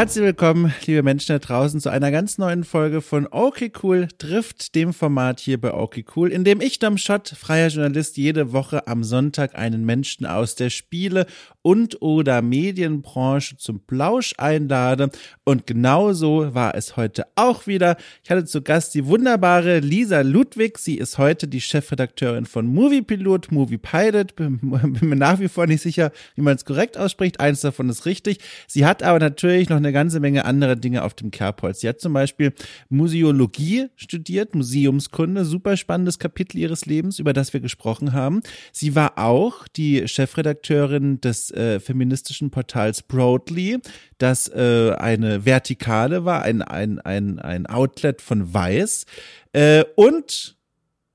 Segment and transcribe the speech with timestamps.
[0.00, 4.74] Herzlich willkommen, liebe Menschen da draußen, zu einer ganz neuen Folge von Okay Cool trifft,
[4.74, 8.86] dem Format hier bei Okay Cool, in dem ich, Dom Schott, freier Journalist, jede Woche
[8.86, 11.26] am Sonntag einen Menschen aus der Spiele-
[11.62, 15.10] und oder Medienbranche zum Plausch einlade.
[15.44, 17.96] Und genauso war es heute auch wieder.
[18.24, 20.78] Ich hatte zu Gast die wunderbare Lisa Ludwig.
[20.78, 24.36] Sie ist heute die Chefredakteurin von Moviepilot, Movie Pilot.
[24.36, 24.58] Bin
[25.00, 27.40] mir nach wie vor nicht sicher, wie man es korrekt ausspricht.
[27.40, 28.38] Eins davon ist richtig.
[28.66, 31.80] Sie hat aber natürlich noch eine ganze Menge andere Dinge auf dem Kerbholz.
[31.80, 32.52] Sie hat zum Beispiel
[32.88, 38.40] Museologie studiert, Museumskunde, super spannendes Kapitel ihres Lebens, über das wir gesprochen haben.
[38.72, 43.78] Sie war auch die Chefredakteurin des äh, feministischen Portals Broadly,
[44.18, 49.06] das äh, eine Vertikale war, ein, ein, ein, ein Outlet von Weiß.
[49.52, 50.56] Äh, und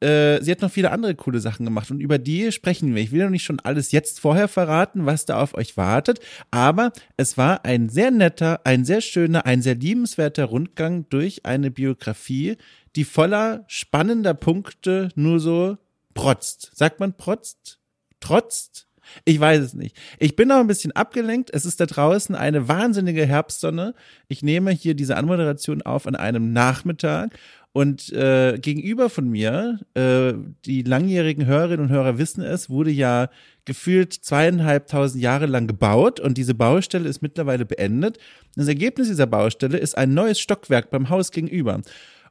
[0.01, 3.01] äh, sie hat noch viele andere coole Sachen gemacht und über die sprechen wir.
[3.01, 6.19] Ich will noch nicht schon alles jetzt vorher verraten, was da auf euch wartet,
[6.51, 11.71] aber es war ein sehr netter, ein sehr schöner, ein sehr liebenswerter Rundgang durch eine
[11.71, 12.57] Biografie,
[12.95, 15.77] die voller spannender Punkte nur so
[16.13, 16.71] protzt.
[16.73, 17.79] Sagt man protzt?
[18.19, 18.87] Trotzt?
[19.23, 19.97] Ich weiß es nicht.
[20.19, 21.51] Ich bin noch ein bisschen abgelenkt.
[21.53, 23.93] Es ist da draußen eine wahnsinnige Herbstsonne.
[24.27, 27.37] Ich nehme hier diese Anmoderation auf an einem Nachmittag
[27.75, 30.31] und äh, gegenüber von mir, äh,
[30.65, 33.27] die langjährigen Hörerinnen und Hörer wissen es, wurde ja
[33.65, 38.17] gefühlt zweieinhalbtausend Jahre lang gebaut und diese Baustelle ist mittlerweile beendet.
[38.55, 41.81] Das Ergebnis dieser Baustelle ist ein neues Stockwerk beim Haus gegenüber.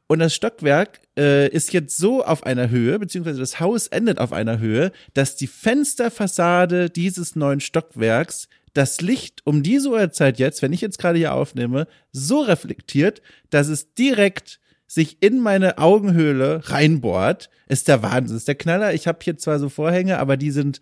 [0.07, 4.33] Und das Stockwerk äh, ist jetzt so auf einer Höhe, beziehungsweise das Haus endet auf
[4.33, 10.73] einer Höhe, dass die Fensterfassade dieses neuen Stockwerks das Licht um diese Uhrzeit jetzt, wenn
[10.73, 17.49] ich jetzt gerade hier aufnehme, so reflektiert, dass es direkt sich in meine Augenhöhle reinbohrt,
[17.67, 18.37] ist der Wahnsinn.
[18.37, 18.93] Ist der Knaller.
[18.93, 20.81] Ich habe hier zwar so Vorhänge, aber die sind,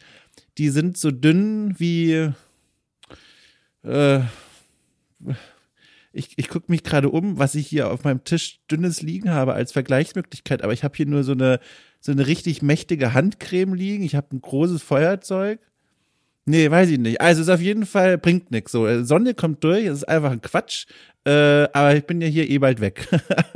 [0.58, 2.32] die sind so dünn wie.
[3.84, 4.20] Äh,
[6.14, 9.54] ich, ich gucke mich gerade um, was ich hier auf meinem Tisch dünnes liegen habe
[9.54, 11.60] als Vergleichsmöglichkeit, aber ich habe hier nur so eine,
[12.00, 14.04] so eine richtig mächtige Handcreme liegen.
[14.04, 15.60] Ich habe ein großes Feuerzeug.
[16.46, 17.22] Nee, weiß ich nicht.
[17.22, 18.72] Also es ist auf jeden Fall, bringt nichts.
[18.72, 20.86] So, äh, Sonne kommt durch, es ist einfach ein Quatsch.
[21.26, 23.08] Äh, aber ich bin ja hier eh bald weg.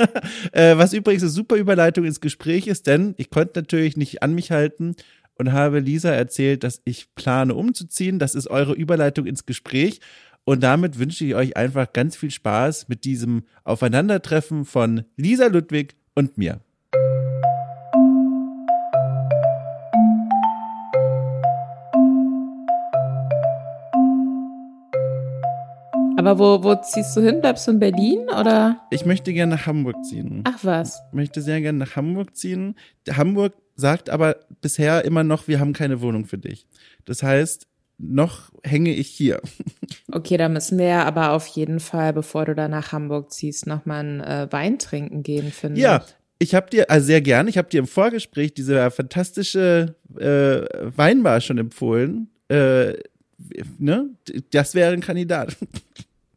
[0.54, 4.34] äh, was übrigens eine super Überleitung ins Gespräch ist, denn ich konnte natürlich nicht an
[4.34, 4.96] mich halten
[5.38, 8.20] und habe Lisa erzählt, dass ich plane umzuziehen.
[8.20, 10.00] Das ist eure Überleitung ins Gespräch.
[10.48, 15.98] Und damit wünsche ich euch einfach ganz viel Spaß mit diesem Aufeinandertreffen von Lisa Ludwig
[16.16, 16.62] und mir.
[26.18, 27.42] Aber wo, wo ziehst du hin?
[27.42, 28.80] Bleibst du in Berlin oder?
[28.90, 30.46] Ich möchte gerne nach Hamburg ziehen.
[30.46, 31.02] Ach was.
[31.10, 32.76] Ich möchte sehr gerne nach Hamburg ziehen.
[33.10, 36.68] Hamburg sagt aber bisher immer noch, wir haben keine Wohnung für dich.
[37.04, 39.42] Das heißt, noch hänge ich hier.
[40.12, 43.68] Okay, da müssen wir ja aber auf jeden Fall, bevor du da nach Hamburg ziehst,
[43.68, 46.04] nochmal einen äh, Wein trinken gehen, finde ja, ich.
[46.04, 50.96] Ja, ich habe dir, also sehr gern, ich habe dir im Vorgespräch diese fantastische äh,
[50.96, 52.30] Weinbar schon empfohlen.
[52.48, 52.94] Äh,
[53.80, 54.10] ne?
[54.52, 55.58] Das wäre ein Kandidat.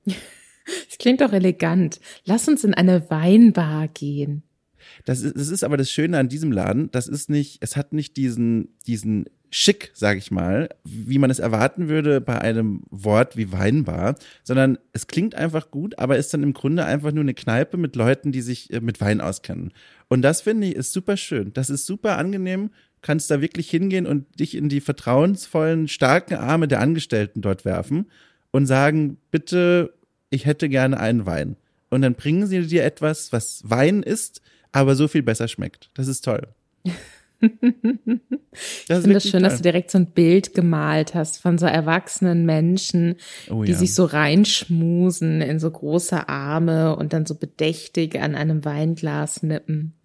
[0.05, 2.01] Das klingt doch elegant.
[2.25, 4.43] Lass uns in eine Weinbar gehen.
[5.05, 6.91] Das ist, das ist aber das Schöne an diesem Laden.
[6.91, 11.41] Das ist nicht, es hat nicht diesen, diesen Schick, sag ich mal, wie man es
[11.41, 16.43] erwarten würde bei einem Wort wie Weinbar, sondern es klingt einfach gut, aber ist dann
[16.43, 19.73] im Grunde einfach nur eine Kneipe mit Leuten, die sich äh, mit Wein auskennen.
[20.09, 21.53] Und das finde ich ist super schön.
[21.53, 22.71] Das ist super angenehm.
[23.03, 28.11] Kannst da wirklich hingehen und dich in die vertrauensvollen, starken Arme der Angestellten dort werfen
[28.53, 29.95] und sagen, bitte
[30.31, 31.57] ich hätte gerne einen Wein.
[31.91, 34.41] Und dann bringen sie dir etwas, was Wein ist,
[34.73, 35.91] aber so viel besser schmeckt.
[35.95, 36.47] Das ist toll.
[38.89, 39.43] Das ich finde es schön, toll.
[39.43, 43.15] dass du direkt so ein Bild gemalt hast von so erwachsenen Menschen,
[43.49, 43.79] oh, die ja.
[43.79, 50.00] sich so reinschmusen in so große Arme und dann so bedächtig an einem Weinglas nippen.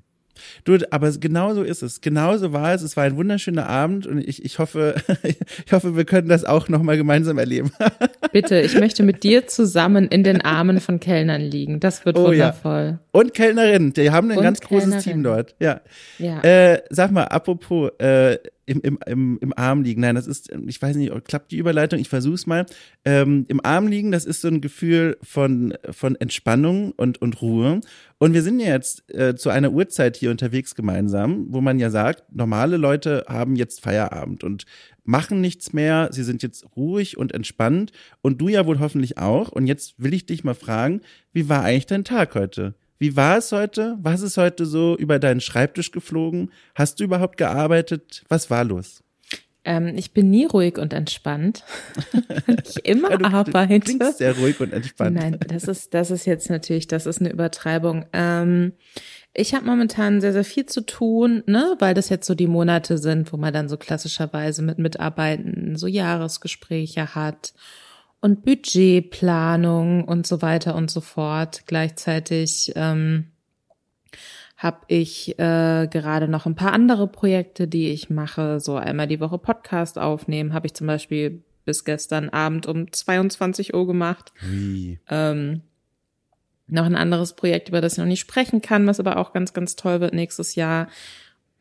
[0.64, 2.02] Du, aber genau so ist es.
[2.02, 2.82] Genauso war es.
[2.82, 4.96] Es war ein wunderschöner Abend und ich, ich hoffe,
[5.66, 7.72] ich hoffe, wir können das auch nochmal gemeinsam erleben.
[8.32, 11.80] Bitte, ich möchte mit dir zusammen in den Armen von Kellnern liegen.
[11.80, 13.00] Das wird oh, wundervoll.
[13.00, 13.00] Ja.
[13.12, 15.56] Und Kellnerinnen, die haben ein und ganz großes Team dort.
[15.60, 15.82] Ja.
[16.20, 16.42] ja.
[16.42, 20.02] Äh, sag mal, apropos, äh, im, im, im, im Arm liegen.
[20.02, 22.66] Nein, das ist, ich weiß nicht, klappt die Überleitung, ich versuch's mal.
[23.04, 27.82] Ähm, Im Arm liegen, das ist so ein Gefühl von, von Entspannung und, und Ruhe.
[28.18, 31.90] Und wir sind ja jetzt äh, zu einer Uhrzeit hier unterwegs gemeinsam, wo man ja
[31.90, 34.66] sagt, normale Leute haben jetzt Feierabend und
[35.04, 37.92] machen nichts mehr, sie sind jetzt ruhig und entspannt
[38.22, 39.50] und du ja wohl hoffentlich auch.
[39.50, 41.02] Und jetzt will ich dich mal fragen,
[41.34, 42.74] wie war eigentlich dein Tag heute?
[42.98, 43.98] Wie war es heute?
[44.02, 46.52] Was ist heute so über deinen Schreibtisch geflogen?
[46.76, 48.24] Hast du überhaupt gearbeitet?
[48.30, 49.04] Was war los?
[49.66, 51.64] Ähm, ich bin nie ruhig und entspannt.
[52.64, 53.80] ich immer ja, du, arbeite.
[53.80, 55.18] Du klingst sehr ruhig und entspannt.
[55.18, 58.06] Nein, das ist, das ist jetzt natürlich, das ist eine Übertreibung.
[58.14, 58.74] Ähm,
[59.34, 62.98] ich habe momentan sehr, sehr viel zu tun, ne, weil das jetzt so die Monate
[62.98, 67.54] sind, wo man dann so klassischerweise mit Mitarbeitenden so Jahresgespräche hat
[68.26, 71.62] und Budgetplanung und so weiter und so fort.
[71.68, 73.28] Gleichzeitig ähm,
[74.58, 78.60] habe ich äh, gerade noch ein paar andere Projekte, die ich mache.
[78.60, 83.76] So einmal die Woche Podcast aufnehmen, habe ich zum Beispiel bis gestern Abend um 22
[83.76, 84.34] Uhr gemacht.
[84.42, 84.98] Wie?
[85.08, 85.62] Ähm,
[86.66, 89.54] noch ein anderes Projekt, über das ich noch nicht sprechen kann, was aber auch ganz,
[89.54, 90.88] ganz toll wird nächstes Jahr.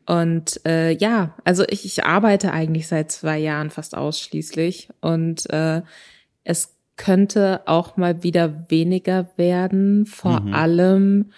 [0.07, 5.83] Und äh, ja, also ich, ich arbeite eigentlich seit zwei Jahren fast ausschließlich und äh,
[6.45, 10.53] es könnte auch mal wieder weniger werden, vor mhm.
[10.53, 11.31] allem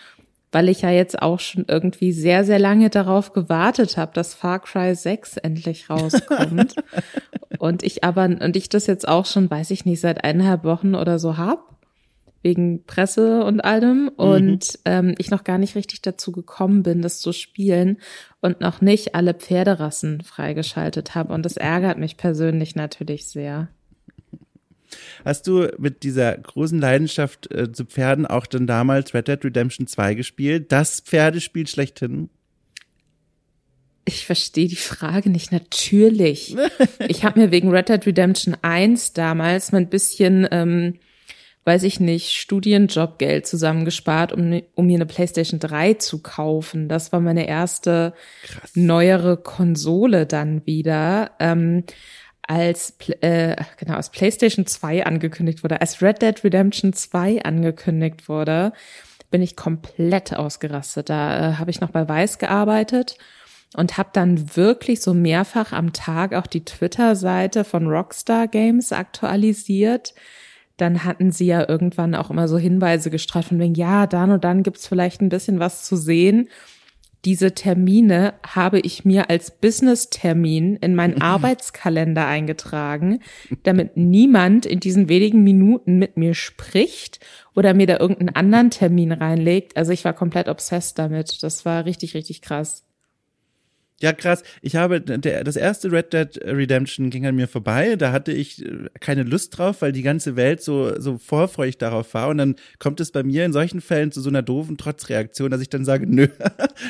[0.51, 4.59] weil ich ja jetzt auch schon irgendwie sehr, sehr lange darauf gewartet habe, dass Far
[4.59, 6.75] Cry 6 endlich rauskommt.
[7.59, 10.95] und ich aber, und ich das jetzt auch schon, weiß ich nicht, seit eineinhalb Wochen
[10.95, 11.75] oder so hab
[12.43, 14.81] wegen Presse und allem und mhm.
[14.85, 17.97] ähm, ich noch gar nicht richtig dazu gekommen bin, das zu spielen
[18.41, 23.69] und noch nicht alle Pferderassen freigeschaltet habe und das ärgert mich persönlich natürlich sehr.
[25.25, 29.87] Hast du mit dieser großen Leidenschaft äh, zu Pferden auch dann damals Red Dead Redemption
[29.87, 30.71] 2 gespielt?
[30.71, 32.29] Das Pferdespiel schlechthin?
[34.07, 35.51] Ich verstehe die Frage nicht.
[35.51, 36.55] Natürlich.
[37.09, 40.95] Ich habe mir wegen Red Dead Redemption 1 damals mal ein bisschen, ähm,
[41.63, 46.89] weiß ich nicht, Studienjobgeld zusammengespart, um, um mir eine PlayStation 3 zu kaufen.
[46.89, 48.13] Das war meine erste
[48.43, 48.71] Krass.
[48.75, 51.31] neuere Konsole dann wieder.
[51.39, 51.83] Ähm,
[52.47, 58.71] als, äh, genau, als PlayStation 2 angekündigt wurde, als Red Dead Redemption 2 angekündigt wurde,
[59.29, 61.09] bin ich komplett ausgerastet.
[61.09, 63.17] Da äh, habe ich noch bei Weiß gearbeitet
[63.75, 70.13] und habe dann wirklich so mehrfach am Tag auch die Twitter-Seite von Rockstar Games aktualisiert.
[70.77, 74.45] Dann hatten sie ja irgendwann auch immer so Hinweise gestrahlt von wegen, ja, dann und
[74.45, 76.47] dann gibt's vielleicht ein bisschen was zu sehen
[77.25, 83.19] diese Termine habe ich mir als Business-Termin in meinen Arbeitskalender eingetragen,
[83.63, 87.19] damit niemand in diesen wenigen Minuten mit mir spricht
[87.55, 89.75] oder mir da irgendeinen anderen Termin reinlegt.
[89.77, 91.43] Also ich war komplett obsessed damit.
[91.43, 92.86] Das war richtig, richtig krass.
[93.99, 94.43] Ja, krass.
[94.61, 97.95] Ich habe, der, das erste Red Dead Redemption ging an mir vorbei.
[97.95, 102.13] Da hatte ich äh, keine Lust drauf, weil die ganze Welt so, so vorfreudig darauf
[102.13, 102.27] war.
[102.29, 105.61] Und dann kommt es bei mir in solchen Fällen zu so einer doofen Trotzreaktion, dass
[105.61, 106.27] ich dann sage, nö,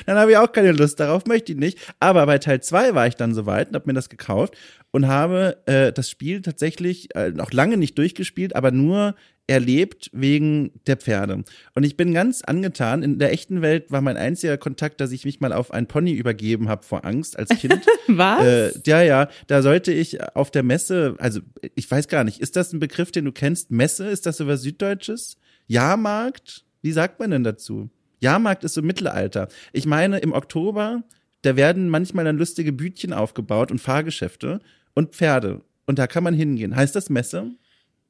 [0.05, 1.79] dann habe ich auch keine Lust darauf, möchte ich nicht.
[2.01, 4.57] Aber bei Teil zwei war ich dann soweit und habe mir das gekauft
[4.91, 9.15] und habe äh, das Spiel tatsächlich äh, noch lange nicht durchgespielt, aber nur
[9.47, 11.43] erlebt wegen der Pferde.
[11.73, 13.01] Und ich bin ganz angetan.
[13.01, 16.11] In der echten Welt war mein einziger Kontakt, dass ich mich mal auf ein Pony
[16.11, 17.79] übergeben habe vor Angst als Kind.
[18.07, 18.45] Was?
[18.45, 19.29] Äh, ja, ja.
[19.47, 21.39] Da sollte ich auf der Messe, also
[21.75, 23.71] ich weiß gar nicht, ist das ein Begriff, den du kennst?
[23.71, 25.37] Messe, ist das sowas Süddeutsches?
[25.65, 26.65] Jahrmarkt?
[26.81, 27.89] Wie sagt man denn dazu?
[28.19, 29.47] Jahrmarkt ist so Mittelalter.
[29.71, 31.03] Ich meine, im Oktober,
[31.43, 34.59] da werden manchmal dann lustige Bütchen aufgebaut und Fahrgeschäfte
[34.93, 35.61] und Pferde.
[35.85, 36.75] Und da kann man hingehen.
[36.75, 37.51] Heißt das Messe?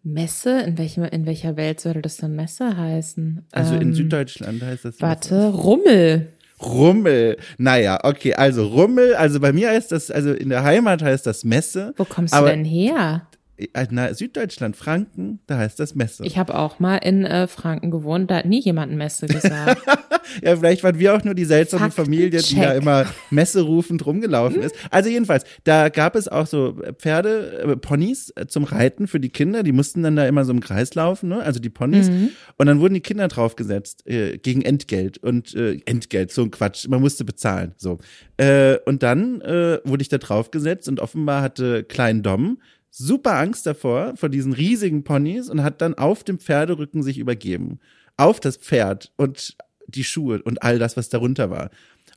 [0.04, 0.62] Messe?
[0.62, 3.46] In, welchem, in welcher Welt sollte das dann Messe heißen?
[3.52, 5.02] Also ähm, in Süddeutschland heißt das.
[5.02, 5.58] Warte, Messe.
[5.58, 6.28] Rummel.
[6.62, 7.38] Rummel.
[7.58, 11.44] Naja, okay, also Rummel, also bei mir heißt das, also in der Heimat heißt das
[11.44, 11.94] Messe.
[11.98, 13.28] Wo kommst du denn her?
[13.58, 16.24] Äh, na, Süddeutschland, Franken, da heißt das Messe.
[16.26, 19.82] Ich habe auch mal in äh, Franken gewohnt, da hat nie jemand Messe gesagt.
[20.44, 24.62] ja, vielleicht waren wir auch nur die seltsame Familie, die da immer Messe rufend rumgelaufen
[24.62, 24.76] ist.
[24.92, 29.30] Also jedenfalls, da gab es auch so Pferde, äh, Ponys äh, zum Reiten für die
[29.30, 31.42] Kinder, die mussten dann da immer so im Kreis laufen, ne?
[31.42, 32.12] also die Ponys.
[32.12, 32.30] Mhm.
[32.58, 36.88] Und dann wurden die Kinder draufgesetzt äh, gegen Entgelt und äh, Entgelt, so ein Quatsch,
[36.88, 37.98] man musste bezahlen, so.
[38.38, 42.60] Äh, und dann äh, wurde ich da draufgesetzt und offenbar hatte Klein Dom
[42.98, 47.80] super Angst davor, vor diesen riesigen Ponys und hat dann auf dem Pferderücken sich übergeben.
[48.18, 49.56] Auf das Pferd und
[49.88, 51.70] die Schuhe und all das, was darunter war.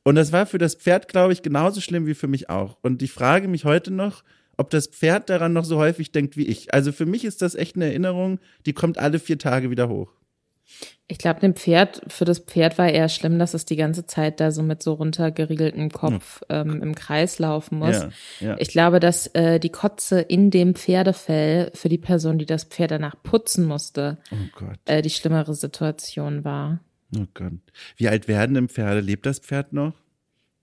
[0.02, 2.78] Und das war für das Pferd, glaube ich, genauso schlimm wie für mich auch.
[2.82, 4.24] Und ich frage mich heute noch,
[4.56, 6.72] ob das Pferd daran noch so häufig denkt wie ich.
[6.72, 10.12] Also für mich ist das echt eine Erinnerung, die kommt alle vier Tage wieder hoch.
[11.08, 14.38] Ich glaube, dem Pferd, für das Pferd war eher schlimm, dass es die ganze Zeit
[14.38, 16.60] da so mit so runtergeriegeltem Kopf ja.
[16.60, 17.96] ähm, im Kreis laufen muss.
[17.96, 18.10] Ja,
[18.40, 18.56] ja.
[18.60, 22.92] Ich glaube, dass äh, die Kotze in dem Pferdefell für die Person, die das Pferd
[22.92, 26.78] danach putzen musste, oh äh, die schlimmere Situation war.
[27.16, 27.54] Oh Gott.
[27.96, 29.00] Wie alt werden im Pferde?
[29.00, 29.94] Lebt das Pferd noch?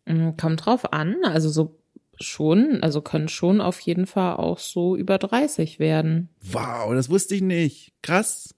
[0.06, 1.18] Mm, kommt drauf an.
[1.26, 1.78] Also so
[2.20, 6.30] schon, also können schon auf jeden Fall auch so über 30 werden.
[6.42, 7.94] Wow, das wusste ich nicht.
[8.02, 8.56] Krass.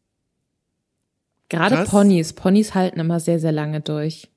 [1.50, 1.89] Gerade Krass.
[1.89, 2.34] Ponys.
[2.34, 4.29] Ponys halten immer sehr, sehr lange durch.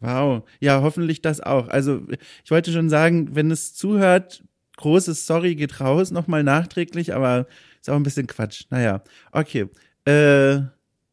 [0.00, 0.42] Wow.
[0.60, 1.68] Ja, hoffentlich das auch.
[1.68, 2.02] Also
[2.44, 4.42] ich wollte schon sagen, wenn es zuhört,
[4.76, 7.46] großes Sorry geht raus, nochmal nachträglich, aber
[7.80, 8.64] ist auch ein bisschen Quatsch.
[8.70, 9.68] Naja, okay.
[10.06, 10.60] Äh,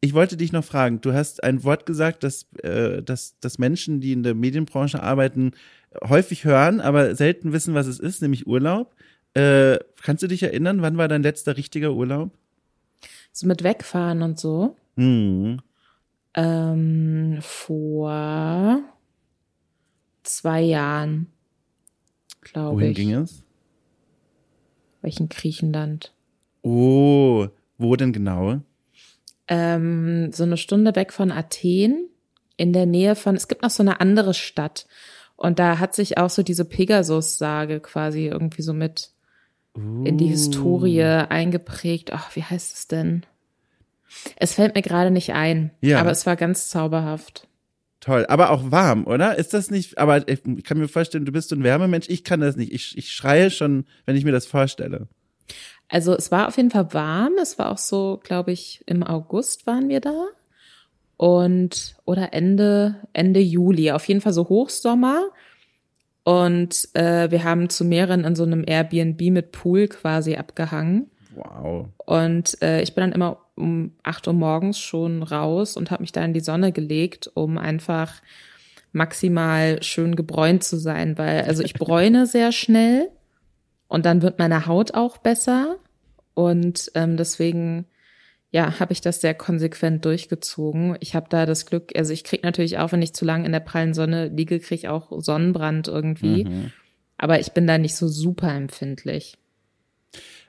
[0.00, 4.00] ich wollte dich noch fragen, du hast ein Wort gesagt, dass, äh, dass, dass Menschen,
[4.00, 5.52] die in der Medienbranche arbeiten,
[6.06, 8.94] häufig hören, aber selten wissen, was es ist, nämlich Urlaub.
[9.32, 12.32] Äh, kannst du dich erinnern, wann war dein letzter richtiger Urlaub?
[13.32, 14.76] So mit Wegfahren und so.
[14.96, 15.60] Mhm.
[16.34, 18.82] Ähm, vor
[20.22, 21.28] zwei Jahren,
[22.40, 22.96] glaube ich.
[22.96, 23.44] Wohin ging es?
[25.02, 26.12] Welchen Griechenland?
[26.62, 27.46] Oh,
[27.78, 28.60] wo denn genau?
[29.48, 32.08] Ähm, so eine Stunde weg von Athen,
[32.56, 34.86] in der Nähe von, es gibt noch so eine andere Stadt.
[35.36, 39.12] Und da hat sich auch so diese Pegasus-Sage quasi irgendwie so mit
[39.76, 40.04] uh.
[40.04, 42.12] in die Historie eingeprägt.
[42.12, 43.26] Ach, wie heißt es denn?
[44.36, 46.00] Es fällt mir gerade nicht ein, ja.
[46.00, 47.48] aber es war ganz zauberhaft.
[48.00, 49.38] Toll, aber auch warm, oder?
[49.38, 52.40] Ist das nicht, aber ich kann mir vorstellen, du bist so ein Wärmemensch, ich kann
[52.40, 52.72] das nicht.
[52.72, 55.08] Ich, ich schreie schon, wenn ich mir das vorstelle.
[55.88, 57.32] Also es war auf jeden Fall warm.
[57.40, 60.26] Es war auch so, glaube ich, im August waren wir da.
[61.16, 63.92] Und, oder Ende, Ende Juli.
[63.92, 65.30] Auf jeden Fall so Hochsommer.
[66.24, 71.10] Und äh, wir haben zu mehreren in so einem Airbnb mit Pool quasi abgehangen.
[71.34, 71.88] Wow.
[72.06, 76.12] Und äh, ich bin dann immer um acht Uhr morgens schon raus und habe mich
[76.12, 78.22] da in die Sonne gelegt, um einfach
[78.92, 83.08] maximal schön gebräunt zu sein, weil also ich bräune sehr schnell
[83.88, 85.76] und dann wird meine Haut auch besser
[86.34, 87.86] und ähm, deswegen
[88.54, 90.96] ja, habe ich das sehr konsequent durchgezogen.
[91.00, 93.50] Ich habe da das Glück, also ich krieg natürlich auch, wenn ich zu lange in
[93.50, 96.44] der prallen Sonne liege, krieg ich auch Sonnenbrand irgendwie.
[96.44, 96.72] Mhm.
[97.18, 99.38] Aber ich bin da nicht so super empfindlich.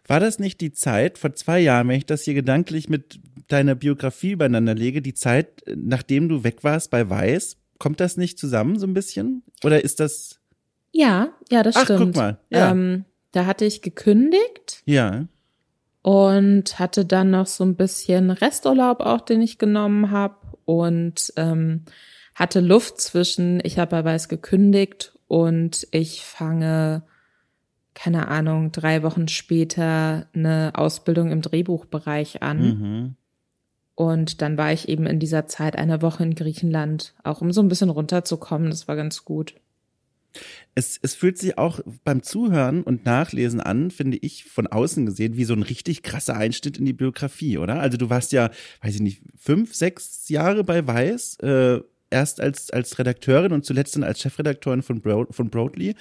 [0.08, 3.76] War das nicht die Zeit vor zwei Jahren, wenn ich das hier gedanklich mit deiner
[3.76, 7.58] Biografie übereinander lege, die Zeit, nachdem du weg warst bei Weiß?
[7.78, 9.44] Kommt das nicht zusammen so ein bisschen?
[9.64, 10.40] Oder ist das?
[10.92, 12.00] Ja, ja, das Ach, stimmt.
[12.00, 12.40] Guck mal.
[12.50, 12.72] Ja.
[12.72, 14.82] Ähm, da hatte ich gekündigt.
[14.86, 15.28] Ja
[16.06, 20.36] und hatte dann noch so ein bisschen Resturlaub auch, den ich genommen habe
[20.66, 21.86] und ähm,
[22.36, 27.02] hatte Luft zwischen, ich habe bei Weiß gekündigt und ich fange,
[27.96, 32.60] keine Ahnung, drei Wochen später eine Ausbildung im Drehbuchbereich an.
[32.60, 33.16] Mhm.
[33.96, 37.62] Und dann war ich eben in dieser Zeit eine Woche in Griechenland, auch um so
[37.62, 38.70] ein bisschen runterzukommen.
[38.70, 39.56] Das war ganz gut
[40.74, 45.38] es, es fühlt sich auch beim Zuhören und Nachlesen an, finde ich, von außen gesehen,
[45.38, 47.80] wie so ein richtig krasser Einschnitt in die Biografie, oder?
[47.80, 48.50] Also du warst ja,
[48.82, 53.96] weiß ich nicht, fünf, sechs Jahre bei Weiß, äh, erst als, als Redakteurin und zuletzt
[53.96, 55.96] dann als Chefredakteurin von, Broad, von Broadly.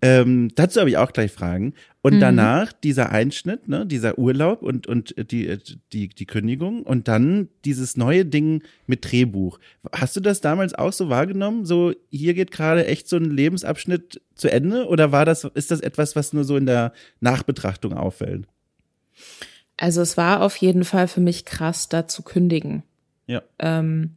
[0.00, 1.74] Ähm, dazu habe ich auch gleich Fragen.
[2.02, 2.20] Und mhm.
[2.20, 5.58] danach dieser Einschnitt, ne, dieser Urlaub und, und die,
[5.92, 9.58] die, die Kündigung und dann dieses neue Ding mit Drehbuch.
[9.92, 11.64] Hast du das damals auch so wahrgenommen?
[11.64, 14.86] So, hier geht gerade echt so ein Lebensabschnitt zu Ende?
[14.86, 18.46] Oder war das, ist das etwas, was nur so in der Nachbetrachtung auffällt?
[19.76, 22.84] Also es war auf jeden Fall für mich krass, da zu kündigen.
[23.26, 23.42] Ja.
[23.58, 24.14] Ähm,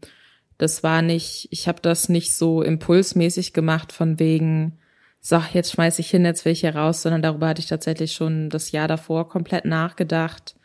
[0.61, 4.77] das war nicht, ich habe das nicht so impulsmäßig gemacht von wegen,
[5.19, 8.13] so, jetzt schmeiß ich hin, jetzt will ich hier raus, sondern darüber hatte ich tatsächlich
[8.13, 10.55] schon das Jahr davor komplett nachgedacht.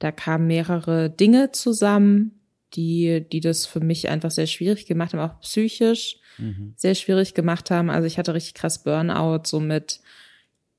[0.00, 2.40] Da kamen mehrere Dinge zusammen,
[2.74, 6.74] die, die das für mich einfach sehr schwierig gemacht haben, auch psychisch mhm.
[6.76, 7.90] sehr schwierig gemacht haben.
[7.90, 10.00] Also ich hatte richtig krass Burnout, so mit,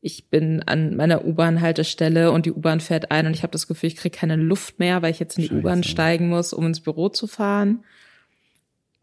[0.01, 3.87] ich bin an meiner U-Bahn-Haltestelle und die U-Bahn fährt ein und ich habe das Gefühl,
[3.87, 6.81] ich kriege keine Luft mehr, weil ich jetzt in die U-Bahn steigen muss, um ins
[6.81, 7.85] Büro zu fahren.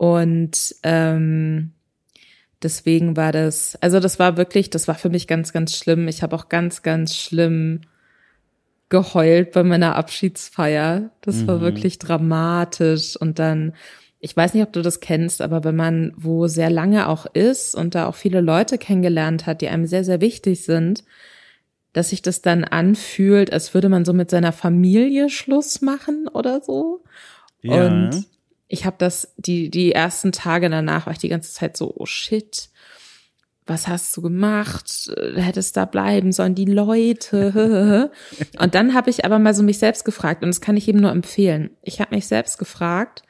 [0.00, 1.74] Und ähm,
[2.62, 6.08] Deswegen war das, also das war wirklich, das war für mich ganz, ganz schlimm.
[6.08, 7.80] Ich habe auch ganz, ganz schlimm
[8.90, 11.10] geheult bei meiner Abschiedsfeier.
[11.22, 11.46] Das mhm.
[11.46, 13.16] war wirklich dramatisch.
[13.16, 13.72] Und dann,
[14.18, 17.74] ich weiß nicht, ob du das kennst, aber wenn man wo sehr lange auch ist
[17.74, 21.04] und da auch viele Leute kennengelernt hat, die einem sehr, sehr wichtig sind,
[21.94, 26.60] dass sich das dann anfühlt, als würde man so mit seiner Familie Schluss machen oder
[26.60, 27.04] so.
[27.62, 27.86] Ja.
[27.86, 28.26] Und
[28.70, 32.06] ich habe das, die, die ersten Tage danach war ich die ganze Zeit so, oh
[32.06, 32.70] shit,
[33.66, 35.12] was hast du gemacht?
[35.34, 38.10] Hättest da bleiben sollen, die Leute.
[38.58, 41.00] und dann habe ich aber mal so mich selbst gefragt, und das kann ich eben
[41.00, 41.70] nur empfehlen.
[41.82, 43.22] Ich habe mich selbst gefragt,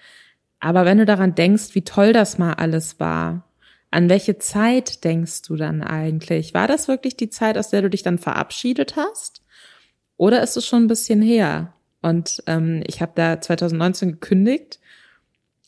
[0.60, 3.48] aber wenn du daran denkst, wie toll das mal alles war,
[3.90, 6.52] an welche Zeit denkst du dann eigentlich?
[6.52, 9.42] War das wirklich die Zeit, aus der du dich dann verabschiedet hast?
[10.18, 11.72] Oder ist es schon ein bisschen her?
[12.02, 14.79] Und ähm, ich habe da 2019 gekündigt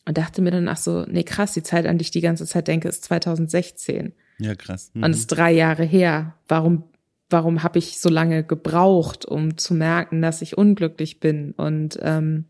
[0.05, 2.45] und dachte mir dann, ach so, nee, krass, die Zeit, an die ich die ganze
[2.45, 4.13] Zeit denke, ist 2016.
[4.39, 4.91] Ja, krass.
[4.93, 5.03] Mhm.
[5.03, 6.35] Und es ist drei Jahre her.
[6.47, 6.83] Warum,
[7.29, 11.53] warum habe ich so lange gebraucht, um zu merken, dass ich unglücklich bin?
[11.53, 12.45] Und ähm,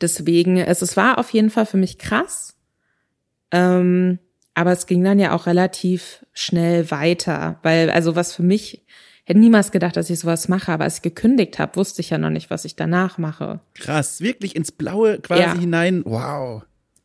[0.00, 2.56] deswegen, es, es war auf jeden Fall für mich krass.
[3.52, 4.18] Ähm,
[4.54, 8.84] aber es ging dann ja auch relativ schnell weiter, weil also was für mich
[9.24, 12.18] hätte niemals gedacht, dass ich sowas mache, aber als ich gekündigt habe, wusste ich ja
[12.18, 13.60] noch nicht, was ich danach mache.
[13.74, 15.58] Krass, wirklich ins Blaue quasi ja.
[15.58, 16.02] hinein.
[16.04, 16.62] Wow.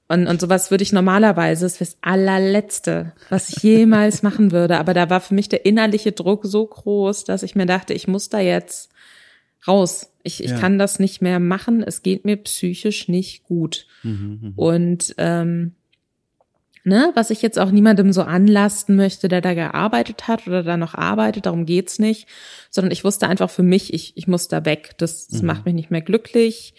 [0.10, 4.78] Und, und sowas würde ich normalerweise, das wäre das allerletzte, was ich jemals machen würde.
[4.78, 8.08] Aber da war für mich der innerliche Druck so groß, dass ich mir dachte, ich
[8.08, 8.90] muss da jetzt
[9.68, 10.12] raus.
[10.24, 10.60] Ich, ich ja.
[10.60, 11.84] kann das nicht mehr machen.
[11.84, 13.86] Es geht mir psychisch nicht gut.
[14.04, 14.52] Mhm, mh.
[14.56, 15.76] Und ähm,
[16.90, 20.76] ne, was ich jetzt auch niemandem so anlasten möchte, der da gearbeitet hat oder da
[20.76, 22.28] noch arbeitet, darum geht's nicht,
[22.70, 24.96] sondern ich wusste einfach für mich, ich, ich muss da weg.
[24.98, 25.48] Das, das mhm.
[25.48, 26.74] macht mich nicht mehr glücklich.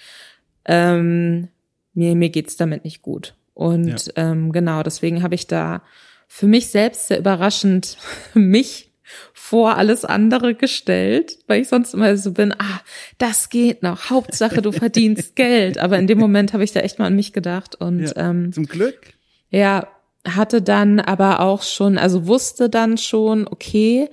[0.67, 1.49] Ähm,
[1.95, 3.35] mir, mir geht's damit nicht gut.
[3.55, 4.31] Und ja.
[4.31, 5.83] ähm, genau, deswegen habe ich da
[6.29, 7.97] für mich selbst sehr überraschend
[8.35, 8.91] mich
[9.33, 12.81] vor alles andere gestellt, weil ich sonst immer so bin, ah,
[13.19, 15.79] das geht noch, Hauptsache du verdienst Geld.
[15.79, 18.53] Aber in dem Moment habe ich da echt mal an mich gedacht und ja, ähm,
[18.53, 19.15] zum Glück.
[19.51, 19.89] Ja,
[20.27, 24.09] hatte dann aber auch schon, also wusste dann schon, okay,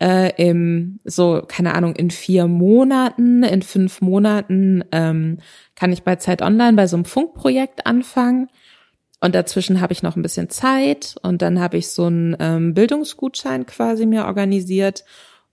[0.00, 5.38] äh, im so keine Ahnung in vier Monaten, in fünf Monaten ähm,
[5.76, 8.48] kann ich bei Zeit Online bei so einem Funkprojekt anfangen.
[9.22, 12.72] Und dazwischen habe ich noch ein bisschen Zeit und dann habe ich so einen ähm,
[12.72, 15.04] Bildungsgutschein quasi mir organisiert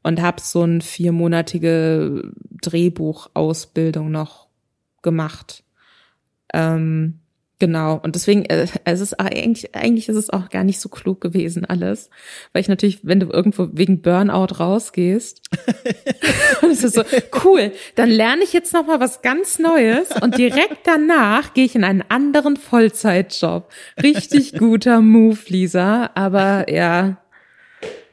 [0.04, 2.32] und habe so eine viermonatige
[2.62, 4.48] Drehbuchausbildung noch
[5.02, 5.66] gemacht.
[6.54, 7.20] Ähm,
[7.60, 11.20] Genau, und deswegen, äh, es ist eigentlich, eigentlich ist es auch gar nicht so klug
[11.22, 12.12] gewesen alles,
[12.54, 15.42] weil ich natürlich, wenn du irgendwo wegen Burnout rausgehst,
[16.62, 17.04] und es ist so,
[17.44, 21.84] cool, dann lerne ich jetzt nochmal was ganz Neues und direkt danach gehe ich in
[21.84, 23.72] einen anderen Vollzeitjob.
[24.04, 27.18] Richtig guter Move, Lisa, aber ja,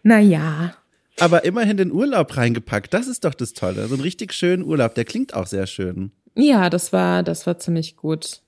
[0.02, 0.74] na ja.
[1.20, 4.94] Aber immerhin den Urlaub reingepackt, das ist doch das Tolle, so ein richtig schönen Urlaub,
[4.94, 6.12] der klingt auch sehr schön.
[6.34, 8.40] Ja, das war, das war ziemlich gut.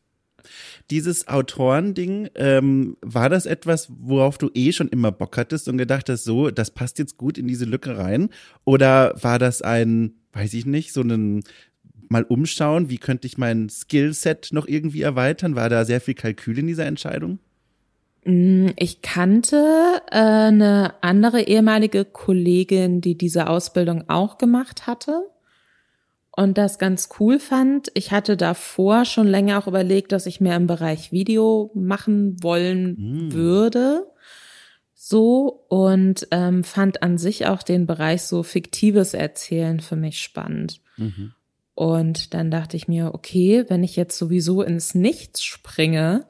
[0.90, 6.08] Dieses Autorending, ähm, war das etwas, worauf du eh schon immer Bock hattest und gedacht
[6.08, 8.30] hast, so, das passt jetzt gut in diese Lücke rein?
[8.64, 11.42] Oder war das ein, weiß ich nicht, so ein
[12.08, 15.56] mal umschauen, wie könnte ich mein Skillset noch irgendwie erweitern?
[15.56, 17.40] War da sehr viel Kalkül in dieser Entscheidung?
[18.24, 25.22] Mm, ich kannte äh, eine andere ehemalige Kollegin, die diese Ausbildung auch gemacht hatte
[26.36, 27.90] und das ganz cool fand.
[27.94, 33.28] Ich hatte davor schon länger auch überlegt, dass ich mehr im Bereich Video machen wollen
[33.28, 33.32] mm.
[33.32, 34.06] würde.
[34.94, 40.80] So und ähm, fand an sich auch den Bereich so fiktives Erzählen für mich spannend.
[40.96, 41.32] Mhm.
[41.74, 46.26] Und dann dachte ich mir, okay, wenn ich jetzt sowieso ins Nichts springe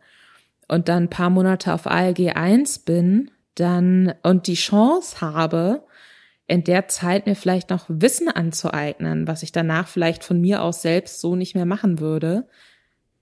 [0.68, 5.84] und dann ein paar Monate auf ALG 1 bin, dann und die Chance habe,
[6.46, 10.82] in der Zeit mir vielleicht noch Wissen anzueignen, was ich danach vielleicht von mir aus
[10.82, 12.46] selbst so nicht mehr machen würde.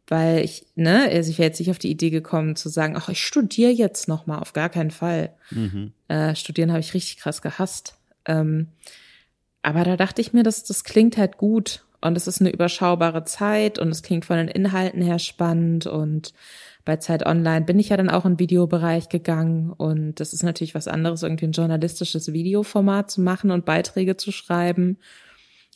[0.06, 3.08] Weil ich, ne, also ich wäre jetzt nicht auf die Idee gekommen zu sagen, ach,
[3.08, 5.34] ich studiere jetzt noch mal, auf gar keinen Fall.
[5.50, 5.92] Mhm.
[6.08, 7.96] Äh, studieren habe ich richtig krass gehasst.
[8.26, 8.68] Ähm,
[9.62, 13.24] aber da dachte ich mir, das, das klingt halt gut und es ist eine überschaubare
[13.24, 16.34] Zeit und es klingt von den Inhalten her spannend und
[16.84, 20.74] bei Zeit Online bin ich ja dann auch in Videobereich gegangen und das ist natürlich
[20.74, 24.98] was anderes, irgendwie ein journalistisches Videoformat zu machen und Beiträge zu schreiben,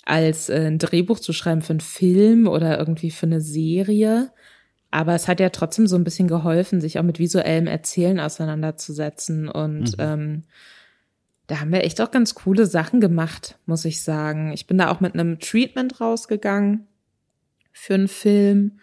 [0.04, 4.30] als äh, ein Drehbuch zu schreiben für einen Film oder irgendwie für eine Serie.
[4.90, 9.48] Aber es hat ja trotzdem so ein bisschen geholfen, sich auch mit visuellem Erzählen auseinanderzusetzen
[9.48, 10.04] und mhm.
[10.04, 10.42] ähm,
[11.48, 14.52] da haben wir echt auch ganz coole Sachen gemacht, muss ich sagen.
[14.52, 16.86] Ich bin da auch mit einem Treatment rausgegangen
[17.72, 18.78] für einen Film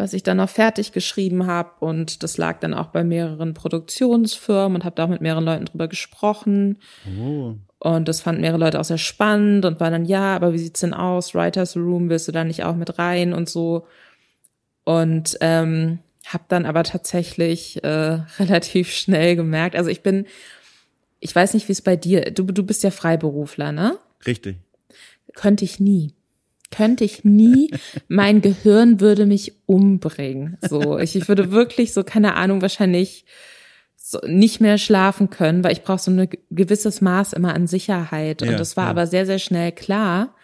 [0.00, 1.70] was ich dann noch fertig geschrieben habe.
[1.80, 5.66] Und das lag dann auch bei mehreren Produktionsfirmen und habe da auch mit mehreren Leuten
[5.66, 6.78] drüber gesprochen.
[7.20, 7.54] Oh.
[7.78, 10.80] Und das fanden mehrere Leute auch sehr spannend und war dann, ja, aber wie sieht's
[10.80, 11.34] denn aus?
[11.34, 13.86] Writers Room, willst du da nicht auch mit rein und so?
[14.84, 20.26] Und ähm, habe dann aber tatsächlich äh, relativ schnell gemerkt, also ich bin,
[21.20, 23.98] ich weiß nicht, wie es bei dir, du, du bist ja Freiberufler, ne?
[24.26, 24.56] Richtig.
[25.34, 26.14] Könnte ich nie
[26.70, 27.70] könnte ich nie,
[28.08, 30.56] mein Gehirn würde mich umbringen.
[30.60, 33.24] So, ich, ich würde wirklich so, keine Ahnung, wahrscheinlich
[33.96, 38.42] so nicht mehr schlafen können, weil ich brauche so ein gewisses Maß immer an Sicherheit.
[38.42, 38.90] Und ja, das war ja.
[38.90, 40.34] aber sehr, sehr schnell klar,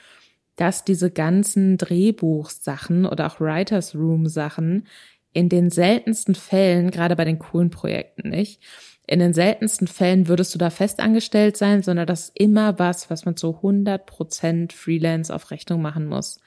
[0.57, 4.87] dass diese ganzen Drehbuchsachen oder auch Writers Room Sachen
[5.33, 8.63] in den seltensten Fällen, gerade bei den coolen Projekten nicht,
[9.07, 13.25] in den seltensten Fällen würdest du da festangestellt sein, sondern das ist immer was, was
[13.25, 16.41] man zu 100 Prozent Freelance auf Rechnung machen muss.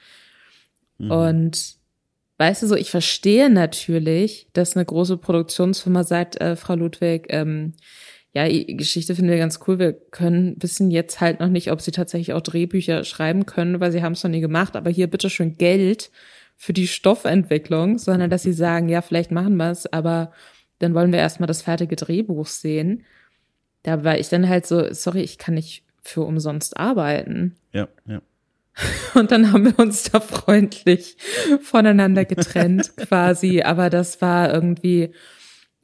[0.98, 1.10] Mhm.
[1.10, 1.74] Und
[2.36, 7.72] weißt du so, ich verstehe natürlich, dass eine große Produktionsfirma sagt, äh, Frau Ludwig, ähm,
[8.32, 9.78] ja, Geschichte finden wir ganz cool.
[9.78, 13.90] Wir können, wissen jetzt halt noch nicht, ob sie tatsächlich auch Drehbücher schreiben können, weil
[13.90, 16.10] sie haben es noch nie gemacht, aber hier bitte schön Geld
[16.56, 20.30] für die Stoffentwicklung, sondern dass sie sagen, ja, vielleicht machen wir es, aber
[20.80, 23.04] dann wollen wir erstmal das fertige Drehbuch sehen.
[23.84, 27.56] Da war ich dann halt so, sorry, ich kann nicht für umsonst arbeiten.
[27.72, 28.20] Ja, ja.
[29.14, 31.16] Und dann haben wir uns da freundlich
[31.62, 33.62] voneinander getrennt quasi.
[33.62, 35.12] Aber das war irgendwie,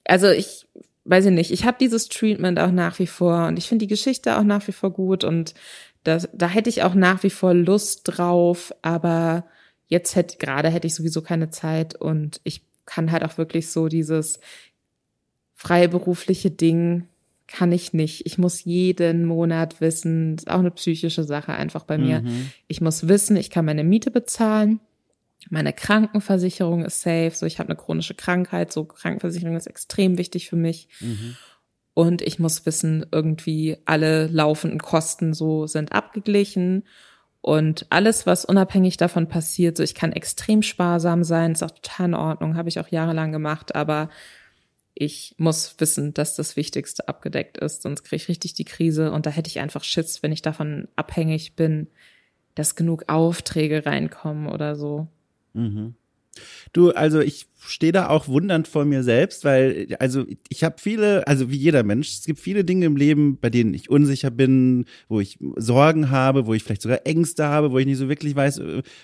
[0.05, 0.67] also ich
[1.07, 3.91] weiß ich nicht, ich habe dieses Treatment auch nach wie vor und ich finde die
[3.91, 5.55] Geschichte auch nach wie vor gut und
[6.05, 9.47] das, da hätte ich auch nach wie vor Lust drauf, aber
[9.87, 13.89] jetzt hätte, gerade hätte ich sowieso keine Zeit und ich kann halt auch wirklich so
[13.89, 14.41] dieses
[15.57, 17.09] freiberufliche Ding
[17.49, 18.27] kann ich nicht.
[18.27, 22.21] Ich muss jeden Monat wissen, ist auch eine psychische Sache einfach bei mir.
[22.21, 22.51] Mhm.
[22.69, 24.81] Ich muss wissen, ich kann meine Miete bezahlen.
[25.49, 27.33] Meine Krankenversicherung ist safe.
[27.35, 28.73] So, ich habe eine chronische Krankheit.
[28.73, 30.89] So, Krankenversicherung ist extrem wichtig für mich.
[31.01, 31.37] Mhm.
[31.95, 36.85] Und ich muss wissen, irgendwie alle laufenden Kosten so sind abgeglichen.
[37.41, 42.07] Und alles, was unabhängig davon passiert, so ich kann extrem sparsam sein, ist auch total
[42.07, 44.11] in Ordnung, habe ich auch jahrelang gemacht, aber
[44.99, 49.27] ich muss wissen, dass das Wichtigste abgedeckt ist, sonst kriege ich richtig die Krise und
[49.27, 51.89] da hätte ich einfach Schiss, wenn ich davon abhängig bin,
[52.55, 55.07] dass genug Aufträge reinkommen oder so.
[55.53, 55.95] Mhm.
[56.73, 61.27] Du, also ich stehe da auch wundernd vor mir selbst, weil also ich habe viele,
[61.27, 64.85] also wie jeder Mensch, es gibt viele Dinge im Leben, bei denen ich unsicher bin,
[65.09, 68.37] wo ich Sorgen habe, wo ich vielleicht sogar Ängste habe, wo ich nicht so wirklich
[68.37, 68.61] weiß,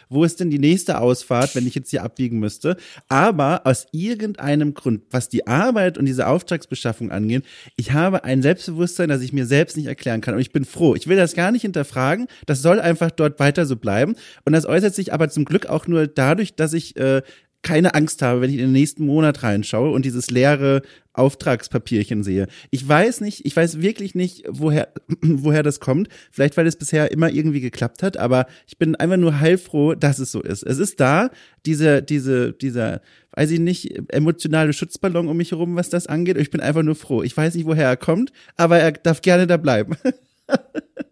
[0.09, 2.77] wo ist denn die nächste Ausfahrt, wenn ich jetzt hier abbiegen müsste.
[3.09, 7.45] Aber aus irgendeinem Grund, was die Arbeit und diese Auftragsbeschaffung angeht,
[7.77, 10.35] ich habe ein Selbstbewusstsein, das ich mir selbst nicht erklären kann.
[10.35, 10.95] Und ich bin froh.
[10.95, 12.27] Ich will das gar nicht hinterfragen.
[12.47, 14.15] Das soll einfach dort weiter so bleiben.
[14.45, 17.23] Und das äußert sich aber zum Glück auch nur dadurch, dass ich äh,
[17.63, 22.49] keine Angst habe, wenn ich in den nächsten Monat reinschaue und dieses leere Auftragspapierchen sehe.
[22.71, 24.89] Ich weiß nicht, ich weiß wirklich nicht, woher,
[25.23, 26.09] woher das kommt.
[26.31, 30.19] Vielleicht, weil es bisher immer irgendwie geklappt hat, aber ich bin einfach nur heilfroh, dass
[30.19, 30.63] es so ist.
[30.65, 31.31] Es ist da,
[31.65, 33.01] diese, diese, dieser,
[33.33, 36.39] weiß ich nicht, emotionale Schutzballon um mich herum, was das angeht.
[36.39, 37.23] Ich bin einfach nur froh.
[37.23, 39.97] Ich weiß nicht, woher er kommt, aber er darf gerne da bleiben.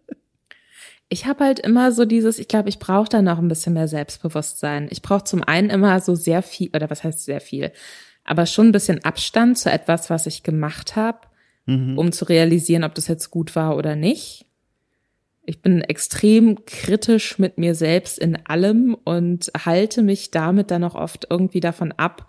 [1.11, 3.89] ich habe halt immer so dieses, ich glaube, ich brauche da noch ein bisschen mehr
[3.89, 4.87] Selbstbewusstsein.
[4.91, 7.73] Ich brauche zum einen immer so sehr viel, oder was heißt sehr viel,
[8.23, 11.19] aber schon ein bisschen Abstand zu etwas, was ich gemacht habe,
[11.65, 11.97] mhm.
[11.97, 14.45] um zu realisieren, ob das jetzt gut war oder nicht.
[15.43, 20.95] Ich bin extrem kritisch mit mir selbst in allem und halte mich damit dann auch
[20.95, 22.25] oft irgendwie davon ab,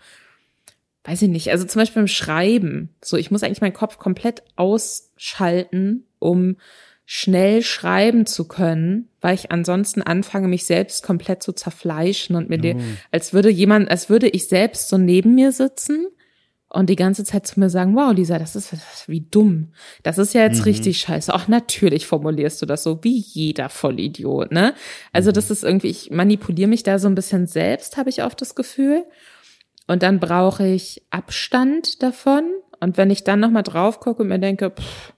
[1.05, 2.89] weiß ich nicht, also zum Beispiel beim Schreiben.
[3.01, 6.57] So, ich muss eigentlich meinen Kopf komplett ausschalten, um
[7.15, 12.57] schnell schreiben zu können, weil ich ansonsten anfange, mich selbst komplett zu zerfleischen und mir
[12.57, 12.63] oh.
[12.63, 16.07] den, als würde jemand, als würde ich selbst so neben mir sitzen
[16.71, 18.73] und die ganze Zeit zu mir sagen, wow, Lisa, das ist
[19.09, 19.75] wie dumm.
[20.03, 20.65] Das ist ja jetzt mhm.
[20.65, 21.35] richtig scheiße.
[21.35, 24.73] Auch natürlich formulierst du das so, wie jeder Vollidiot, ne?
[25.13, 25.35] Also mhm.
[25.35, 28.55] das ist irgendwie, ich manipuliere mich da so ein bisschen selbst, habe ich oft das
[28.55, 29.05] Gefühl.
[29.87, 32.45] Und dann brauche ich Abstand davon.
[32.81, 35.13] Und wenn ich dann nochmal drauf gucke und mir denke, pff,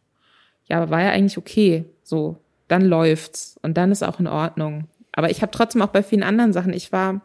[0.66, 1.84] ja, aber war ja eigentlich okay.
[2.02, 4.88] So, dann läuft's und dann ist auch in Ordnung.
[5.12, 7.22] Aber ich habe trotzdem auch bei vielen anderen Sachen, ich war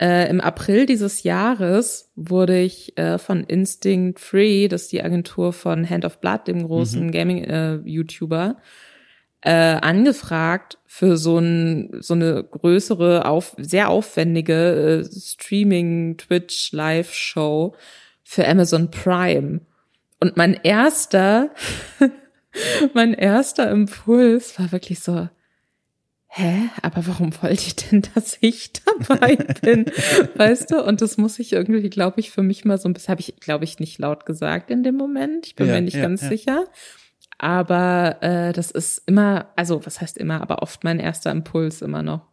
[0.00, 5.52] äh, im April dieses Jahres wurde ich äh, von Instinct Free, das ist die Agentur
[5.52, 7.10] von Hand of Blood, dem großen mhm.
[7.10, 8.58] Gaming-YouTuber,
[9.44, 17.74] äh, äh, angefragt für so, ein, so eine größere, auf, sehr aufwendige äh, Streaming-Twitch-Live-Show
[18.22, 19.62] für Amazon Prime.
[20.20, 21.50] Und mein erster,
[22.94, 25.28] mein erster Impuls war wirklich so,
[26.28, 29.86] hä, aber warum wollte ich denn, dass ich dabei bin?
[30.34, 30.84] weißt du?
[30.84, 33.36] Und das muss ich irgendwie, glaube ich, für mich mal so ein bisschen, habe ich,
[33.36, 35.46] glaube ich, nicht laut gesagt in dem Moment.
[35.46, 36.28] Ich bin ja, mir nicht ja, ganz ja.
[36.28, 36.64] sicher.
[37.38, 42.02] Aber äh, das ist immer, also was heißt immer, aber oft mein erster Impuls immer
[42.02, 42.26] noch.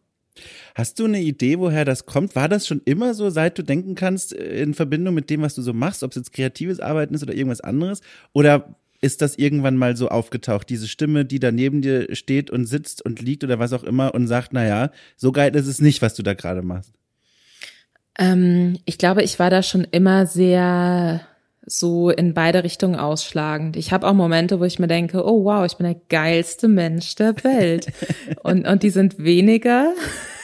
[0.75, 2.35] Hast du eine Idee, woher das kommt?
[2.35, 5.55] War das schon immer so, seit du denken kannst, äh, in Verbindung mit dem, was
[5.55, 8.01] du so machst, ob es jetzt kreatives Arbeiten ist oder irgendwas anderes?
[8.33, 12.65] Oder ist das irgendwann mal so aufgetaucht, diese Stimme, die da neben dir steht und
[12.65, 15.79] sitzt und liegt oder was auch immer und sagt, na ja, so geil ist es
[15.79, 16.93] nicht, was du da gerade machst?
[18.17, 21.21] Ähm, ich glaube, ich war da schon immer sehr
[21.65, 23.75] so in beide Richtungen ausschlagend.
[23.75, 27.15] Ich habe auch Momente, wo ich mir denke, oh wow, ich bin der geilste Mensch
[27.15, 27.87] der Welt.
[28.43, 29.93] und, und die sind weniger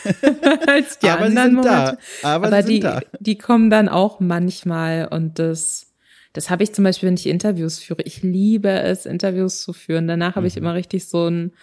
[0.68, 1.98] als die Aber anderen Momente.
[2.22, 2.28] Da.
[2.28, 3.02] Aber, Aber die, da.
[3.20, 5.94] die kommen dann auch manchmal und das,
[6.34, 8.02] das habe ich zum Beispiel, wenn ich Interviews führe.
[8.04, 10.08] Ich liebe es, Interviews zu führen.
[10.08, 10.48] Danach habe mhm.
[10.48, 11.54] ich immer richtig so ein,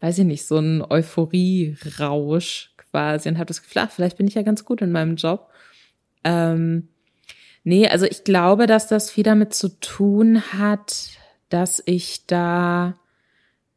[0.00, 4.34] weiß ich nicht, so ein Euphorie-Rausch quasi und habe das Gefühl, ach, vielleicht bin ich
[4.34, 5.50] ja ganz gut in meinem Job.
[6.24, 6.88] Ähm,
[7.68, 11.10] Nee, also ich glaube, dass das viel damit zu tun hat,
[11.50, 12.98] dass ich da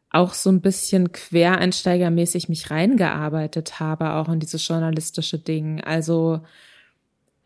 [0.09, 5.81] auch so ein bisschen quereinsteigermäßig mich reingearbeitet habe, auch in dieses journalistische Ding.
[5.81, 6.41] Also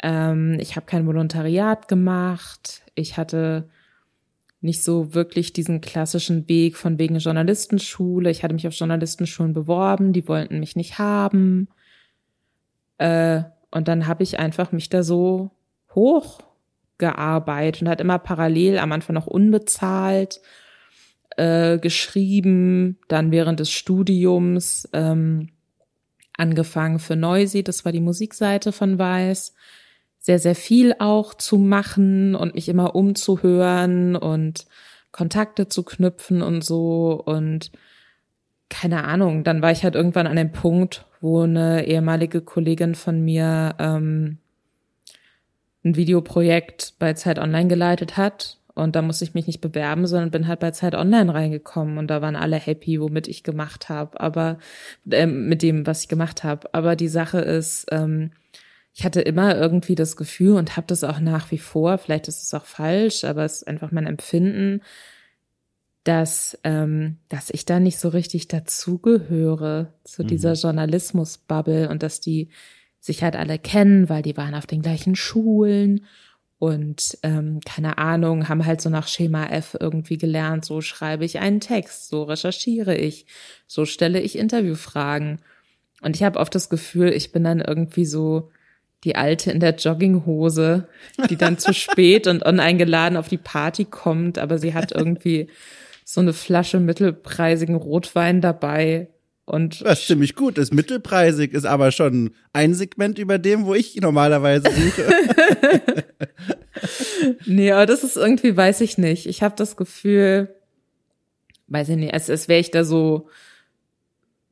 [0.04, 2.82] Ähm, ich habe kein Volontariat gemacht.
[2.96, 3.70] Ich hatte
[4.62, 8.30] nicht so wirklich diesen klassischen Weg von wegen Journalistenschule.
[8.30, 11.70] Ich hatte mich auf Journalistenschulen beworben, die wollten mich nicht haben.
[12.98, 15.52] Äh, und dann habe ich einfach mich da so
[15.96, 20.42] hochgearbeitet und hat immer parallel am Anfang noch unbezahlt
[21.38, 25.50] äh, geschrieben, dann während des Studiums ähm,
[26.38, 29.54] angefangen für Noisy, das war die Musikseite von Weiß,
[30.20, 34.66] sehr, sehr viel auch zu machen und mich immer umzuhören und
[35.12, 37.72] Kontakte zu knüpfen und so und
[38.70, 43.22] keine Ahnung, dann war ich halt irgendwann an dem Punkt, wo eine ehemalige Kollegin von
[43.22, 44.40] mir ähm,
[45.86, 50.32] ein Videoprojekt bei Zeit Online geleitet hat und da musste ich mich nicht bewerben, sondern
[50.32, 54.20] bin halt bei Zeit Online reingekommen und da waren alle happy, womit ich gemacht habe,
[54.20, 54.60] aber
[55.10, 56.74] äh, mit dem, was ich gemacht habe.
[56.74, 58.32] Aber die Sache ist, ähm,
[58.94, 62.44] ich hatte immer irgendwie das Gefühl und habe das auch nach wie vor, vielleicht ist
[62.44, 64.82] es auch falsch, aber es ist einfach mein Empfinden,
[66.04, 70.28] dass, ähm, dass ich da nicht so richtig dazugehöre zu mhm.
[70.28, 72.50] dieser Journalismus-Bubble und dass die
[73.06, 76.06] sich halt alle kennen, weil die waren auf den gleichen Schulen
[76.58, 81.40] und ähm, keine Ahnung, haben halt so nach Schema F irgendwie gelernt, so schreibe ich
[81.40, 83.28] einen Text, so recherchiere ich,
[83.68, 85.40] so stelle ich Interviewfragen.
[86.02, 88.50] Und ich habe oft das Gefühl, ich bin dann irgendwie so
[89.04, 90.88] die Alte in der Jogginghose,
[91.30, 95.50] die dann zu spät und uneingeladen auf die Party kommt, aber sie hat irgendwie
[96.04, 99.10] so eine Flasche mittelpreisigen Rotwein dabei
[99.46, 100.58] und das ist ziemlich gut.
[100.58, 106.04] Das mittelpreisig ist aber schon ein Segment über dem, wo ich normalerweise suche.
[107.46, 109.28] nee, aber das ist irgendwie, weiß ich nicht.
[109.28, 110.56] Ich habe das Gefühl,
[111.68, 113.30] weiß ich nicht, als, als wäre ich da so,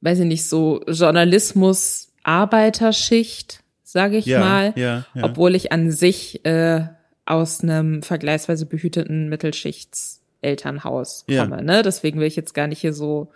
[0.02, 4.74] weiß ich nicht, so Journalismus, Arbeiterschicht, sage ich ja, mal.
[4.76, 5.24] Ja, ja.
[5.24, 6.86] Obwohl ich an sich äh,
[7.26, 11.64] aus einem vergleichsweise behüteten Mittelschichtselternhaus komme.
[11.64, 11.82] Ne?
[11.82, 13.32] Deswegen will ich jetzt gar nicht hier so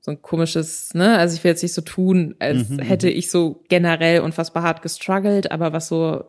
[0.00, 3.16] so ein komisches, ne, also ich will jetzt nicht so tun, als mhm, hätte mhm.
[3.16, 6.24] ich so generell unfassbar hart gestruggelt, aber was so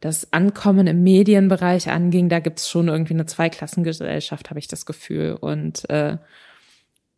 [0.00, 5.36] das Ankommen im Medienbereich anging, da gibt's schon irgendwie eine Zweiklassengesellschaft, habe ich das Gefühl.
[5.40, 6.18] Und äh,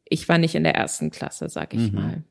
[0.07, 1.95] ich war nicht in der ersten Klasse, sag ich mhm.
[1.95, 2.25] mal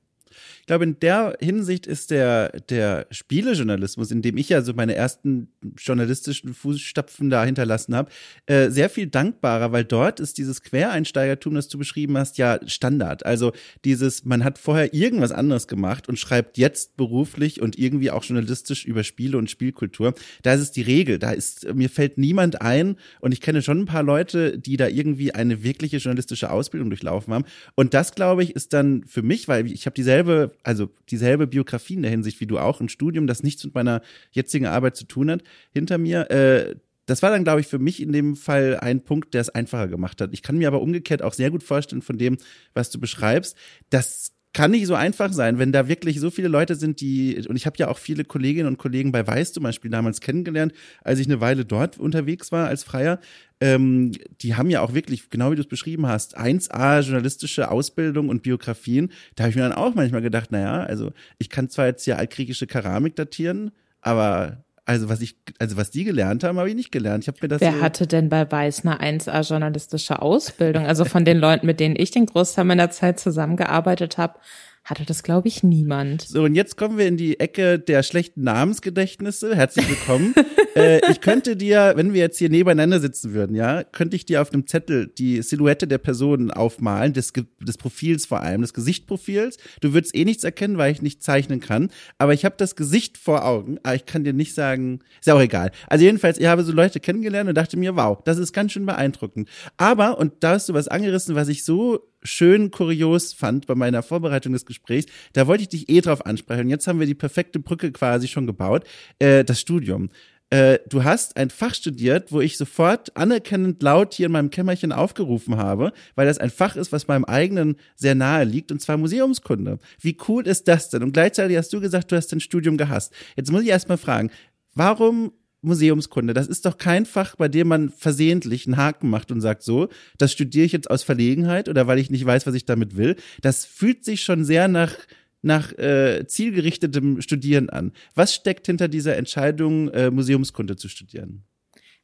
[0.69, 5.51] glaube, in der Hinsicht ist der, der Spielejournalismus, in dem ich ja so meine ersten
[5.75, 8.12] journalistischen Fußstapfen da hinterlassen habe,
[8.45, 13.25] äh, sehr viel dankbarer, weil dort ist dieses Quereinsteigertum, das du beschrieben hast, ja Standard.
[13.25, 13.51] Also
[13.84, 18.86] dieses, man hat vorher irgendwas anderes gemacht und schreibt jetzt beruflich und irgendwie auch journalistisch
[18.86, 20.13] über Spiele und Spielkultur.
[20.43, 21.17] Da ist es die Regel.
[21.17, 24.88] Da ist, mir fällt niemand ein und ich kenne schon ein paar Leute, die da
[24.88, 27.45] irgendwie eine wirkliche journalistische Ausbildung durchlaufen haben.
[27.73, 31.95] Und das, glaube ich, ist dann für mich, weil ich habe dieselbe also dieselbe Biografie
[31.95, 35.06] in der Hinsicht wie du auch, ein Studium, das nichts mit meiner jetzigen Arbeit zu
[35.06, 36.30] tun hat, hinter mir.
[36.32, 39.50] Äh, das war dann, glaube ich, für mich in dem Fall ein Punkt, der es
[39.50, 40.32] einfacher gemacht hat.
[40.32, 42.38] Ich kann mir aber umgekehrt auch sehr gut vorstellen von dem,
[42.74, 43.58] was du beschreibst,
[43.89, 47.55] dass kann nicht so einfach sein, wenn da wirklich so viele Leute sind, die, und
[47.55, 51.19] ich habe ja auch viele Kolleginnen und Kollegen bei Weiß zum Beispiel damals kennengelernt, als
[51.19, 53.19] ich eine Weile dort unterwegs war als Freier,
[53.62, 58.29] ähm, die haben ja auch wirklich, genau wie du es beschrieben hast, 1A journalistische Ausbildung
[58.29, 59.12] und Biografien.
[59.35, 62.15] Da habe ich mir dann auch manchmal gedacht, naja, also ich kann zwar jetzt ja
[62.15, 66.91] altgriechische Keramik datieren, aber also was ich, also was die gelernt haben, habe ich nicht
[66.91, 67.23] gelernt.
[67.23, 67.62] Ich habe mir das.
[67.62, 70.88] Wer so hatte denn bei Weiß eine 1A journalistische Ausbildung?
[70.88, 74.39] Also von den Leuten, mit denen ich den Großteil meiner Zeit zusammengearbeitet habe,
[74.83, 76.23] hatte das, glaube ich, niemand.
[76.23, 79.55] So, und jetzt kommen wir in die Ecke der schlechten Namensgedächtnisse.
[79.55, 80.33] Herzlich willkommen.
[80.75, 84.41] äh, ich könnte dir, wenn wir jetzt hier nebeneinander sitzen würden, ja, könnte ich dir
[84.41, 89.57] auf einem Zettel die Silhouette der Person aufmalen, des, des Profils vor allem, des Gesichtprofils.
[89.81, 91.89] Du würdest eh nichts erkennen, weil ich nicht zeichnen kann.
[92.17, 93.77] Aber ich habe das Gesicht vor Augen.
[93.83, 95.71] Aber ich kann dir nicht sagen, ist ja auch egal.
[95.87, 98.85] Also jedenfalls, ich habe so Leute kennengelernt und dachte mir, wow, das ist ganz schön
[98.85, 99.49] beeindruckend.
[99.77, 104.03] Aber, und da hast du was angerissen, was ich so schön kurios fand bei meiner
[104.03, 105.08] Vorbereitung des Gesprächs.
[105.34, 106.62] Da wollte ich dich eh drauf ansprechen.
[106.63, 108.86] Und jetzt haben wir die perfekte Brücke quasi schon gebaut.
[109.19, 110.10] Äh, das Studium.
[110.51, 114.91] Äh, du hast ein Fach studiert, wo ich sofort anerkennend laut hier in meinem Kämmerchen
[114.91, 118.97] aufgerufen habe, weil das ein Fach ist, was meinem eigenen sehr nahe liegt, und zwar
[118.97, 119.77] Museumskunde.
[120.01, 121.03] Wie cool ist das denn?
[121.03, 123.13] Und gleichzeitig hast du gesagt, du hast dein Studium gehasst.
[123.36, 124.32] Jetzt muss ich erstmal fragen,
[124.73, 126.34] warum Museumskunde.
[126.34, 129.89] Das ist doch kein Fach, bei dem man versehentlich einen Haken macht und sagt, so,
[130.17, 133.15] das studiere ich jetzt aus Verlegenheit oder weil ich nicht weiß, was ich damit will.
[133.41, 134.95] Das fühlt sich schon sehr nach
[135.41, 137.93] nach äh, zielgerichtetem Studieren an.
[138.13, 141.43] Was steckt hinter dieser Entscheidung, äh, Museumskunde zu studieren?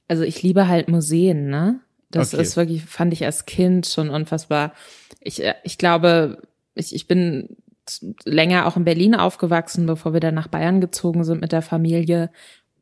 [0.08, 1.82] Also ich liebe halt Museen, ne?
[2.12, 2.44] Das okay.
[2.44, 4.74] ist wirklich, fand ich als Kind schon unfassbar.
[5.20, 6.42] Ich, äh, ich glaube,
[6.76, 7.58] ich, ich bin
[8.24, 12.32] länger auch in Berlin aufgewachsen, bevor wir dann nach Bayern gezogen sind mit der Familie.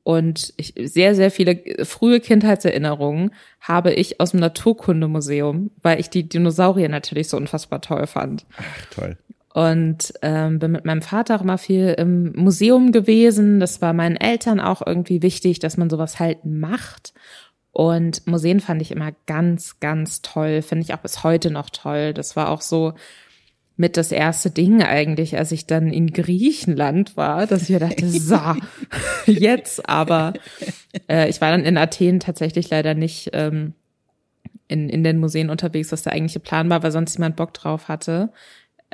[0.03, 6.27] Und ich, sehr, sehr viele frühe Kindheitserinnerungen habe ich aus dem Naturkundemuseum, weil ich die
[6.27, 8.45] Dinosaurier natürlich so unfassbar toll fand.
[8.57, 9.17] Ach, toll.
[9.53, 13.59] Und ähm, bin mit meinem Vater auch immer viel im Museum gewesen.
[13.59, 17.13] Das war meinen Eltern auch irgendwie wichtig, dass man sowas halt macht.
[17.71, 20.61] Und Museen fand ich immer ganz, ganz toll.
[20.63, 22.13] Finde ich auch bis heute noch toll.
[22.13, 22.93] Das war auch so
[23.83, 28.07] mit das erste Ding eigentlich, als ich dann in Griechenland war, dass ich mir dachte,
[28.07, 28.39] so,
[29.25, 30.31] jetzt aber.
[31.09, 33.73] Äh, ich war dann in Athen tatsächlich leider nicht ähm,
[34.69, 37.89] in, in den Museen unterwegs, was der eigentliche Plan war, weil sonst jemand Bock drauf
[37.89, 38.31] hatte.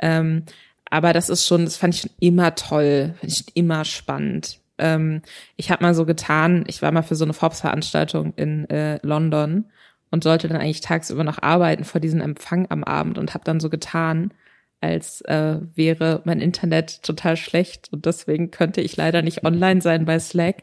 [0.02, 0.42] Ähm,
[0.90, 4.58] aber das ist schon, das fand ich schon immer toll, fand ich immer spannend.
[4.78, 5.22] Ähm,
[5.54, 9.66] ich habe mal so getan, ich war mal für so eine Forbes-Veranstaltung in äh, London
[10.10, 13.60] und sollte dann eigentlich tagsüber noch arbeiten vor diesem Empfang am Abend und habe dann
[13.60, 14.32] so getan,
[14.80, 17.88] als äh, wäre mein Internet total schlecht.
[17.92, 20.62] Und deswegen könnte ich leider nicht online sein bei Slack.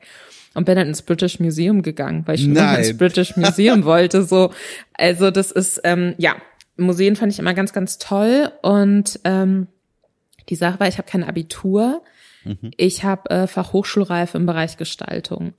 [0.54, 4.24] Und bin dann ins British Museum gegangen, weil ich schon ins British Museum wollte.
[4.24, 4.52] So,
[4.94, 6.36] also das ist ähm, ja
[6.78, 8.52] Museen fand ich immer ganz ganz toll.
[8.64, 9.68] Und ähm,
[10.50, 12.02] die Sache war, ich habe kein Abitur,
[12.44, 12.72] mhm.
[12.78, 15.54] ich habe äh, Fachhochschulreife im Bereich Gestaltung.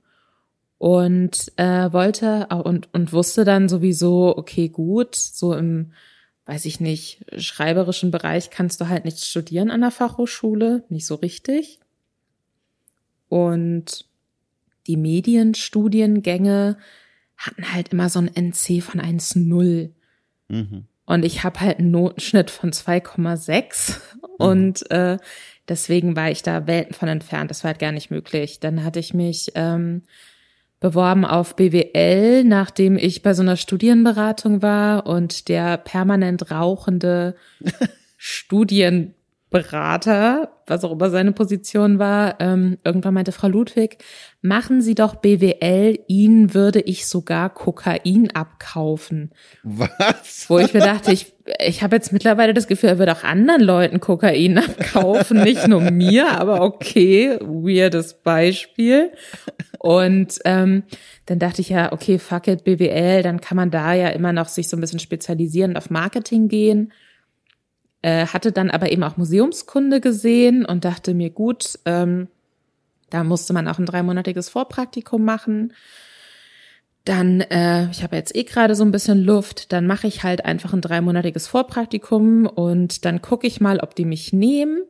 [0.77, 5.91] Und äh, wollte und und wusste dann sowieso okay gut so im
[6.49, 11.13] weiß ich nicht, schreiberischen Bereich kannst du halt nicht studieren an der Fachhochschule, nicht so
[11.13, 11.79] richtig.
[13.27, 14.05] Und
[14.87, 16.77] die Medienstudiengänge
[17.37, 19.91] hatten halt immer so ein NC von 1,0.
[20.47, 20.85] Mhm.
[21.05, 24.29] Und ich habe halt einen Notenschnitt von 2,6 mhm.
[24.39, 25.17] und äh,
[25.67, 27.51] deswegen war ich da Welten von entfernt.
[27.51, 28.59] Das war halt gar nicht möglich.
[28.59, 30.01] Dann hatte ich mich ähm,
[30.79, 37.35] beworben auf BWL, nachdem ich bei so einer Studienberatung war und der permanent rauchende
[39.49, 43.97] Studienberater, was auch immer seine Position war, ähm, irgendwann meinte Frau Ludwig,
[44.41, 49.31] machen Sie doch BWL, Ihnen würde ich sogar Kokain abkaufen.
[49.63, 50.45] Was?
[50.47, 51.33] Wo ich mir dachte, ich,
[51.65, 55.81] ich habe jetzt mittlerweile das Gefühl, er würde auch anderen Leuten Kokain abkaufen, nicht nur
[55.81, 59.11] mir, aber okay, weirdes Beispiel.
[59.79, 60.83] Und ähm,
[61.25, 64.47] dann dachte ich ja, okay, fuck it, BWL, dann kann man da ja immer noch
[64.47, 66.91] sich so ein bisschen spezialisieren und auf Marketing gehen.
[68.01, 72.27] Äh, hatte dann aber eben auch Museumskunde gesehen und dachte mir, gut, ähm,
[73.09, 75.73] da musste man auch ein dreimonatiges Vorpraktikum machen.
[77.05, 80.45] Dann, äh, ich habe jetzt eh gerade so ein bisschen Luft, dann mache ich halt
[80.45, 84.83] einfach ein dreimonatiges Vorpraktikum und dann gucke ich mal, ob die mich nehmen.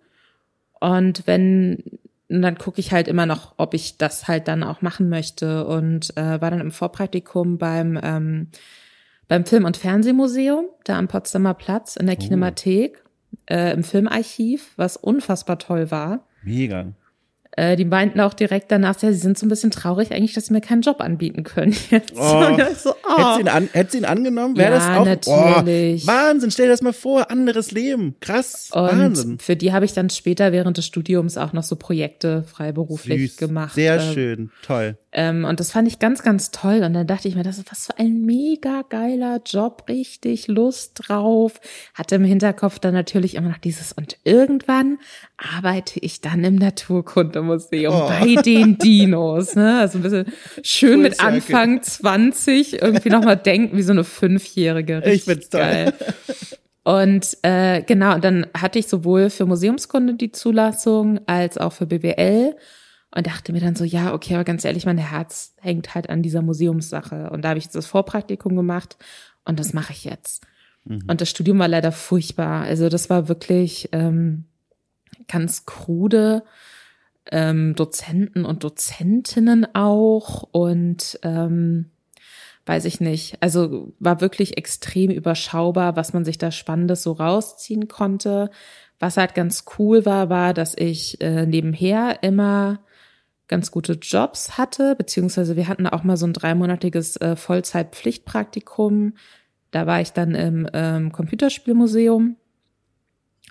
[0.80, 1.84] Und wenn,
[2.28, 5.65] dann gucke ich halt immer noch, ob ich das halt dann auch machen möchte.
[5.65, 8.48] Und äh, war dann im Vorpraktikum beim, ähm,
[9.30, 12.22] beim Film- und Fernsehmuseum, da am Potsdamer Platz in der oh.
[12.22, 13.02] Kinemathek,
[13.50, 16.26] äh, im Filmarchiv, was unfassbar toll war.
[16.44, 16.88] Mega.
[17.52, 20.46] Äh, die meinten auch direkt danach, ja, sie sind so ein bisschen traurig eigentlich, dass
[20.46, 22.13] sie mir keinen Job anbieten können jetzt.
[22.15, 22.58] Oh.
[22.76, 23.18] so, oh.
[23.18, 24.56] Hätte, sie ihn an, hätte sie ihn angenommen?
[24.56, 26.04] Wäre ja, das auch natürlich.
[26.04, 28.15] Oh, Wahnsinn, stell dir das mal vor, anderes Leben.
[28.22, 29.39] Krass, Und Wahnsinn.
[29.39, 33.38] Für die habe ich dann später während des Studiums auch noch so Projekte freiberuflich Süß.
[33.38, 33.76] gemacht.
[33.76, 34.98] Sehr äh, schön, toll.
[35.12, 36.84] Ähm, und das fand ich ganz, ganz toll.
[36.84, 41.02] Und dann dachte ich mir, das ist was für ein mega geiler Job, richtig Lust
[41.08, 41.60] drauf.
[41.95, 45.00] Hatte im Hinterkopf dann natürlich immer noch dieses, und irgendwann
[45.38, 48.08] arbeite ich dann im Naturkundemuseum oh.
[48.08, 49.56] bei den Dinos.
[49.56, 49.80] Ne?
[49.80, 50.26] Also ein bisschen
[50.63, 54.98] schön mit Anfang 20 irgendwie nochmal denken wie so eine Fünfjährige.
[54.98, 55.62] Richtig ich find's toll.
[55.62, 55.93] geil.
[56.84, 61.86] Und äh, genau, und dann hatte ich sowohl für Museumskunde die Zulassung als auch für
[61.86, 62.56] BWL
[63.15, 66.22] und dachte mir dann so, ja, okay, aber ganz ehrlich, mein Herz hängt halt an
[66.22, 67.30] dieser Museumssache.
[67.32, 68.98] Und da habe ich jetzt das Vorpraktikum gemacht
[69.45, 70.45] und das mache ich jetzt.
[70.86, 71.04] Mhm.
[71.08, 72.63] Und das Studium war leider furchtbar.
[72.63, 74.45] Also das war wirklich ähm,
[75.28, 76.43] ganz krude.
[77.32, 81.91] Ähm, Dozenten und Dozentinnen auch und ähm,
[82.65, 83.38] weiß ich nicht.
[83.40, 88.50] Also war wirklich extrem überschaubar, was man sich da Spannendes so rausziehen konnte.
[89.00, 92.79] Was halt ganz cool war, war, dass ich äh, nebenher immer
[93.50, 99.15] ganz gute Jobs hatte, beziehungsweise wir hatten auch mal so ein dreimonatiges äh, Vollzeit-Pflichtpraktikum.
[99.71, 102.37] Da war ich dann im ähm, Computerspielmuseum,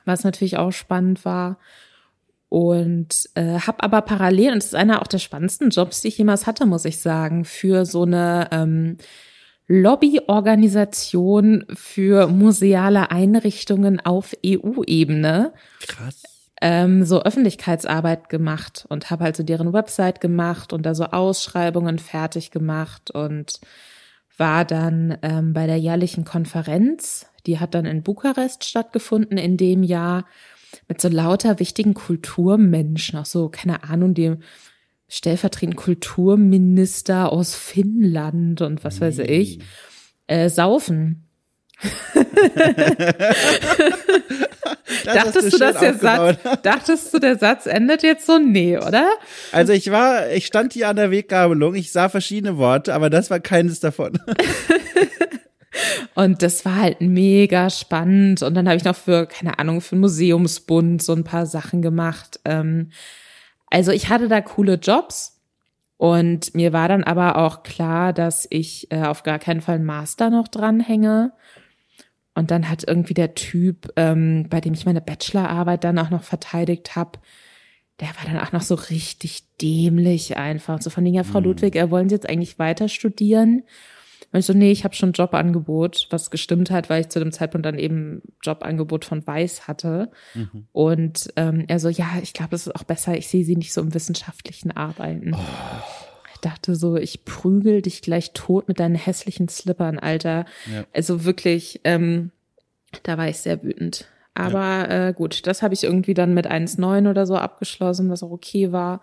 [0.07, 1.59] was natürlich auch spannend war.
[2.49, 6.17] Und äh, habe aber parallel, und das ist einer auch der spannendsten Jobs, die ich
[6.17, 8.97] jemals hatte, muss ich sagen, für so eine ähm,
[9.67, 15.53] Lobbyorganisation für museale Einrichtungen auf EU-Ebene.
[15.87, 21.05] Krass ähm, so Öffentlichkeitsarbeit gemacht und habe halt so deren Website gemacht und da so
[21.05, 23.61] Ausschreibungen fertig gemacht und
[24.37, 29.83] war dann ähm, bei der jährlichen Konferenz, die hat dann in Bukarest stattgefunden in dem
[29.83, 30.27] Jahr
[30.87, 34.35] mit so lauter wichtigen Kulturmenschen, auch so, keine Ahnung, die
[35.09, 39.61] stellvertretend Kulturminister aus Finnland und was weiß ich,
[40.27, 41.25] äh, saufen.
[45.05, 48.39] dachtest du, dass der Satz, dachtest du, der Satz endet jetzt so?
[48.39, 49.09] Nee, oder?
[49.53, 53.31] Also ich war, ich stand hier an der Weggabelung, ich sah verschiedene Worte, aber das
[53.31, 54.19] war keines davon.
[56.15, 58.43] Und das war halt mega spannend.
[58.43, 61.83] Und dann habe ich noch für, keine Ahnung, für einen Museumsbund so ein paar Sachen
[61.83, 62.41] gemacht.
[62.45, 62.91] Ähm,
[63.71, 65.41] also ich hatte da coole Jobs.
[65.97, 69.85] Und mir war dann aber auch klar, dass ich äh, auf gar keinen Fall einen
[69.85, 71.33] Master noch dranhänge.
[72.39, 76.23] Und dann hat irgendwie der Typ, ähm, bei dem ich meine Bachelorarbeit dann auch noch
[76.23, 77.19] verteidigt habe,
[77.99, 80.81] der war dann auch noch so richtig dämlich einfach.
[80.81, 81.47] So von den ja, Frau mhm.
[81.47, 83.65] Ludwig, äh, wollen Sie jetzt eigentlich weiter studieren?
[84.31, 87.33] Und ich so, nee, ich habe schon Jobangebot, was gestimmt hat, weil ich zu dem
[87.33, 90.13] Zeitpunkt dann eben Jobangebot von Weiß hatte.
[90.35, 90.69] Mhm.
[90.71, 93.73] Und ähm, er so, ja, ich glaube, es ist auch besser, ich sehe sie nicht
[93.73, 95.35] so im wissenschaftlichen Arbeiten.
[95.35, 96.08] Oh.
[96.39, 100.45] Ich dachte so, ich prügel dich gleich tot mit deinen hässlichen Slippern, Alter.
[100.73, 100.85] Ja.
[100.95, 102.31] Also wirklich, ähm,
[103.03, 104.07] da war ich sehr wütend.
[104.35, 105.09] Aber ja.
[105.09, 108.71] äh, gut, das habe ich irgendwie dann mit 1,9 oder so abgeschlossen, was auch okay
[108.71, 109.01] war.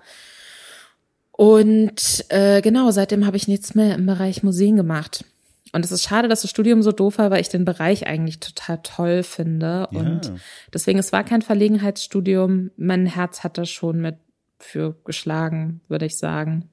[1.33, 5.25] Und äh, genau, seitdem habe ich nichts mehr im Bereich Museen gemacht.
[5.73, 8.39] Und es ist schade, dass das Studium so doof war, weil ich den Bereich eigentlich
[8.39, 9.89] total toll finde.
[9.91, 9.99] Ja.
[9.99, 10.31] Und
[10.73, 12.71] deswegen, es war kein Verlegenheitsstudium.
[12.77, 14.15] Mein Herz hat da schon mit
[14.57, 16.69] für geschlagen, würde ich sagen.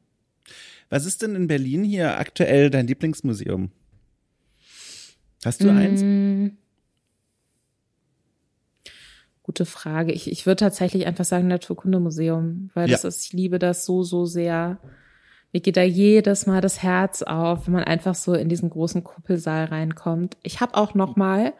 [0.92, 3.70] Was ist denn in Berlin hier aktuell dein Lieblingsmuseum?
[5.42, 5.78] Hast du mmh.
[5.78, 6.52] eins?
[9.42, 10.12] Gute Frage.
[10.12, 12.92] Ich, ich würde tatsächlich einfach sagen Naturkundemuseum, weil ja.
[12.92, 14.80] das ist, ich liebe das so, so sehr.
[15.54, 19.02] Mir geht da jedes Mal das Herz auf, wenn man einfach so in diesen großen
[19.02, 20.36] Kuppelsaal reinkommt.
[20.42, 21.54] Ich habe auch noch mal,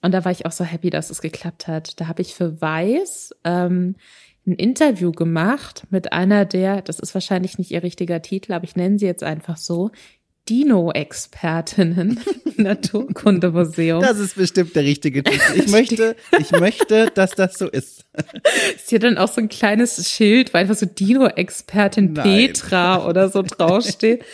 [0.00, 2.00] und da war ich auch so happy, dass es geklappt hat.
[2.00, 3.96] Da habe ich für Weiß ähm,
[4.46, 8.76] ein Interview gemacht mit einer der, das ist wahrscheinlich nicht ihr richtiger Titel, aber ich
[8.76, 9.90] nenne sie jetzt einfach so,
[10.48, 12.18] Dino-Expertinnen
[12.56, 14.02] Naturkundemuseum.
[14.02, 15.60] Das ist bestimmt der richtige Titel.
[15.60, 18.04] Ich möchte, ich möchte, dass das so ist.
[18.74, 23.42] Ist hier dann auch so ein kleines Schild, weil einfach so Dino-Expertin Petra oder so
[23.46, 24.24] draufsteht.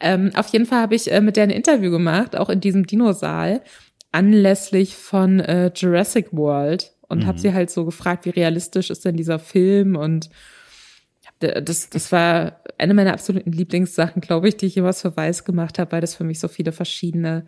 [0.00, 2.86] ähm, auf jeden Fall habe ich äh, mit der ein Interview gemacht, auch in diesem
[2.86, 3.62] Dinosaal,
[4.12, 7.26] anlässlich von äh, Jurassic World und mhm.
[7.26, 10.30] habe sie halt so gefragt, wie realistisch ist denn dieser Film und
[11.38, 15.78] das, das war eine meiner absoluten Lieblingssachen, glaube ich, die ich jemals für Weiß gemacht
[15.78, 17.46] habe, weil das für mich so viele verschiedene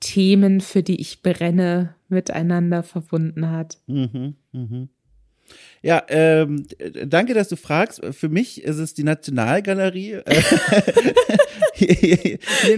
[0.00, 3.78] Themen, für die ich brenne, miteinander verbunden hat.
[3.86, 4.88] Mhm, mhm.
[5.84, 6.64] Ja, ähm,
[7.04, 8.00] danke, dass du fragst.
[8.12, 10.20] Für mich ist es die Nationalgalerie.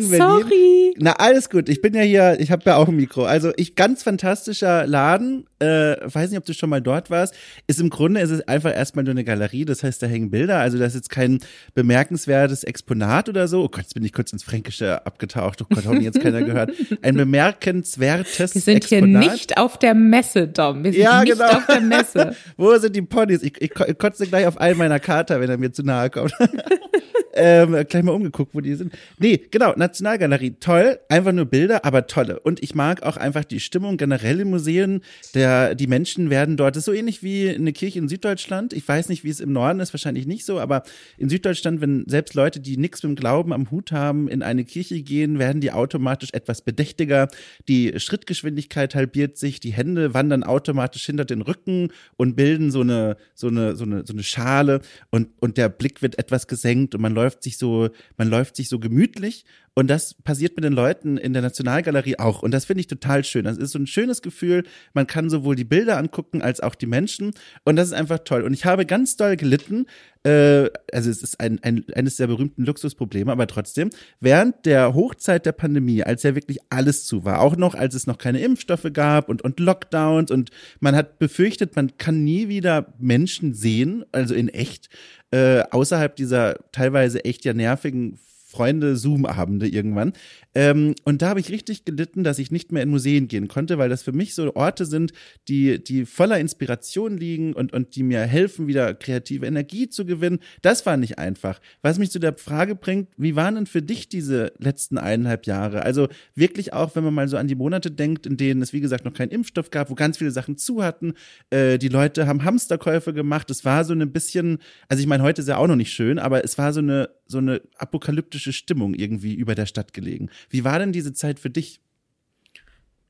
[0.01, 0.93] Sorry.
[0.99, 1.69] Na, alles gut.
[1.69, 3.25] Ich bin ja hier, ich habe ja auch ein Mikro.
[3.25, 5.47] Also ich ganz fantastischer Laden.
[5.59, 7.35] Äh, weiß nicht, ob du schon mal dort warst.
[7.69, 9.65] Ist im Grunde ist es einfach erstmal nur eine Galerie.
[9.65, 10.59] Das heißt, da hängen Bilder.
[10.59, 11.39] Also das ist jetzt kein
[11.75, 13.63] bemerkenswertes Exponat oder so.
[13.63, 15.63] Oh Gott, jetzt bin ich kurz ins Fränkische abgetaucht.
[15.63, 16.73] Oh Gott, hoffentlich jetzt keiner gehört.
[17.03, 19.23] Ein bemerkenswertes Wir sind Exponat.
[19.23, 20.83] hier nicht auf der Messe, Dom.
[20.83, 21.51] Wir sind ja, nicht genau.
[21.51, 22.37] auf der Messe.
[22.57, 23.43] Wo sind die Ponys?
[23.43, 26.33] Ich, ich, ich kotze gleich auf einen meiner Kater, wenn er mir zu nahe kommt.
[27.37, 28.93] ähm, gleich mal umgeguckt, wo die sind.
[29.19, 32.41] Nee, genau, Nationalgalerie, toll, einfach nur Bilder, aber tolle.
[32.41, 35.03] Und ich mag auch einfach die Stimmung generell in Museen.
[35.35, 38.73] Der, die Menschen werden dort, das ist so ähnlich wie eine Kirche in Süddeutschland.
[38.73, 40.83] Ich weiß nicht, wie es im Norden ist, wahrscheinlich nicht so, aber
[41.19, 44.65] in Süddeutschland, wenn selbst Leute, die nichts mit dem Glauben am Hut haben, in eine
[44.65, 47.29] Kirche gehen, werden die automatisch etwas bedächtiger.
[47.69, 53.17] Die Schrittgeschwindigkeit halbiert sich, die Hände wandern automatisch hinter den Rücken und bilden so eine,
[53.35, 54.81] so eine, so eine, so eine Schale
[55.11, 58.57] und, und der Blick wird etwas gesenkt und man läuft läuft sich so, man läuft
[58.57, 59.45] sich so gemütlich
[59.79, 62.43] und das passiert mit den Leuten in der Nationalgalerie auch.
[62.43, 63.45] Und das finde ich total schön.
[63.45, 64.65] Das ist so ein schönes Gefühl.
[64.95, 67.33] Man kann sowohl die Bilder angucken als auch die Menschen.
[67.63, 68.41] Und das ist einfach toll.
[68.43, 69.85] Und ich habe ganz doll gelitten.
[70.25, 75.45] Äh, also es ist ein, ein, eines der berühmten Luxusprobleme, aber trotzdem, während der Hochzeit
[75.45, 78.89] der Pandemie, als ja wirklich alles zu war, auch noch, als es noch keine Impfstoffe
[78.95, 84.35] gab und, und Lockdowns und man hat befürchtet, man kann nie wieder Menschen sehen, also
[84.35, 84.89] in echt,
[85.33, 88.19] äh, außerhalb dieser teilweise echt ja nervigen
[88.57, 90.15] Freunde Zoom-Abende irgendwann.
[90.55, 93.77] Ähm, und da habe ich richtig gelitten, dass ich nicht mehr in Museen gehen konnte,
[93.77, 95.13] weil das für mich so Orte sind,
[95.49, 100.39] die, die voller Inspiration liegen und, und die mir helfen, wieder kreative Energie zu gewinnen.
[100.63, 101.61] Das war nicht einfach.
[101.83, 105.83] Was mich zu der Frage bringt, wie waren denn für dich diese letzten eineinhalb Jahre?
[105.83, 108.81] Also wirklich auch, wenn man mal so an die Monate denkt, in denen es, wie
[108.81, 111.13] gesagt, noch keinen Impfstoff gab, wo ganz viele Sachen zu hatten.
[111.51, 113.51] Äh, die Leute haben Hamsterkäufe gemacht.
[113.51, 114.57] Es war so ein bisschen,
[114.89, 117.11] also ich meine, heute ist ja auch noch nicht schön, aber es war so eine,
[117.27, 120.31] so eine apokalyptische Stimmung irgendwie über der Stadt gelegen.
[120.51, 121.81] Wie war denn diese Zeit für dich?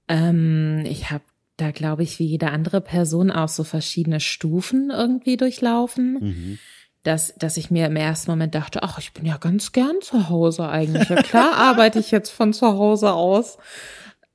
[0.08, 1.24] Ähm, ich habe
[1.56, 6.18] da, glaube ich, wie jede andere Person auch so verschiedene Stufen irgendwie durchlaufen.
[6.20, 6.58] Mhm.
[7.02, 10.28] dass, dass ich mir im ersten Moment dachte, ach, ich bin ja ganz gern zu
[10.28, 11.08] Hause eigentlich.
[11.08, 13.58] Ja klar arbeite ich jetzt von zu Hause aus.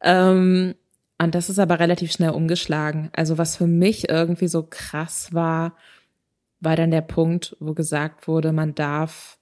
[0.02, 0.76] Ähm,
[1.22, 3.10] und das ist aber relativ schnell umgeschlagen.
[3.14, 5.76] Also was für mich irgendwie so krass war,
[6.62, 9.38] war dann der Punkt, wo gesagt wurde, man darf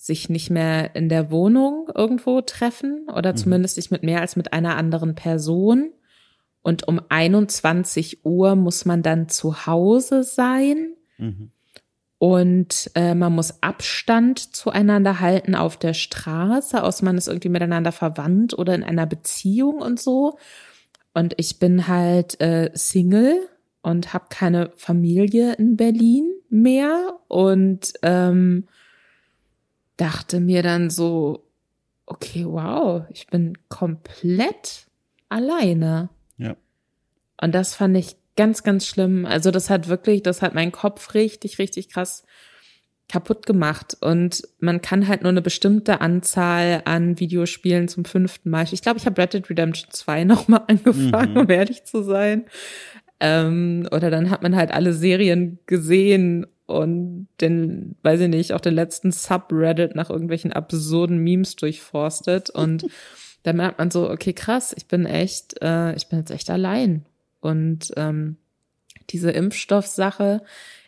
[0.00, 3.36] sich nicht mehr in der Wohnung irgendwo treffen oder mhm.
[3.36, 5.90] zumindest nicht mit mehr als mit einer anderen Person.
[6.62, 10.94] Und um 21 Uhr muss man dann zu Hause sein.
[11.18, 11.50] Mhm.
[12.18, 17.92] Und äh, man muss Abstand zueinander halten auf der Straße, aus man ist irgendwie miteinander
[17.92, 20.38] verwandt oder in einer Beziehung und so.
[21.12, 23.48] Und ich bin halt äh, Single
[23.82, 28.68] und habe keine Familie in Berlin mehr und ähm,
[29.98, 31.44] dachte mir dann so,
[32.06, 34.86] okay, wow, ich bin komplett
[35.28, 36.08] alleine.
[36.38, 36.56] Ja.
[37.40, 39.26] Und das fand ich ganz, ganz schlimm.
[39.26, 42.22] Also das hat wirklich, das hat meinen Kopf richtig, richtig krass
[43.08, 43.96] kaputt gemacht.
[44.00, 48.66] Und man kann halt nur eine bestimmte Anzahl an Videospielen zum fünften Mal.
[48.70, 51.40] Ich glaube, ich habe Red Dead Redemption 2 nochmal angefangen, mhm.
[51.40, 52.46] um ehrlich zu sein.
[53.20, 58.60] Ähm, oder dann hat man halt alle Serien gesehen und den, weiß ich nicht, auch
[58.60, 62.50] den letzten Subreddit nach irgendwelchen absurden Memes durchforstet.
[62.54, 62.86] Und
[63.42, 67.06] da merkt man so, okay, krass, ich bin echt, äh, ich bin jetzt echt allein.
[67.40, 68.36] Und ähm,
[69.08, 70.42] diese Impfstoffsache,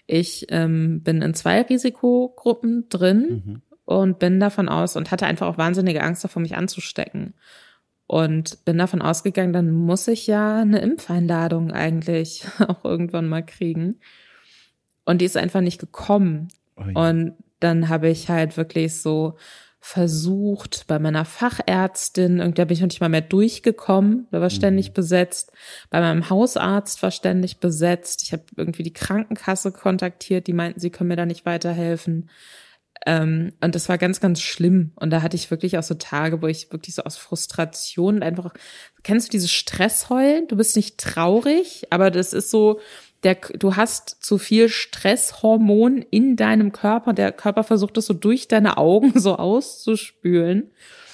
[0.07, 3.62] ich ähm, bin in zwei Risikogruppen drin mhm.
[3.87, 7.33] und bin davon aus und hatte einfach auch wahnsinnige Angst davor, mich anzustecken.
[8.07, 13.99] Und bin davon ausgegangen, dann muss ich ja eine Impfeinladung eigentlich auch irgendwann mal kriegen.
[15.05, 16.48] Und die ist einfach nicht gekommen.
[16.76, 17.09] Oh ja.
[17.09, 19.36] Und dann habe ich halt wirklich so
[19.80, 24.90] versucht, bei meiner Fachärztin, irgendwie bin ich noch nicht mal mehr durchgekommen, da war ständig
[24.90, 24.94] mhm.
[24.94, 25.53] besetzt.
[25.88, 28.22] Bei meinem Hausarzt war ständig besetzt.
[28.22, 32.28] Ich habe irgendwie die Krankenkasse kontaktiert, die meinten, sie können mir da nicht weiterhelfen.
[33.07, 34.92] Ähm, und das war ganz, ganz schlimm.
[34.96, 38.53] Und da hatte ich wirklich auch so Tage, wo ich wirklich so aus Frustration einfach,
[39.03, 40.46] kennst du dieses Stressheulen?
[40.48, 42.80] Du bist nicht traurig, aber das ist so,
[43.23, 47.12] der, du hast zu viel Stresshormon in deinem Körper.
[47.12, 50.71] Der Körper versucht es so durch deine Augen so auszuspülen.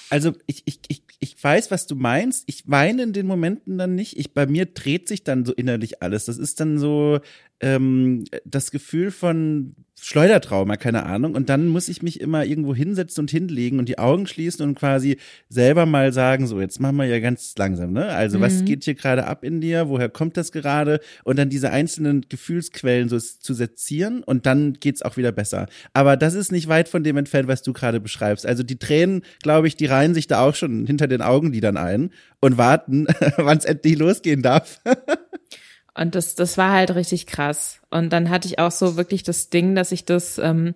[0.09, 2.43] Also ich, ich, ich, ich weiß, was du meinst.
[2.47, 4.17] Ich weine in den Momenten dann nicht.
[4.17, 6.25] Ich, bei mir dreht sich dann so innerlich alles.
[6.25, 7.19] Das ist dann so
[7.59, 11.33] ähm, das Gefühl von Schleudertrauma, keine Ahnung.
[11.33, 14.75] Und dann muss ich mich immer irgendwo hinsetzen und hinlegen und die Augen schließen und
[14.75, 15.17] quasi
[15.49, 18.09] selber mal sagen, so, jetzt machen wir ja ganz langsam, ne?
[18.09, 18.43] Also, mhm.
[18.43, 19.89] was geht hier gerade ab in dir?
[19.89, 20.99] Woher kommt das gerade?
[21.23, 25.67] Und dann diese einzelnen Gefühlsquellen so zu sezieren und dann geht's auch wieder besser.
[25.93, 28.45] Aber das ist nicht weit von dem entfernt, was du gerade beschreibst.
[28.45, 32.11] Also, die Tränen, glaube ich, die reihen sich da auch schon hinter den Augenlidern ein
[32.39, 34.79] und warten, wann es endlich losgehen darf.
[35.97, 37.81] Und das, das war halt richtig krass.
[37.89, 40.75] Und dann hatte ich auch so wirklich das Ding, dass ich das, ähm,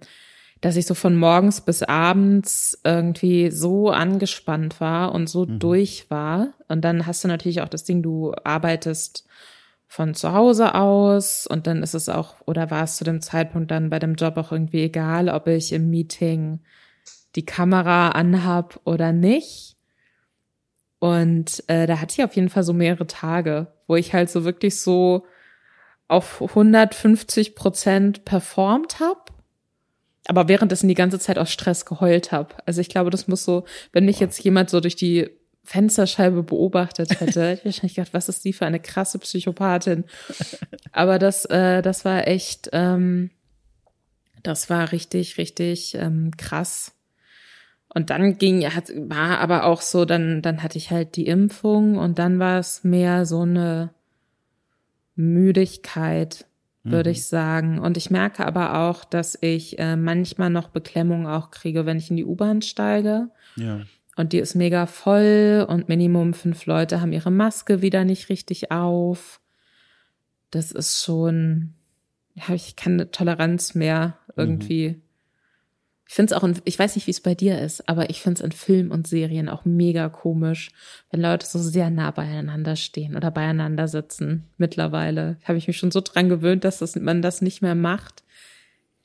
[0.61, 5.59] dass ich so von morgens bis abends irgendwie so angespannt war und so mhm.
[5.59, 6.53] durch war.
[6.67, 9.25] Und dann hast du natürlich auch das Ding, du arbeitest
[9.87, 13.71] von zu Hause aus und dann ist es auch, oder war es zu dem Zeitpunkt
[13.71, 16.61] dann bei dem Job auch irgendwie egal, ob ich im Meeting
[17.35, 19.75] die Kamera anhab oder nicht.
[21.01, 24.43] Und äh, da hatte ich auf jeden Fall so mehrere Tage, wo ich halt so
[24.43, 25.25] wirklich so
[26.07, 29.19] auf 150 Prozent performt habe,
[30.27, 32.53] aber währenddessen die ganze Zeit aus Stress geheult habe.
[32.67, 35.27] Also ich glaube, das muss so, wenn mich jetzt jemand so durch die
[35.63, 40.03] Fensterscheibe beobachtet hätte, hätte ich wahrscheinlich gedacht, was ist die für eine krasse Psychopathin.
[40.91, 43.31] Aber das, äh, das war echt, ähm,
[44.43, 46.91] das war richtig, richtig ähm, krass.
[47.93, 51.97] Und dann ging, hat, war aber auch so, dann, dann hatte ich halt die Impfung
[51.97, 53.89] und dann war es mehr so eine
[55.15, 56.45] Müdigkeit,
[56.83, 57.11] würde mhm.
[57.11, 57.79] ich sagen.
[57.79, 62.09] Und ich merke aber auch, dass ich äh, manchmal noch Beklemmung auch kriege, wenn ich
[62.09, 63.29] in die U-Bahn steige.
[63.57, 63.81] Ja.
[64.15, 68.71] Und die ist mega voll und Minimum fünf Leute haben ihre Maske wieder nicht richtig
[68.71, 69.41] auf.
[70.49, 71.73] Das ist schon,
[72.39, 74.89] habe ich keine Toleranz mehr irgendwie.
[74.91, 75.01] Mhm
[76.11, 78.21] ich finde es auch, in, ich weiß nicht, wie es bei dir ist, aber ich
[78.21, 80.69] finde es in Filmen und Serien auch mega komisch,
[81.09, 84.43] wenn Leute so sehr nah beieinander stehen oder beieinander sitzen.
[84.57, 88.25] Mittlerweile habe ich mich schon so dran gewöhnt, dass das, man das nicht mehr macht,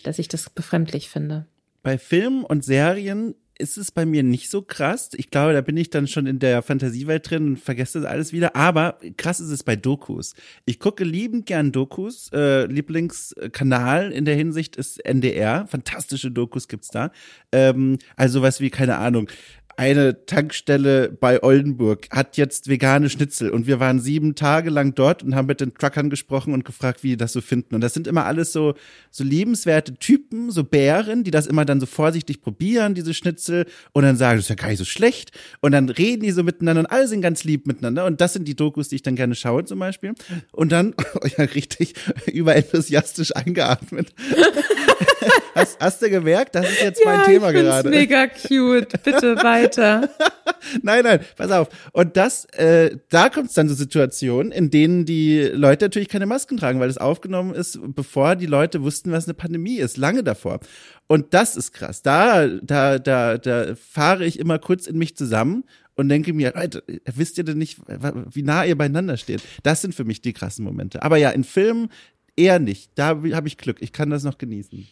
[0.02, 1.46] dass ich das befremdlich finde.
[1.84, 5.10] Bei Filmen und Serien ist es bei mir nicht so krass.
[5.14, 8.32] Ich glaube, da bin ich dann schon in der Fantasiewelt drin und vergesse das alles
[8.32, 8.56] wieder.
[8.56, 10.34] Aber krass ist es bei Dokus.
[10.64, 12.30] Ich gucke liebend gern Dokus.
[12.32, 15.66] Äh, Lieblingskanal in der Hinsicht ist NDR.
[15.66, 17.10] Fantastische Dokus gibt's da.
[17.52, 19.28] Ähm, also was wie, keine Ahnung,
[19.76, 25.22] eine Tankstelle bei Oldenburg hat jetzt vegane Schnitzel und wir waren sieben Tage lang dort
[25.22, 27.74] und haben mit den Truckern gesprochen und gefragt, wie die das so finden.
[27.74, 28.74] Und das sind immer alles so,
[29.10, 34.04] so liebenswerte Typen, so Bären, die das immer dann so vorsichtig probieren, diese Schnitzel, und
[34.04, 35.32] dann sagen, das ist ja gar nicht so schlecht.
[35.60, 38.06] Und dann reden die so miteinander und alle sind ganz lieb miteinander.
[38.06, 40.14] Und das sind die Dokus, die ich dann gerne schaue zum Beispiel.
[40.52, 40.94] Und dann,
[41.36, 41.94] ja, richtig
[42.26, 44.14] überenthusiastisch eingeatmet.
[45.56, 46.54] hast, hast du gemerkt?
[46.54, 47.88] Das ist jetzt ja, mein Thema ich gerade.
[47.88, 49.02] mega cute.
[49.02, 50.08] Bitte weiter.
[50.82, 51.68] nein, nein, pass auf.
[51.92, 56.26] Und das, äh, da kommt es dann zu Situationen, in denen die Leute natürlich keine
[56.26, 60.22] Masken tragen, weil es aufgenommen ist, bevor die Leute wussten, was eine Pandemie ist, lange
[60.22, 60.60] davor.
[61.06, 62.02] Und das ist krass.
[62.02, 66.82] Da, da, da, da fahre ich immer kurz in mich zusammen und denke mir, Leute,
[67.06, 67.78] wisst ihr denn nicht,
[68.32, 69.42] wie nah ihr beieinander steht?
[69.62, 71.02] Das sind für mich die krassen Momente.
[71.02, 71.90] Aber ja, in Filmen
[72.36, 72.90] eher nicht.
[72.94, 73.78] Da habe ich Glück.
[73.80, 74.86] Ich kann das noch genießen.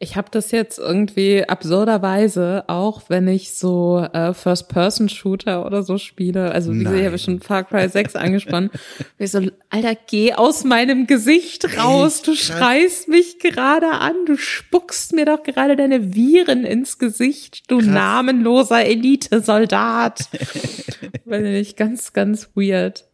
[0.00, 6.52] Ich habe das jetzt irgendwie absurderweise, auch wenn ich so äh, First-Person-Shooter oder so spiele,
[6.52, 8.70] also wie gesagt, ich habe schon Far Cry 6 angespannt,
[9.18, 9.40] ich so,
[9.70, 15.42] Alter, geh aus meinem Gesicht raus, du schreist mich gerade an, du spuckst mir doch
[15.42, 17.88] gerade deine Viren ins Gesicht, du Krass.
[17.88, 20.28] namenloser Elite-Soldat.
[21.24, 23.04] Weiß ich nicht, ganz, ganz weird.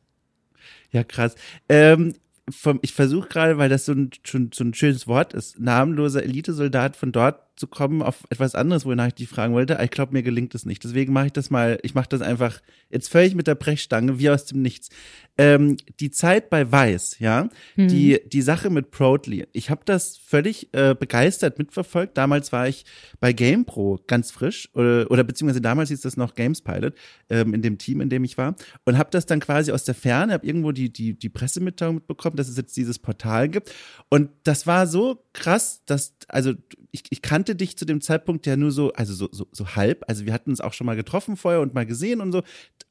[0.93, 1.35] Ja, krass.
[1.69, 2.15] Ähm,
[2.51, 6.23] vom, ich versuche gerade, weil das so ein, schon so ein schönes Wort ist, namenloser
[6.23, 9.79] Elitesoldat von dort zu kommen auf etwas anderes, wonach ich dich fragen wollte.
[9.83, 10.83] Ich glaube, mir gelingt es nicht.
[10.83, 14.31] Deswegen mache ich das mal, ich mache das einfach jetzt völlig mit der Brechstange, wie
[14.31, 14.89] aus dem Nichts.
[15.37, 17.89] Ähm, die Zeit bei Weiß, ja, mhm.
[17.89, 19.47] die, die Sache mit Proudly.
[19.53, 22.17] Ich habe das völlig äh, begeistert mitverfolgt.
[22.17, 22.85] Damals war ich
[23.21, 26.95] bei GamePro ganz frisch, oder, oder beziehungsweise damals hieß das noch Games Pilot,
[27.31, 28.55] ähm, in dem Team, in dem ich war.
[28.85, 32.37] Und habe das dann quasi aus der Ferne, habe irgendwo die, die, die Pressemitteilung mitbekommen,
[32.37, 33.73] dass es jetzt dieses Portal gibt.
[34.09, 36.55] Und das war so krass, dass, also
[36.95, 40.05] ich, ich kannte dich zu dem Zeitpunkt ja nur so, also so, so, so halb.
[40.07, 42.43] Also wir hatten uns auch schon mal getroffen vorher und mal gesehen und so.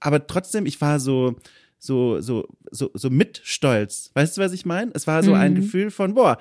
[0.02, 1.38] Aber trotzdem, ich war so,
[1.80, 4.12] so, so, so, so mit stolz.
[4.14, 4.92] Weißt du, was ich meine?
[4.94, 5.38] Es war so mhm.
[5.38, 6.38] ein Gefühl von, boah,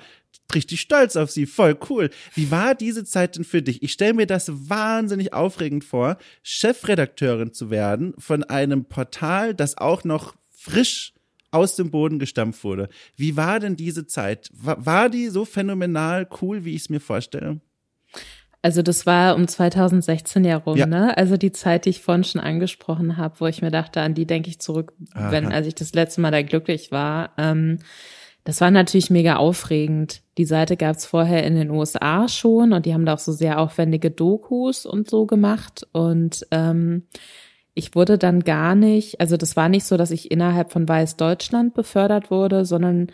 [0.53, 2.09] richtig stolz auf sie, voll cool.
[2.35, 3.81] Wie war diese Zeit denn für dich?
[3.81, 10.03] Ich stelle mir das wahnsinnig aufregend vor, Chefredakteurin zu werden von einem Portal, das auch
[10.03, 11.12] noch frisch
[11.53, 12.89] aus dem Boden gestampft wurde.
[13.15, 14.49] Wie war denn diese Zeit?
[14.53, 17.59] War, war die so phänomenal cool, wie ich es mir vorstelle?
[18.61, 20.85] Also das war um 2016 herum, ja.
[20.85, 21.17] ne?
[21.17, 24.25] Also die Zeit, die ich vorhin schon angesprochen habe, wo ich mir dachte, an die
[24.25, 25.31] denke ich zurück, Aha.
[25.31, 27.31] wenn als ich das letzte Mal da glücklich war.
[27.37, 27.79] Ähm,
[28.45, 30.21] das war natürlich mega aufregend.
[30.37, 33.31] Die Seite gab es vorher in den USA schon und die haben da auch so
[33.33, 35.85] sehr aufwendige Dokus und so gemacht.
[35.91, 37.03] Und ähm,
[37.73, 41.17] ich wurde dann gar nicht, also das war nicht so, dass ich innerhalb von Weiß
[41.17, 43.07] Deutschland befördert wurde, sondern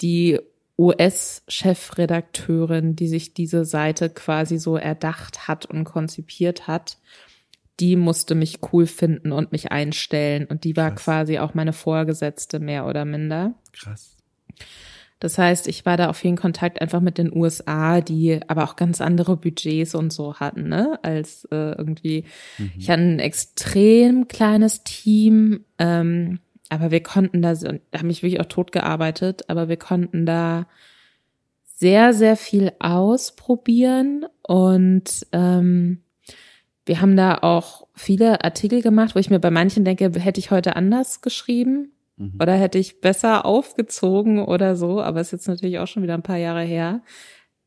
[0.00, 0.38] die
[0.78, 6.98] US-Chefredakteurin, die sich diese Seite quasi so erdacht hat und konzipiert hat,
[7.80, 10.46] die musste mich cool finden und mich einstellen.
[10.46, 11.04] Und die war Krass.
[11.04, 13.54] quasi auch meine Vorgesetzte, mehr oder minder.
[13.72, 14.16] Krass.
[15.18, 18.76] Das heißt, ich war da auf jeden Kontakt einfach mit den USA, die aber auch
[18.76, 20.98] ganz andere Budgets und so hatten, ne?
[21.02, 22.24] Als äh, irgendwie.
[22.58, 22.72] Mhm.
[22.78, 28.40] Ich hatte ein extrem kleines Team, ähm, aber wir konnten da, da haben mich wirklich
[28.40, 30.66] auch tot gearbeitet, aber wir konnten da
[31.64, 36.02] sehr, sehr viel ausprobieren und ähm,
[36.84, 40.50] wir haben da auch viele Artikel gemacht, wo ich mir bei manchen denke, hätte ich
[40.50, 41.92] heute anders geschrieben.
[42.16, 42.34] Mhm.
[42.40, 46.22] Oder hätte ich besser aufgezogen oder so, aber ist jetzt natürlich auch schon wieder ein
[46.22, 47.02] paar Jahre her.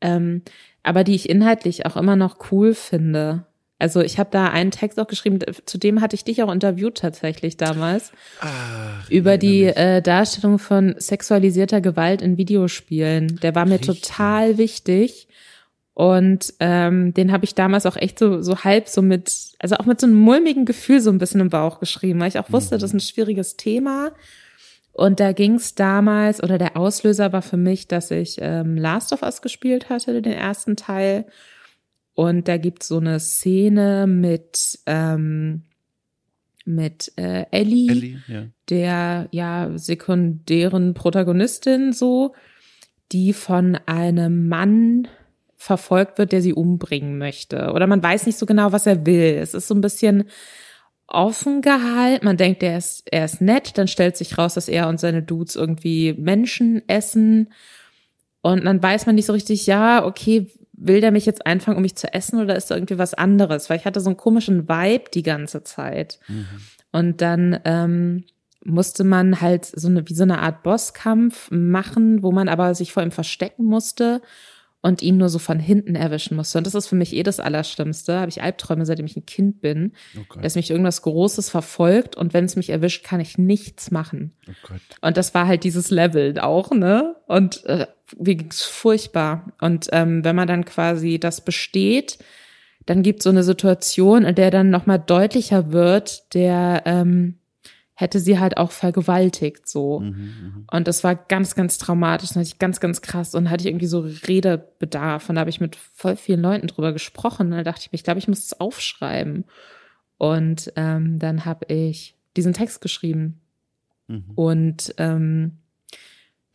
[0.02, 0.43] Ähm,
[0.84, 3.45] aber die ich inhaltlich auch immer noch cool finde.
[3.80, 6.97] Also ich habe da einen Text auch geschrieben, zu dem hatte ich dich auch interviewt
[6.97, 13.39] tatsächlich damals, Ach, über die äh, Darstellung von sexualisierter Gewalt in Videospielen.
[13.41, 14.02] Der war mir Richtig.
[14.02, 15.30] total wichtig.
[15.93, 19.86] Und ähm, den habe ich damals auch echt so, so halb so mit, also auch
[19.86, 22.76] mit so einem mulmigen Gefühl so ein bisschen im Bauch geschrieben, weil ich auch wusste,
[22.76, 22.80] mhm.
[22.80, 24.12] das ist ein schwieriges Thema.
[25.00, 29.14] Und da ging es damals, oder der Auslöser war für mich, dass ich ähm, Last
[29.14, 31.26] of Us gespielt hatte, den ersten Teil.
[32.16, 35.64] Und da gibt so eine Szene mit, ähm,
[36.66, 38.43] mit äh, Ellie, Ellie ja.
[38.68, 42.34] der ja sekundären Protagonistin so,
[43.14, 45.08] die von einem Mann
[45.56, 47.72] verfolgt wird, der sie umbringen möchte.
[47.72, 49.38] Oder man weiß nicht so genau, was er will.
[49.41, 50.26] Es ist so ein bisschen
[51.10, 52.26] offen gehalten.
[52.26, 55.24] Man denkt, er ist, er ist nett, dann stellt sich raus, dass er und seine
[55.24, 57.51] Dudes irgendwie Menschen essen.
[58.41, 61.82] Und dann weiß man nicht so richtig, ja, okay, will der mich jetzt einfangen, um
[61.82, 63.70] mich zu essen oder ist da irgendwie was anderes?
[63.70, 66.20] Weil ich hatte so einen komischen Vibe die ganze Zeit.
[66.28, 66.47] Mhm.
[66.91, 68.24] Und dann ähm,
[68.64, 72.93] musste man halt so eine, wie so eine Art Bosskampf machen, wo man aber sich
[72.93, 74.22] vor ihm verstecken musste.
[74.82, 76.57] Und ihn nur so von hinten erwischen musste.
[76.57, 78.19] Und das ist für mich eh das Allerschlimmste.
[78.19, 82.34] Habe ich Albträume, seitdem ich ein Kind bin, oh dass mich irgendwas Großes verfolgt und
[82.34, 84.34] wenn es mich erwischt, kann ich nichts machen.
[84.47, 87.15] Oh und das war halt dieses Level auch, ne?
[87.27, 89.51] Und äh, wie ging's furchtbar.
[89.59, 92.19] Und ähm, wenn man dann quasi das besteht,
[92.86, 97.39] dann gibt so eine Situation, in der dann nochmal deutlicher wird, der ähm,
[98.00, 100.00] hätte sie halt auch vergewaltigt so.
[100.00, 102.30] Mhm, mhm, und das war ganz, ganz traumatisch.
[102.30, 105.28] Das hatte ich ganz, ganz krass und hatte ich irgendwie so Redebedarf.
[105.28, 107.47] Und da habe ich mit voll vielen Leuten drüber gesprochen.
[107.47, 109.43] Und da dachte ich mir, ich glaube, ich muss es aufschreiben.
[110.18, 113.41] Und ähm, dann habe ich diesen Text geschrieben.
[114.08, 114.32] Mhm.
[114.34, 115.58] Und ähm,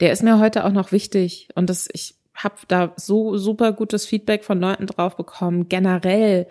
[0.00, 1.48] der ist mir heute auch noch wichtig.
[1.54, 5.68] Und das, ich habe da so super gutes Feedback von Leuten drauf bekommen.
[5.68, 6.46] Generell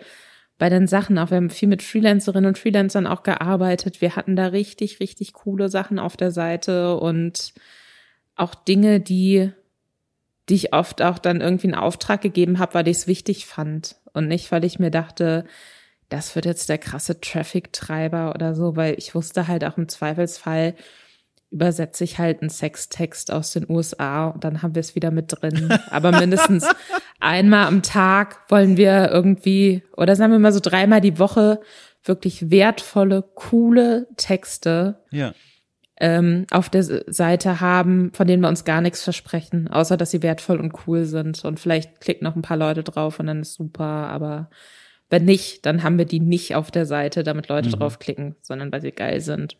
[0.64, 1.28] bei den Sachen auch.
[1.28, 4.00] Wir haben viel mit Freelancerinnen und Freelancern auch gearbeitet.
[4.00, 7.52] Wir hatten da richtig, richtig coole Sachen auf der Seite und
[8.34, 9.52] auch Dinge, die,
[10.48, 13.96] die ich oft auch dann irgendwie einen Auftrag gegeben habe, weil ich es wichtig fand
[14.14, 15.44] und nicht, weil ich mir dachte,
[16.08, 20.74] das wird jetzt der krasse Traffic-Treiber oder so, weil ich wusste halt auch im Zweifelsfall,
[21.50, 25.26] übersetze ich halt einen Sextext aus den USA und dann haben wir es wieder mit
[25.28, 25.72] drin.
[25.90, 26.66] Aber mindestens
[27.20, 31.60] einmal am Tag wollen wir irgendwie, oder sagen wir mal so dreimal die Woche,
[32.02, 35.32] wirklich wertvolle, coole Texte ja.
[35.98, 40.22] ähm, auf der Seite haben, von denen wir uns gar nichts versprechen, außer dass sie
[40.22, 41.44] wertvoll und cool sind.
[41.44, 44.50] Und vielleicht klicken noch ein paar Leute drauf und dann ist super, aber
[45.08, 47.74] wenn nicht, dann haben wir die nicht auf der Seite, damit Leute mhm.
[47.74, 49.56] draufklicken, sondern weil sie geil sind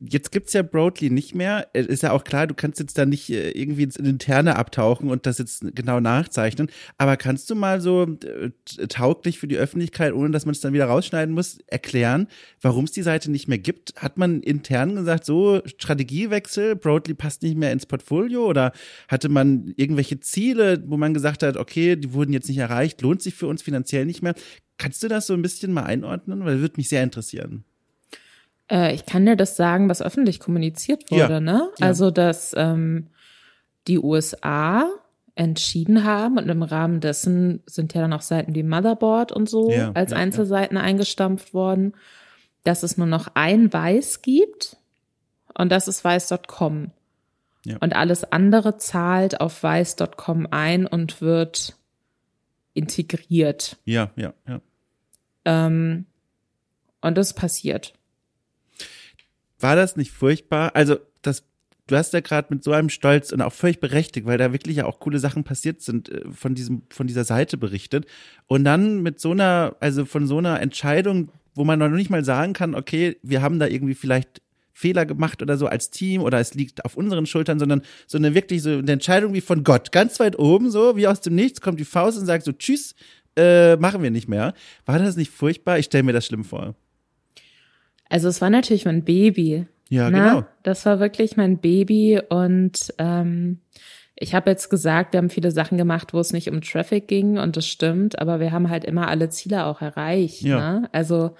[0.00, 1.68] jetzt gibt's ja Broadly nicht mehr.
[1.72, 5.26] Ist ja auch klar, du kannst jetzt da nicht äh, irgendwie ins Interne abtauchen und
[5.26, 6.68] das jetzt genau nachzeichnen.
[6.98, 8.50] Aber kannst du mal so äh,
[8.88, 12.28] tauglich für die Öffentlichkeit, ohne dass man es dann wieder rausschneiden muss, erklären,
[12.60, 13.94] warum es die Seite nicht mehr gibt?
[13.96, 18.46] Hat man intern gesagt, so Strategiewechsel, Broadly passt nicht mehr ins Portfolio?
[18.46, 18.72] Oder
[19.08, 23.22] hatte man irgendwelche Ziele, wo man gesagt hat, okay, die wurden jetzt nicht erreicht, lohnt
[23.22, 24.34] sich für uns finanziell nicht mehr?
[24.78, 26.44] Kannst du das so ein bisschen mal einordnen?
[26.44, 27.64] Weil das würde mich sehr interessieren.
[28.70, 31.40] Äh, ich kann dir das sagen, was öffentlich kommuniziert wurde, ja.
[31.40, 31.70] ne?
[31.78, 31.86] Ja.
[31.86, 33.08] Also, dass ähm,
[33.86, 34.88] die USA
[35.34, 39.70] entschieden haben und im Rahmen dessen sind ja dann auch Seiten wie Motherboard und so
[39.70, 41.92] ja, als Einzelseiten eingestampft worden,
[42.64, 44.78] dass es nur noch ein Weiß gibt
[45.54, 46.90] und das ist weiß.com.
[47.66, 47.76] Ja.
[47.80, 51.76] Und alles andere zahlt auf weiß.com ein und wird
[52.72, 53.76] integriert.
[53.84, 54.60] Ja, ja, ja.
[55.44, 56.06] Ähm,
[57.02, 57.92] und das passiert
[59.60, 60.74] war das nicht furchtbar?
[60.74, 61.44] Also, das,
[61.86, 64.76] du hast ja gerade mit so einem Stolz und auch völlig berechtigt, weil da wirklich
[64.76, 68.06] ja auch coole Sachen passiert sind, äh, von diesem, von dieser Seite berichtet.
[68.46, 72.24] Und dann mit so einer, also von so einer Entscheidung, wo man noch nicht mal
[72.24, 74.42] sagen kann, okay, wir haben da irgendwie vielleicht
[74.76, 78.34] Fehler gemacht oder so als Team oder es liegt auf unseren Schultern, sondern so eine
[78.34, 81.62] wirklich so eine Entscheidung wie von Gott, ganz weit oben, so wie aus dem Nichts
[81.62, 82.94] kommt die Faust und sagt so, tschüss,
[83.36, 84.52] äh, machen wir nicht mehr.
[84.84, 85.78] War das nicht furchtbar?
[85.78, 86.74] Ich stelle mir das schlimm vor.
[88.08, 89.66] Also es war natürlich mein Baby.
[89.88, 90.18] Ja, ne?
[90.18, 90.44] genau.
[90.62, 93.60] Das war wirklich mein Baby und ähm,
[94.16, 97.38] ich habe jetzt gesagt, wir haben viele Sachen gemacht, wo es nicht um Traffic ging
[97.38, 100.42] und das stimmt, aber wir haben halt immer alle Ziele auch erreicht.
[100.42, 100.80] Ja.
[100.80, 100.88] Ne?
[100.92, 101.36] Also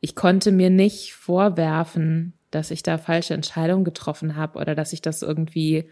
[0.00, 5.02] ich konnte mir nicht vorwerfen, dass ich da falsche Entscheidungen getroffen habe oder dass ich
[5.02, 5.88] das irgendwie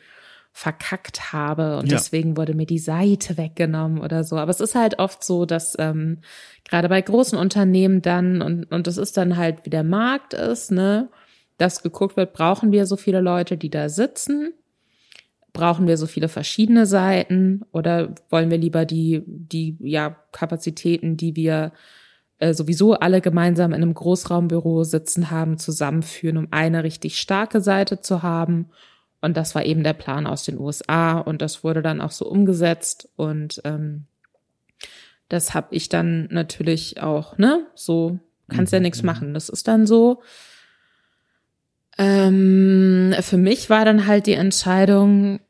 [0.53, 1.97] verkackt habe und ja.
[1.97, 4.37] deswegen wurde mir die Seite weggenommen oder so.
[4.37, 6.19] Aber es ist halt oft so, dass ähm,
[6.65, 10.73] gerade bei großen Unternehmen dann und und das ist dann halt wie der Markt ist,
[10.73, 11.11] ne,
[11.59, 14.53] dass geguckt wird, brauchen wir so viele Leute, die da sitzen?
[15.53, 21.37] Brauchen wir so viele verschiedene Seiten oder wollen wir lieber die die ja Kapazitäten, die
[21.37, 21.73] wir
[22.39, 28.01] äh, sowieso alle gemeinsam in einem Großraumbüro sitzen haben, zusammenführen, um eine richtig starke Seite
[28.01, 28.71] zu haben?
[29.21, 32.27] Und das war eben der Plan aus den USA und das wurde dann auch so
[32.27, 34.07] umgesetzt und ähm,
[35.29, 37.67] das habe ich dann natürlich auch, ne?
[37.75, 39.07] So kannst ja mhm, nichts mhm.
[39.07, 39.35] machen.
[39.35, 40.23] Das ist dann so.
[41.99, 45.41] Ähm, für mich war dann halt die Entscheidung,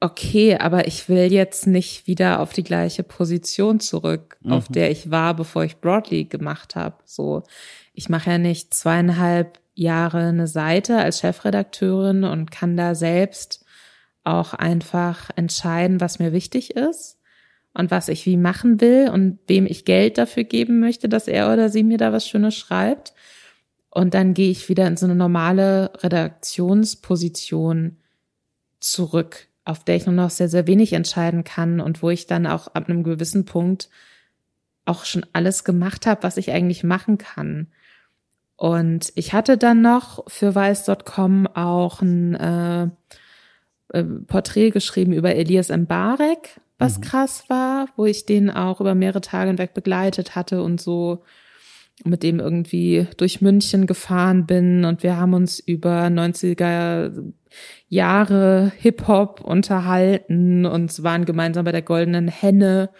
[0.00, 4.52] okay, aber ich will jetzt nicht wieder auf die gleiche Position zurück, mhm.
[4.52, 6.96] auf der ich war, bevor ich Broadly gemacht habe.
[7.04, 7.44] So,
[7.94, 13.64] ich mache ja nicht zweieinhalb Jahre eine Seite als Chefredakteurin und kann da selbst
[14.24, 17.18] auch einfach entscheiden, was mir wichtig ist
[17.72, 21.50] und was ich wie machen will und wem ich Geld dafür geben möchte, dass er
[21.50, 23.14] oder sie mir da was Schönes schreibt.
[23.88, 27.96] Und dann gehe ich wieder in so eine normale Redaktionsposition
[28.80, 32.46] zurück, auf der ich nur noch sehr, sehr wenig entscheiden kann und wo ich dann
[32.46, 33.88] auch ab einem gewissen Punkt
[34.84, 37.68] auch schon alles gemacht habe, was ich eigentlich machen kann.
[38.60, 42.88] Und ich hatte dann noch für weiß.com auch ein äh,
[43.94, 47.00] äh, Porträt geschrieben über Elias Mbarek, was mhm.
[47.00, 51.22] krass war, wo ich den auch über mehrere Tage hinweg begleitet hatte und so
[52.04, 57.32] mit dem irgendwie durch München gefahren bin und wir haben uns über 90er
[57.88, 62.90] Jahre Hip-Hop unterhalten und waren gemeinsam bei der Goldenen Henne,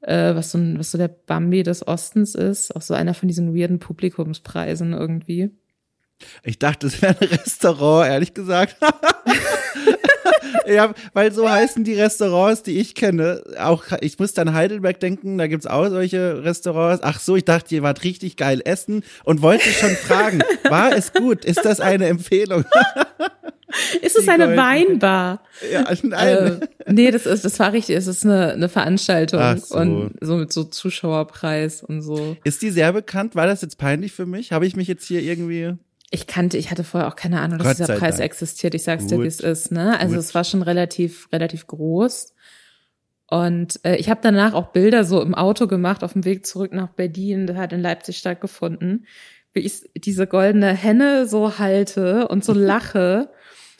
[0.00, 3.28] äh, was, so ein, was so der Bambi des Ostens ist, auch so einer von
[3.28, 5.50] diesen weirden Publikumspreisen irgendwie.
[6.42, 8.76] Ich dachte, es wäre ein Restaurant, ehrlich gesagt.
[10.66, 13.42] ja, weil so heißen die Restaurants, die ich kenne.
[13.58, 17.02] Auch ich muss an Heidelberg denken, da gibt's auch solche Restaurants.
[17.02, 21.12] Ach so, ich dachte, ihr wart richtig geil essen und wollte schon fragen, war es
[21.12, 21.44] gut?
[21.44, 22.64] Ist das eine Empfehlung?
[24.02, 24.56] Ist es eine.
[24.56, 25.42] Weinbar?
[25.70, 26.62] Ja, nein.
[26.86, 27.96] Äh, nee, das ist, das war richtig.
[27.96, 29.76] Es ist eine, eine Veranstaltung so.
[29.76, 32.36] und so mit so Zuschauerpreis und so.
[32.44, 33.34] Ist die sehr bekannt?
[33.34, 34.52] War das jetzt peinlich für mich?
[34.52, 35.76] Habe ich mich jetzt hier irgendwie
[36.10, 38.24] ich kannte, ich hatte vorher auch keine Ahnung, dass dieser Preis Dank.
[38.24, 38.74] existiert.
[38.74, 39.12] Ich sag's Gut.
[39.12, 39.72] dir, wie es ist.
[39.72, 39.98] Ne?
[39.98, 40.24] Also Gut.
[40.24, 42.34] es war schon relativ, relativ groß.
[43.26, 46.72] Und äh, ich habe danach auch Bilder so im Auto gemacht auf dem Weg zurück
[46.72, 47.46] nach Berlin.
[47.46, 49.06] Das hat in Leipzig stattgefunden,
[49.52, 53.30] wie ich diese goldene Henne so halte und so lache.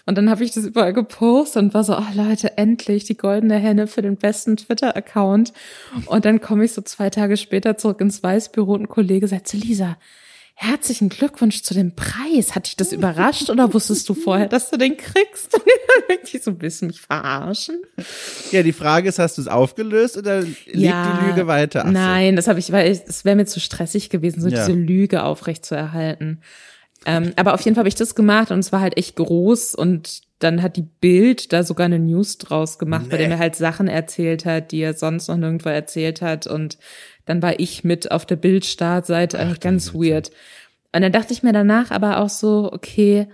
[0.08, 3.56] Und dann habe ich das überall gepostet und war so, oh Leute, endlich die goldene
[3.56, 5.52] Henne für den besten Twitter-Account.
[6.06, 9.52] Und dann komme ich so zwei Tage später zurück ins Weißbüro und ein Kollege sagt,
[9.52, 9.98] Lisa,
[10.54, 12.54] herzlichen Glückwunsch zu dem Preis.
[12.54, 15.60] Hat dich das überrascht oder wusstest du vorher, dass du den kriegst?
[16.32, 17.76] ich so, willst du mich verarschen?
[18.50, 21.84] Ja, die Frage ist, hast du es aufgelöst oder liegt ja, die Lüge weiter?
[21.84, 22.36] Ach nein, so.
[22.36, 24.66] das habe ich, weil es wäre mir zu stressig gewesen, so ja.
[24.66, 26.40] diese Lüge aufrecht zu erhalten.
[27.06, 29.74] Ähm, aber auf jeden Fall habe ich das gemacht und es war halt echt groß
[29.74, 33.10] und dann hat die Bild da sogar eine News draus gemacht, nee.
[33.10, 36.78] bei dem er halt Sachen erzählt hat, die er sonst noch nirgendwo erzählt hat und
[37.24, 40.30] dann war ich mit auf der Bildstartseite, Ach, ganz weird.
[40.92, 43.28] Und dann dachte ich mir danach aber auch so, okay,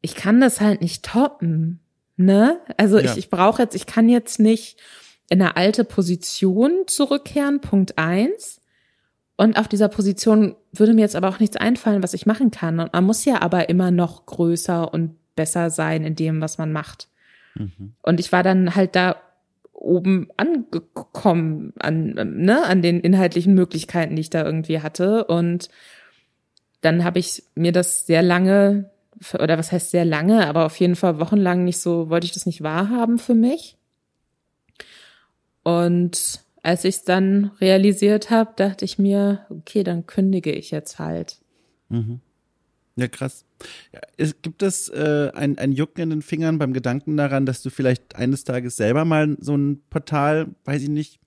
[0.00, 1.80] ich kann das halt nicht toppen,
[2.16, 2.58] ne?
[2.76, 3.04] Also ja.
[3.04, 4.78] ich, ich brauche jetzt, ich kann jetzt nicht
[5.28, 8.59] in eine alte Position zurückkehren, Punkt eins.
[9.40, 12.78] Und auf dieser Position würde mir jetzt aber auch nichts einfallen, was ich machen kann.
[12.78, 16.72] Und man muss ja aber immer noch größer und besser sein in dem, was man
[16.72, 17.08] macht.
[17.54, 17.94] Mhm.
[18.02, 19.16] Und ich war dann halt da
[19.72, 25.24] oben angekommen an, ne, an den inhaltlichen Möglichkeiten, die ich da irgendwie hatte.
[25.24, 25.70] Und
[26.82, 28.90] dann habe ich mir das sehr lange,
[29.32, 32.44] oder was heißt sehr lange, aber auf jeden Fall wochenlang nicht so, wollte ich das
[32.44, 33.78] nicht wahrhaben für mich.
[35.62, 40.98] Und als ich es dann realisiert habe, dachte ich mir, okay, dann kündige ich jetzt
[40.98, 41.38] halt.
[41.88, 42.20] Mhm.
[42.96, 43.44] Ja, krass.
[43.92, 47.62] Ja, es, gibt es äh, ein, ein Jucken in den Fingern beim Gedanken daran, dass
[47.62, 51.20] du vielleicht eines Tages selber mal so ein Portal, weiß ich nicht,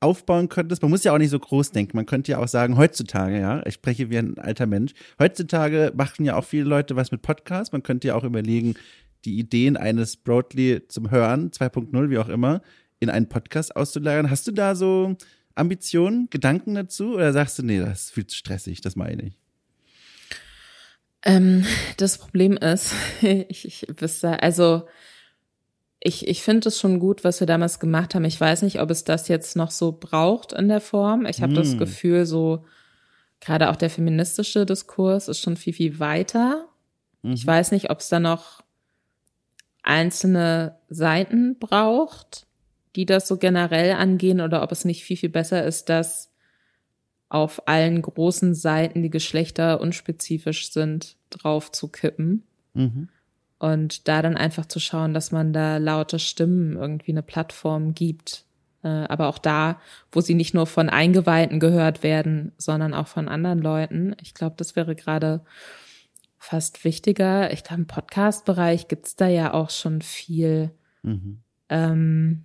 [0.00, 0.82] aufbauen könntest?
[0.82, 1.96] Man muss ja auch nicht so groß denken.
[1.96, 6.26] Man könnte ja auch sagen, heutzutage, ja, ich spreche wie ein alter Mensch, heutzutage machen
[6.26, 7.72] ja auch viele Leute was mit Podcasts.
[7.72, 8.74] Man könnte ja auch überlegen,
[9.24, 12.60] die Ideen eines Broadly zum Hören, 2.0, wie auch immer,
[13.04, 14.30] in einen Podcast auszulagern.
[14.30, 15.16] Hast du da so
[15.54, 17.14] Ambitionen, Gedanken dazu?
[17.14, 19.38] Oder sagst du, nee, das ist viel zu stressig, das meine ich?
[21.22, 21.64] Ähm,
[21.96, 22.92] das Problem ist,
[23.22, 24.86] ich, ich wüsste, also
[26.00, 28.24] ich, ich finde es schon gut, was wir damals gemacht haben.
[28.24, 31.24] Ich weiß nicht, ob es das jetzt noch so braucht in der Form.
[31.24, 31.56] Ich habe mm.
[31.56, 31.78] das hm.
[31.78, 32.64] Gefühl, so
[33.40, 36.68] gerade auch der feministische Diskurs ist schon viel, viel weiter.
[37.22, 37.32] Mhm.
[37.32, 38.62] Ich weiß nicht, ob es da noch
[39.82, 42.46] einzelne Seiten braucht,
[42.96, 46.32] die das so generell angehen, oder ob es nicht viel, viel besser ist, dass
[47.28, 52.44] auf allen großen Seiten, die Geschlechter unspezifisch sind, drauf zu kippen.
[52.74, 53.08] Mhm.
[53.58, 58.44] Und da dann einfach zu schauen, dass man da laute Stimmen irgendwie eine Plattform gibt.
[58.82, 59.80] Äh, aber auch da,
[60.12, 64.14] wo sie nicht nur von Eingeweihten gehört werden, sondern auch von anderen Leuten.
[64.20, 65.40] Ich glaube, das wäre gerade
[66.36, 67.52] fast wichtiger.
[67.52, 70.70] Ich glaube, im Podcast-Bereich gibt's da ja auch schon viel.
[71.02, 71.40] Mhm.
[71.70, 72.44] Ähm,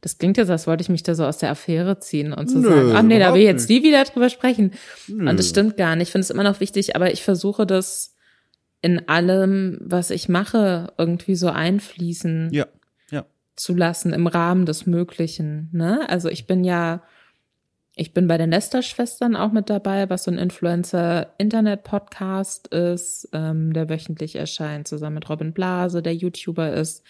[0.00, 2.62] das klingt jetzt, als wollte ich mich da so aus der Affäre ziehen und zu
[2.62, 4.70] so sagen, ach nee, da will ich jetzt nie wieder drüber sprechen.
[5.08, 5.28] Nö.
[5.28, 6.06] Und das stimmt gar nicht.
[6.08, 8.14] Ich finde es immer noch wichtig, aber ich versuche das
[8.82, 12.66] in allem, was ich mache, irgendwie so einfließen ja.
[13.10, 13.24] Ja.
[13.56, 15.70] zu lassen im Rahmen des Möglichen.
[15.72, 16.08] Ne?
[16.08, 17.02] Also ich bin ja,
[17.96, 23.88] ich bin bei den Lester-Schwestern auch mit dabei, was so ein Influencer-Internet-Podcast ist, ähm, der
[23.88, 27.02] wöchentlich erscheint, zusammen mit Robin Blase, der YouTuber ist.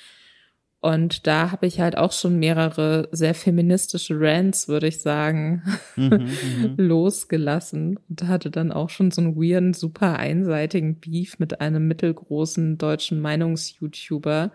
[0.86, 5.64] Und da habe ich halt auch schon mehrere sehr feministische Rants, würde ich sagen,
[5.96, 6.10] mhm,
[6.60, 6.74] mhm.
[6.76, 12.78] losgelassen und hatte dann auch schon so einen weirden, super einseitigen Beef mit einem mittelgroßen
[12.78, 14.52] deutschen Meinungs-YouTuber,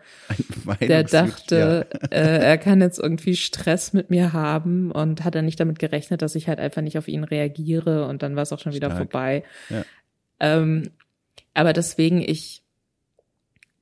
[0.63, 1.97] Meinungs der dachte, ja.
[2.07, 6.21] äh, er kann jetzt irgendwie Stress mit mir haben und hat dann nicht damit gerechnet,
[6.21, 8.87] dass ich halt einfach nicht auf ihn reagiere und dann war es auch schon wieder
[8.87, 9.11] Stark.
[9.11, 9.43] vorbei.
[9.69, 9.83] Ja.
[10.39, 10.91] Ähm,
[11.53, 12.60] aber deswegen, ich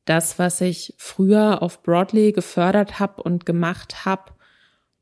[0.09, 4.31] das, was ich früher auf Broadly gefördert habe und gemacht habe,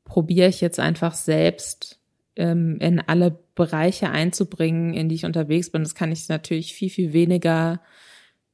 [0.03, 1.97] probiere ich jetzt einfach selbst
[2.35, 5.83] ähm, in alle Bereiche einzubringen, in die ich unterwegs bin.
[5.83, 7.79] Das kann ich natürlich viel, viel weniger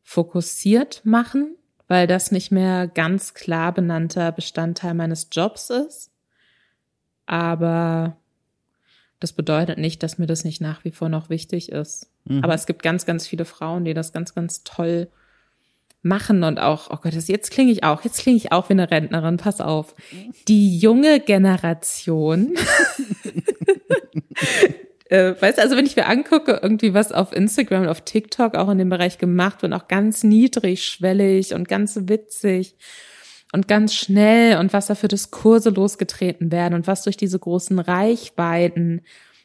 [0.03, 1.55] fokussiert machen,
[1.87, 6.11] weil das nicht mehr ganz klar benannter Bestandteil meines Jobs ist.
[7.25, 8.15] Aber
[9.19, 12.11] das bedeutet nicht, dass mir das nicht nach wie vor noch wichtig ist.
[12.25, 12.43] Mhm.
[12.43, 15.07] Aber es gibt ganz, ganz viele Frauen, die das ganz, ganz toll
[16.03, 18.91] machen und auch, oh Gott, jetzt klinge ich auch, jetzt klinge ich auch wie eine
[18.91, 19.95] Rentnerin, pass auf.
[20.47, 22.53] Die junge Generation
[25.13, 28.55] äh, weißt du, also wenn ich mir angucke, irgendwie was auf Instagram und auf TikTok
[28.55, 32.75] auch in dem Bereich gemacht wird, auch ganz niedrigschwellig und ganz witzig
[33.53, 37.77] und ganz schnell und was da für Diskurse losgetreten werden und was durch diese großen
[37.79, 39.01] Reichweiten,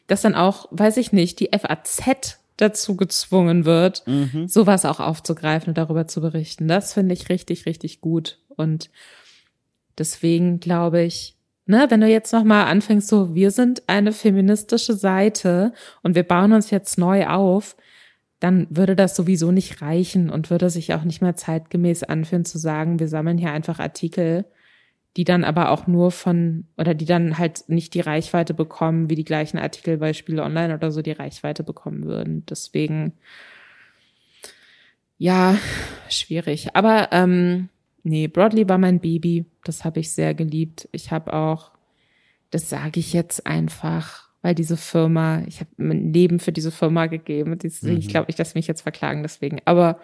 [0.07, 4.47] dass dann auch, weiß ich nicht, die FAZ dazu gezwungen wird, mhm.
[4.47, 6.67] sowas auch aufzugreifen und darüber zu berichten.
[6.67, 8.39] Das finde ich richtig, richtig gut.
[8.49, 8.89] Und
[9.97, 15.73] deswegen glaube ich, ne, wenn du jetzt nochmal anfängst, so, wir sind eine feministische Seite
[16.03, 17.75] und wir bauen uns jetzt neu auf,
[18.39, 22.57] dann würde das sowieso nicht reichen und würde sich auch nicht mehr zeitgemäß anfühlen zu
[22.57, 24.45] sagen, wir sammeln hier einfach Artikel,
[25.17, 29.15] die dann aber auch nur von, oder die dann halt nicht die Reichweite bekommen, wie
[29.15, 32.45] die gleichen Artikel bei Spiele Online oder so die Reichweite bekommen würden.
[32.45, 33.13] Deswegen,
[35.17, 35.57] ja,
[36.09, 36.75] schwierig.
[36.75, 37.69] Aber ähm,
[38.03, 39.45] Nee, Broadly war mein Baby.
[39.63, 40.87] Das habe ich sehr geliebt.
[40.91, 41.71] Ich habe auch,
[42.49, 47.07] das sage ich jetzt einfach, weil diese Firma, ich habe mein Leben für diese Firma
[47.07, 47.51] gegeben.
[47.61, 47.97] Mhm.
[47.97, 49.59] Ich glaube nicht, dass mich jetzt verklagen deswegen.
[49.65, 49.99] Aber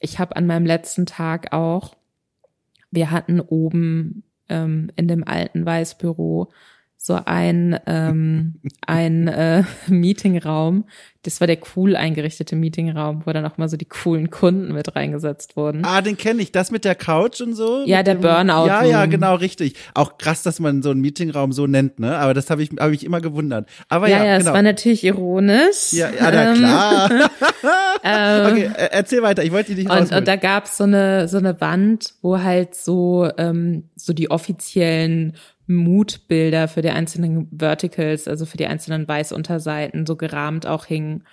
[0.00, 1.94] ich habe an meinem letzten Tag auch,
[2.90, 6.50] wir hatten oben ähm, in dem alten Weißbüro
[7.00, 10.84] so ein, ähm, ein äh, Meetingraum.
[11.22, 14.94] Das war der cool eingerichtete Meetingraum, wo dann auch mal so die coolen Kunden mit
[14.94, 15.84] reingesetzt wurden.
[15.84, 16.52] Ah, den kenne ich.
[16.52, 17.84] Das mit der Couch und so?
[17.86, 18.66] Ja, der Burnout.
[18.66, 19.74] Ja, ja, genau, richtig.
[19.94, 22.16] Auch krass, dass man so einen Meetingraum so nennt, ne?
[22.18, 23.68] Aber das habe ich, hab ich immer gewundert.
[23.88, 24.50] Aber ja, ja, ja genau.
[24.50, 25.92] es war natürlich ironisch.
[25.92, 27.30] Ja, ja, na klar.
[28.04, 29.42] Ähm, okay, erzähl weiter.
[29.42, 32.76] Ich wollte dich nicht und, und da gab's so eine so eine Wand, wo halt
[32.76, 35.34] so ähm, so die offiziellen
[35.68, 41.24] Moodbilder für die einzelnen Verticals, also für die einzelnen Weißunterseiten, so gerahmt auch hingen.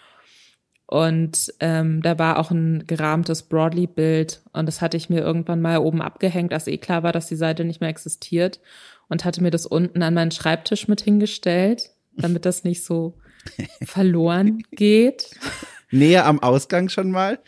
[0.88, 5.80] Und ähm, da war auch ein gerahmtes Broadly-Bild und das hatte ich mir irgendwann mal
[5.80, 8.60] oben abgehängt, als eh klar war, dass die Seite nicht mehr existiert
[9.08, 13.18] und hatte mir das unten an meinen Schreibtisch mit hingestellt, damit das nicht so
[13.84, 15.32] verloren geht.
[15.90, 17.40] Näher am Ausgang schon mal.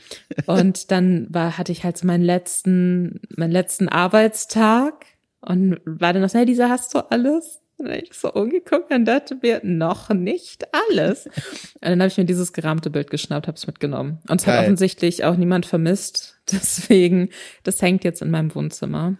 [0.47, 5.05] und dann war, hatte ich halt so meinen letzten, meinen letzten Arbeitstag
[5.47, 7.61] und war dann noch, hey, Lisa, hast du alles?
[7.77, 11.25] Und dann ich so umgeguckt und dachte mir, noch nicht alles.
[11.75, 14.17] Und dann habe ich mir dieses gerahmte Bild geschnappt, habe es mitgenommen.
[14.27, 16.39] Und es hat offensichtlich auch niemand vermisst.
[16.51, 17.29] Deswegen,
[17.63, 19.17] das hängt jetzt in meinem Wohnzimmer.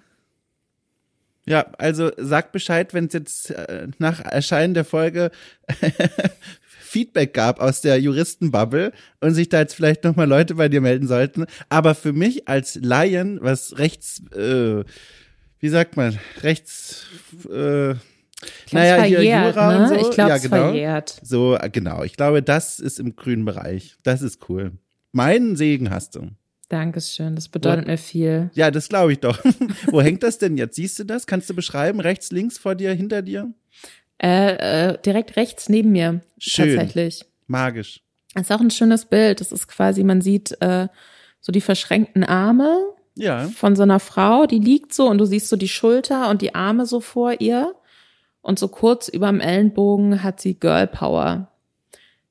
[1.46, 5.30] Ja, also sag Bescheid, wenn es jetzt äh, nach Erscheinen der Folge
[6.82, 11.08] Feedback gab aus der Juristenbubble und sich da jetzt vielleicht nochmal Leute bei dir melden
[11.08, 11.46] sollten.
[11.70, 14.84] Aber für mich als Laien, was rechts äh,
[15.60, 17.06] wie sagt man, rechts,
[17.50, 17.96] äh,
[18.72, 19.88] naja, hier Jura ne?
[19.88, 19.96] so.
[19.96, 20.70] Ich glaube, ja, genau.
[20.70, 21.20] verjährt.
[21.24, 22.04] So, genau.
[22.04, 23.96] Ich glaube, das ist im grünen Bereich.
[24.04, 24.74] Das ist cool.
[25.12, 26.30] Meinen Segen hast du.
[26.70, 28.52] Dankeschön, das bedeutet Wo, mir viel.
[28.54, 29.40] Ja, das glaube ich doch.
[29.88, 30.76] Wo hängt das denn jetzt?
[30.76, 31.26] Siehst du das?
[31.26, 32.02] Kannst du beschreiben?
[32.02, 33.54] Rechts, links, vor dir, hinter dir?
[34.22, 36.22] Äh, äh, direkt rechts neben mir.
[36.38, 36.76] Schön.
[36.76, 37.24] Tatsächlich.
[37.48, 38.02] Magisch.
[38.34, 39.40] Das ist auch ein schönes Bild.
[39.40, 40.88] Das ist quasi, man sieht äh,
[41.40, 42.78] so die verschränkten Arme
[43.18, 43.48] ja.
[43.48, 46.56] von so einer Frau, die liegt so und du siehst so die Schulter und die
[46.56, 47.76] Arme so vor ihr.
[48.42, 51.52] Und so kurz überm Ellenbogen hat sie Girl Power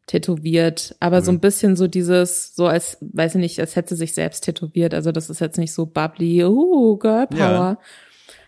[0.06, 1.24] tätowiert, aber mhm.
[1.24, 4.44] so ein bisschen so dieses, so als, weiß ich nicht, als hätte sie sich selbst
[4.44, 4.94] tätowiert.
[4.94, 7.78] Also das ist jetzt nicht so bubbly, uh, Girl Power, ja.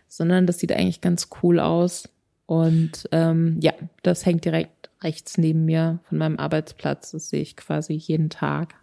[0.06, 2.08] sondern das sieht eigentlich ganz cool aus.
[2.46, 7.10] Und ähm, ja, das hängt direkt rechts neben mir von meinem Arbeitsplatz.
[7.10, 8.74] Das sehe ich quasi jeden Tag.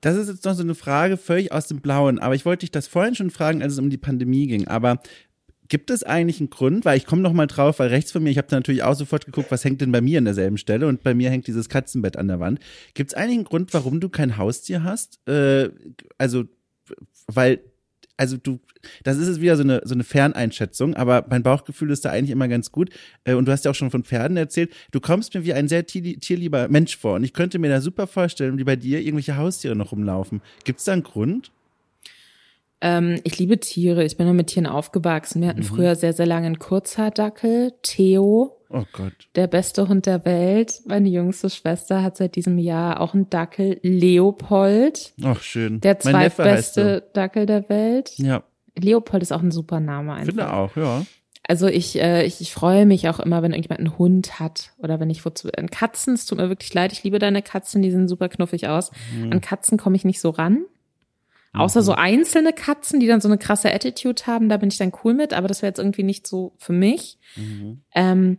[0.00, 2.70] Das ist jetzt noch so eine Frage völlig aus dem Blauen, aber ich wollte dich
[2.70, 4.66] das vorhin schon fragen, als es um die Pandemie ging.
[4.66, 5.00] Aber
[5.68, 8.30] gibt es eigentlich einen Grund, weil ich komme noch mal drauf, weil rechts von mir,
[8.30, 11.02] ich habe natürlich auch sofort geguckt, was hängt denn bei mir an derselben Stelle und
[11.02, 12.60] bei mir hängt dieses Katzenbett an der Wand.
[12.94, 15.26] Gibt es eigentlich einen Grund, warum du kein Haustier hast?
[15.28, 15.70] Äh,
[16.18, 16.44] also,
[17.26, 17.60] weil
[18.20, 18.60] also du,
[19.02, 22.30] das ist jetzt wieder so eine, so eine Ferneinschätzung, aber mein Bauchgefühl ist da eigentlich
[22.30, 22.90] immer ganz gut.
[23.24, 24.70] Äh, und du hast ja auch schon von Pferden erzählt.
[24.90, 27.14] Du kommst mir wie ein sehr tierlieber Mensch vor.
[27.14, 30.42] Und ich könnte mir da super vorstellen, wie bei dir irgendwelche Haustiere noch rumlaufen.
[30.64, 31.50] Gibt es da einen Grund?
[32.82, 34.04] Ähm, ich liebe Tiere.
[34.04, 35.40] Ich bin nur mit Tieren aufgewachsen.
[35.40, 35.64] Wir hatten mhm.
[35.64, 38.59] früher sehr, sehr lange einen Kurzhaardackel, Theo.
[38.72, 39.12] Oh Gott.
[39.34, 40.80] Der beste Hund der Welt.
[40.86, 45.12] Meine jüngste Schwester hat seit diesem Jahr auch einen Dackel, Leopold.
[45.22, 45.80] Ach, schön.
[45.80, 47.12] Der zweitbeste so.
[47.12, 48.12] Dackel der Welt.
[48.16, 48.44] Ja.
[48.78, 50.26] Leopold ist auch ein super Name einfach.
[50.26, 51.04] Finde auch, ja.
[51.42, 55.00] Also ich, äh, ich, ich freue mich auch immer, wenn irgendjemand einen Hund hat oder
[55.00, 55.48] wenn ich wozu.
[55.56, 58.68] An Katzen, es tut mir wirklich leid, ich liebe deine Katzen, die sehen super knuffig
[58.68, 58.92] aus.
[59.12, 59.32] Mhm.
[59.32, 60.64] An Katzen komme ich nicht so ran.
[61.52, 61.98] Außer so mhm.
[61.98, 65.32] einzelne Katzen, die dann so eine krasse Attitude haben, da bin ich dann cool mit,
[65.32, 67.18] aber das wäre jetzt irgendwie nicht so für mich.
[67.34, 67.80] Mhm.
[67.96, 68.38] Ähm,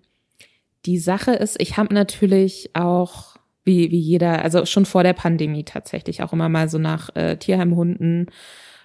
[0.86, 5.64] die Sache ist, ich habe natürlich auch, wie, wie jeder, also schon vor der Pandemie
[5.64, 8.28] tatsächlich auch immer mal so nach äh, Tierheimhunden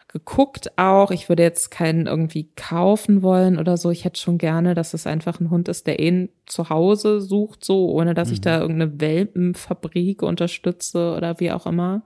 [0.09, 1.11] geguckt auch.
[1.11, 3.91] Ich würde jetzt keinen irgendwie kaufen wollen oder so.
[3.91, 7.65] Ich hätte schon gerne, dass es einfach ein Hund ist, der ihn zu Hause sucht,
[7.65, 8.35] so, ohne dass mhm.
[8.35, 12.03] ich da irgendeine Welpenfabrik unterstütze oder wie auch immer.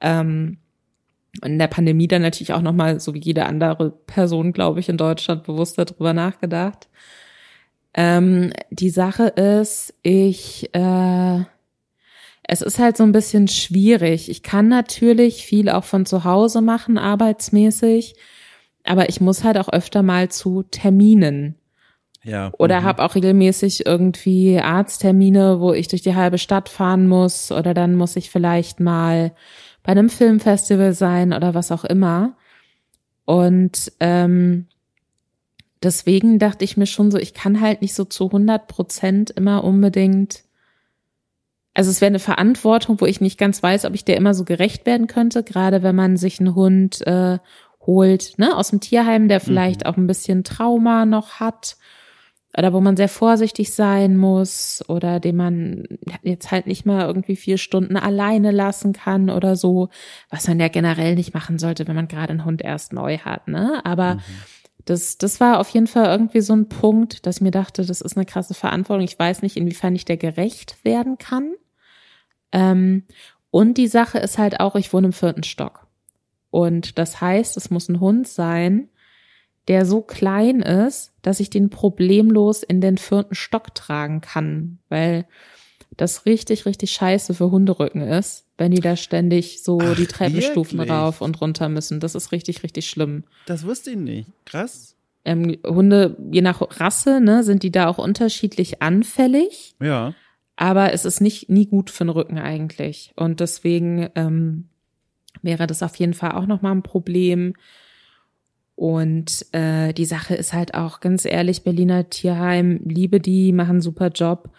[0.00, 0.58] Ähm,
[1.42, 4.96] in der Pandemie dann natürlich auch nochmal, so wie jede andere Person, glaube ich, in
[4.96, 6.88] Deutschland bewusster drüber nachgedacht.
[7.94, 11.40] Ähm, die Sache ist, ich, äh,
[12.42, 14.30] es ist halt so ein bisschen schwierig.
[14.30, 18.14] Ich kann natürlich viel auch von zu Hause machen, arbeitsmäßig,
[18.84, 21.56] aber ich muss halt auch öfter mal zu Terminen.
[22.24, 22.52] Ja.
[22.58, 22.84] Oder mhm.
[22.84, 27.52] habe auch regelmäßig irgendwie Arzttermine, wo ich durch die halbe Stadt fahren muss.
[27.52, 29.32] Oder dann muss ich vielleicht mal
[29.82, 32.36] bei einem Filmfestival sein oder was auch immer.
[33.24, 34.66] Und ähm,
[35.82, 39.64] deswegen dachte ich mir schon so, ich kann halt nicht so zu 100 Prozent immer
[39.64, 40.44] unbedingt.
[41.74, 44.44] Also es wäre eine Verantwortung, wo ich nicht ganz weiß, ob ich der immer so
[44.44, 47.38] gerecht werden könnte, gerade wenn man sich einen Hund äh,
[47.80, 49.86] holt, ne, aus dem Tierheim, der vielleicht mhm.
[49.86, 51.76] auch ein bisschen Trauma noch hat
[52.56, 55.84] oder wo man sehr vorsichtig sein muss oder den man
[56.22, 59.90] jetzt halt nicht mal irgendwie vier Stunden alleine lassen kann oder so,
[60.30, 63.48] was man ja generell nicht machen sollte, wenn man gerade einen Hund erst neu hat,
[63.48, 63.80] ne?
[63.84, 64.20] Aber mhm.
[64.88, 68.00] Das, das war auf jeden Fall irgendwie so ein Punkt, dass ich mir dachte, das
[68.00, 69.04] ist eine krasse Verantwortung.
[69.04, 71.52] Ich weiß nicht, inwiefern ich der gerecht werden kann.
[72.52, 73.04] Ähm,
[73.50, 75.86] und die Sache ist halt auch, ich wohne im vierten Stock.
[76.48, 78.88] Und das heißt, es muss ein Hund sein,
[79.68, 85.26] der so klein ist, dass ich den problemlos in den vierten Stock tragen kann, weil
[85.96, 90.78] das richtig, richtig scheiße für Hunderücken ist, wenn die da ständig so Ach, die Treppenstufen
[90.78, 90.92] wirklich?
[90.92, 92.00] rauf und runter müssen.
[92.00, 93.24] Das ist richtig, richtig schlimm.
[93.46, 94.30] Das wusste ich nicht.
[94.44, 94.96] Krass.
[95.24, 99.74] Ähm, Hunde, je nach Rasse, ne, sind die da auch unterschiedlich anfällig.
[99.80, 100.14] Ja.
[100.56, 103.12] Aber es ist nicht nie gut für den Rücken eigentlich.
[103.16, 104.68] Und deswegen ähm,
[105.42, 107.54] wäre das auf jeden Fall auch nochmal ein Problem.
[108.74, 113.80] Und äh, die Sache ist halt auch ganz ehrlich, Berliner Tierheim, liebe die, machen einen
[113.80, 114.50] super Job.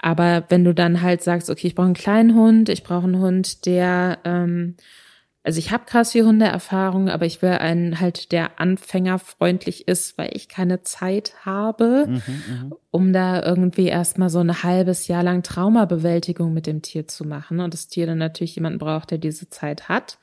[0.00, 3.18] Aber wenn du dann halt sagst, okay, ich brauche einen kleinen Hund, ich brauche einen
[3.18, 4.76] Hund, der, ähm,
[5.42, 10.30] also ich habe krass viel Hundeerfahrung, aber ich will einen halt, der anfängerfreundlich ist, weil
[10.32, 12.74] ich keine Zeit habe, mhm, mhm.
[12.90, 17.60] um da irgendwie erstmal so ein halbes Jahr lang Traumabewältigung mit dem Tier zu machen.
[17.60, 20.18] Und das Tier dann natürlich jemanden braucht, der diese Zeit hat.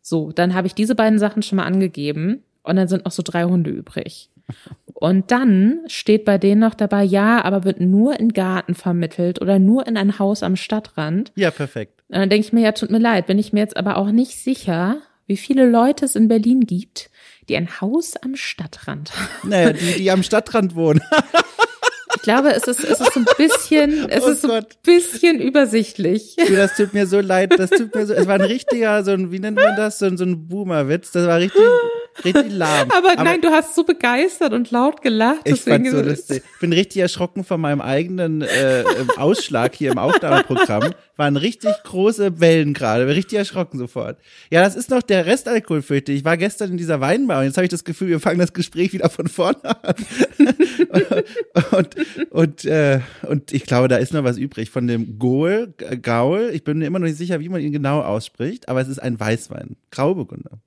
[0.00, 2.42] So, dann habe ich diese beiden Sachen schon mal angegeben.
[2.62, 4.30] Und dann sind noch so drei Hunde übrig.
[5.00, 9.60] Und dann steht bei denen noch dabei, ja, aber wird nur in Garten vermittelt oder
[9.60, 11.30] nur in ein Haus am Stadtrand.
[11.36, 12.02] Ja, perfekt.
[12.08, 14.10] Und dann denke ich mir, ja, tut mir leid, bin ich mir jetzt aber auch
[14.10, 14.96] nicht sicher,
[15.28, 17.10] wie viele Leute es in Berlin gibt,
[17.48, 19.50] die ein Haus am Stadtrand haben.
[19.50, 21.00] Naja, die, die am Stadtrand wohnen.
[22.16, 25.40] Ich glaube, es ist, es ist so ein bisschen, es oh ist so ein bisschen
[25.40, 26.36] übersichtlich.
[26.36, 29.12] Du, das tut mir so leid, das tut mir so, es war ein richtiger, so
[29.12, 31.62] ein, wie nennt man das, so ein, so ein Boomer-Witz, das war richtig,
[32.24, 32.90] richtig lahm.
[32.90, 35.40] Aber, Aber, nein, du hast so begeistert und laut gelacht.
[35.44, 36.42] Ich fand so lustig.
[36.54, 38.84] Ich bin richtig erschrocken von meinem eigenen äh,
[39.16, 40.94] Ausschlag hier im Aufnahmeprogramm.
[41.16, 44.18] Waren richtig große Wellen gerade, bin richtig erschrocken sofort.
[44.50, 46.18] Ja, das ist noch der Restalkohol, fürchte ich.
[46.18, 48.52] Ich war gestern in dieser Weinbar und jetzt habe ich das Gefühl, wir fangen das
[48.52, 49.94] Gespräch wieder von vorne an.
[51.72, 51.96] und, und,
[52.64, 56.50] äh, und ich glaube, da ist noch was übrig von dem Gohl, Gaul.
[56.52, 58.98] Ich bin mir immer noch nicht sicher, wie man ihn genau ausspricht, aber es ist
[58.98, 59.76] ein Weißwein.
[59.90, 60.58] Grauburgunder.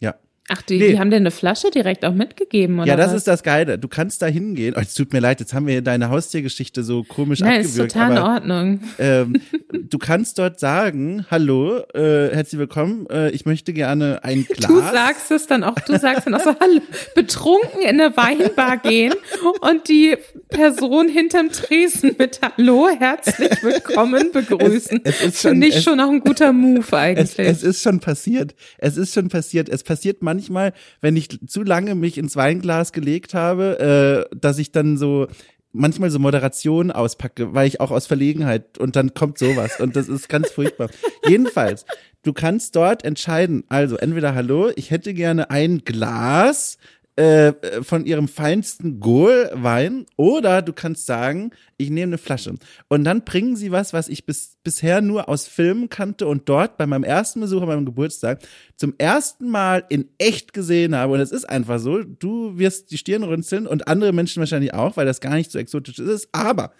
[0.00, 0.14] Ja.
[0.52, 0.88] Ach, die, nee.
[0.88, 2.88] die haben dir eine Flasche direkt auch mitgegeben, oder?
[2.88, 3.18] Ja, das was?
[3.18, 3.78] ist das Geile.
[3.78, 4.74] Du kannst da hingehen.
[4.76, 7.94] Oh, es tut mir leid, jetzt haben wir deine Haustiergeschichte so komisch Nein, abgewürgt.
[7.94, 8.80] Nein, ist total aber, in Ordnung.
[8.98, 9.40] Ähm,
[9.72, 14.68] du kannst dort sagen, hallo, äh, herzlich willkommen, äh, ich möchte gerne ein Glas.
[14.68, 16.80] Du sagst es dann auch, du sagst dann auch so, hallo,
[17.14, 19.14] betrunken in eine Weinbar gehen
[19.60, 20.16] und die
[20.48, 25.00] Person hinterm Tresen mit Hallo, herzlich willkommen begrüßen.
[25.04, 27.38] Es, es ist schon, Finde ich es, schon auch ein guter Move eigentlich.
[27.38, 28.56] Es, es ist schon passiert.
[28.78, 29.68] Es ist schon passiert.
[29.68, 30.72] Es passiert manchmal manchmal,
[31.02, 35.26] wenn ich zu lange mich ins Weinglas gelegt habe, äh, dass ich dann so
[35.72, 40.08] manchmal so Moderation auspacke, weil ich auch aus Verlegenheit und dann kommt sowas und das
[40.08, 40.88] ist ganz furchtbar.
[41.28, 41.84] Jedenfalls,
[42.22, 46.78] du kannst dort entscheiden, also entweder hallo, ich hätte gerne ein Glas
[47.20, 52.54] äh, von ihrem feinsten Goal-Wein oder du kannst sagen, ich nehme eine Flasche.
[52.88, 56.78] Und dann bringen sie was, was ich bis, bisher nur aus Filmen kannte und dort
[56.78, 58.40] bei meinem ersten Besuch an meinem Geburtstag
[58.76, 61.12] zum ersten Mal in echt gesehen habe.
[61.12, 64.96] Und es ist einfach so, du wirst die Stirn runzeln und andere Menschen wahrscheinlich auch,
[64.96, 66.30] weil das gar nicht so exotisch ist.
[66.32, 66.72] Aber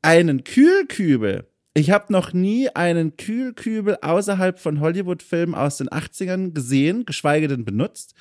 [0.00, 1.46] einen Kühlkübel
[1.76, 7.64] ich habe noch nie einen Kühlkübel außerhalb von Hollywood-Filmen aus den 80ern gesehen, geschweige denn
[7.64, 8.14] benutzt.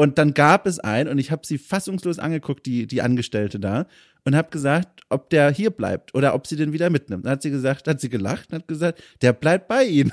[0.00, 3.88] Und dann gab es einen und ich habe sie fassungslos angeguckt, die, die Angestellte da,
[4.24, 7.24] und habe gesagt, ob der hier bleibt oder ob sie den wieder mitnimmt.
[7.24, 10.12] Dann hat sie gesagt, hat sie gelacht und hat gesagt, der bleibt bei Ihnen.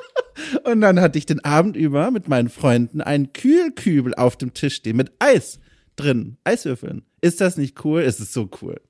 [0.64, 4.76] und dann hatte ich den Abend über mit meinen Freunden einen Kühlkübel auf dem Tisch
[4.76, 5.60] stehen mit Eis
[5.96, 7.02] drin, Eiswürfeln.
[7.20, 8.00] Ist das nicht cool?
[8.00, 8.80] Es ist so cool.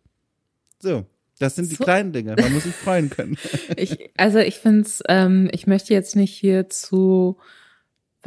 [0.78, 1.04] So.
[1.40, 1.84] Das sind die so.
[1.84, 2.36] kleinen Dinge.
[2.38, 3.36] Man muss sich freuen können.
[3.76, 7.38] ich, also ich finde es, ähm, ich möchte jetzt nicht hier zu,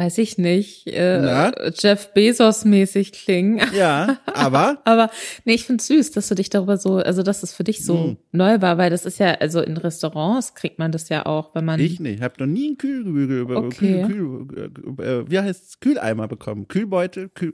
[0.01, 3.61] weiß ich nicht, äh, Jeff Bezos mäßig klingen.
[3.77, 4.79] Ja, aber.
[4.85, 5.11] aber
[5.45, 7.95] nee, ich finde süß, dass du dich darüber so, also dass es für dich so
[7.95, 8.17] mm.
[8.31, 11.65] neu war, weil das ist ja, also in Restaurants kriegt man das ja auch, wenn
[11.65, 11.79] man.
[11.79, 14.05] Ich nicht, ich habe noch nie einen Kühlbügel über okay.
[14.07, 16.67] Kühl, Kühl, äh, wie heißt es, Kühleimer bekommen.
[16.67, 17.53] Kühlbeutel, Kühl.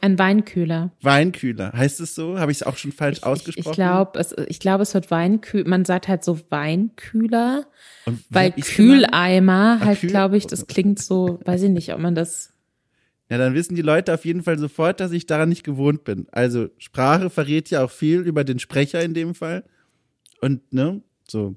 [0.00, 0.92] Ein Weinkühler.
[1.02, 1.72] Weinkühler.
[1.72, 2.38] Heißt es so?
[2.38, 3.60] Habe ich es auch schon falsch ich, ausgesprochen?
[3.60, 5.68] Ich, ich glaube, es, ich glaube, es wird Weinkühler.
[5.68, 7.66] Man sagt halt so Weinkühler.
[8.06, 12.14] Und weil Kühleimer ah, halt, glaube ich, das klingt so, weiß ich nicht, ob man
[12.14, 12.54] das.
[13.28, 16.26] Ja, dann wissen die Leute auf jeden Fall sofort, dass ich daran nicht gewohnt bin.
[16.32, 19.64] Also Sprache verrät ja auch viel über den Sprecher in dem Fall.
[20.40, 21.56] Und, ne, so.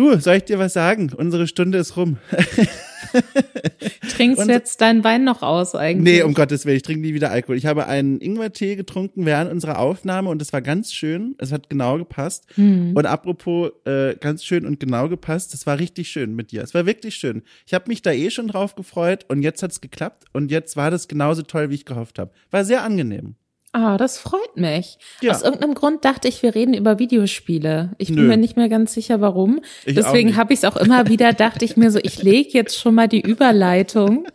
[0.00, 1.12] Du, soll ich dir was sagen?
[1.14, 2.16] Unsere Stunde ist rum.
[4.16, 6.14] Trinkst du jetzt deinen Wein noch aus eigentlich?
[6.14, 7.58] Nee, um Gottes Willen, ich trinke nie wieder Alkohol.
[7.58, 11.34] Ich habe einen Ingwertee getrunken während unserer Aufnahme und es war ganz schön.
[11.36, 12.46] Es hat genau gepasst.
[12.56, 12.92] Mhm.
[12.94, 16.62] Und apropos äh, ganz schön und genau gepasst, es war richtig schön mit dir.
[16.62, 17.42] Es war wirklich schön.
[17.66, 20.90] Ich habe mich da eh schon drauf gefreut und jetzt hat's geklappt und jetzt war
[20.90, 22.30] das genauso toll, wie ich gehofft habe.
[22.50, 23.34] War sehr angenehm.
[23.72, 24.98] Ah, das freut mich.
[25.20, 25.30] Ja.
[25.30, 27.90] Aus irgendeinem Grund dachte ich, wir reden über Videospiele.
[27.98, 28.28] Ich bin Nö.
[28.28, 29.60] mir nicht mehr ganz sicher, warum.
[29.84, 32.76] Ich Deswegen habe ich es auch immer wieder, dachte ich mir so, ich lege jetzt
[32.76, 34.26] schon mal die Überleitung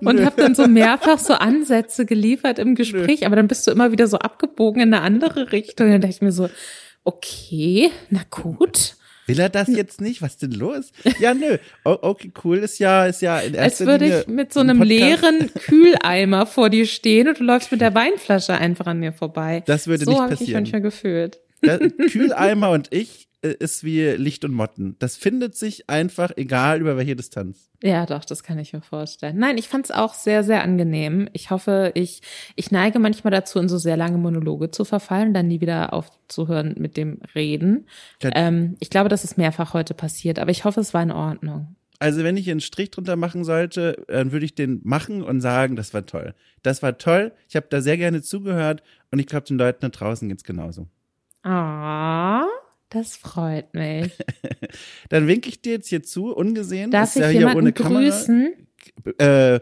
[0.00, 3.26] und habe dann so mehrfach so Ansätze geliefert im Gespräch, Nö.
[3.26, 5.90] aber dann bist du immer wieder so abgebogen in eine andere Richtung.
[5.90, 6.50] Dann dachte ich mir so,
[7.02, 8.96] okay, na gut.
[9.26, 10.20] Will er das jetzt nicht?
[10.20, 10.90] Was ist denn los?
[11.20, 11.58] Ja, nö.
[11.84, 14.78] Okay, cool ist ja, ist ja in erster Als würde Linie ich mit so einem
[14.78, 14.98] Podcast.
[14.98, 19.62] leeren Kühleimer vor dir stehen und du läufst mit der Weinflasche einfach an mir vorbei.
[19.66, 20.36] Das würde so nicht passieren.
[20.36, 21.40] So habe ich manchmal gefühlt.
[21.64, 24.96] Der Kühleimer und ich ist wie Licht und Motten.
[24.98, 27.70] Das findet sich einfach, egal über welche Distanz.
[27.82, 29.36] Ja, doch, das kann ich mir vorstellen.
[29.38, 31.28] Nein, ich fand es auch sehr, sehr angenehm.
[31.32, 32.22] Ich hoffe, ich,
[32.54, 36.76] ich neige manchmal dazu, in so sehr lange Monologe zu verfallen, dann nie wieder aufzuhören
[36.78, 37.86] mit dem Reden.
[38.22, 41.74] Ähm, ich glaube, das ist mehrfach heute passiert, aber ich hoffe, es war in Ordnung.
[41.98, 45.76] Also wenn ich einen Strich drunter machen sollte, dann würde ich den machen und sagen,
[45.76, 46.34] das war toll.
[46.62, 47.32] Das war toll.
[47.48, 50.88] Ich habe da sehr gerne zugehört und ich glaube, den Leuten da draußen geht's genauso.
[51.44, 52.44] Ah.
[52.92, 54.12] Das freut mich.
[55.08, 56.90] Dann winke ich dir jetzt hier zu, ungesehen.
[56.90, 58.52] Darf ich ja jemanden grüßen?
[59.18, 59.60] Äh,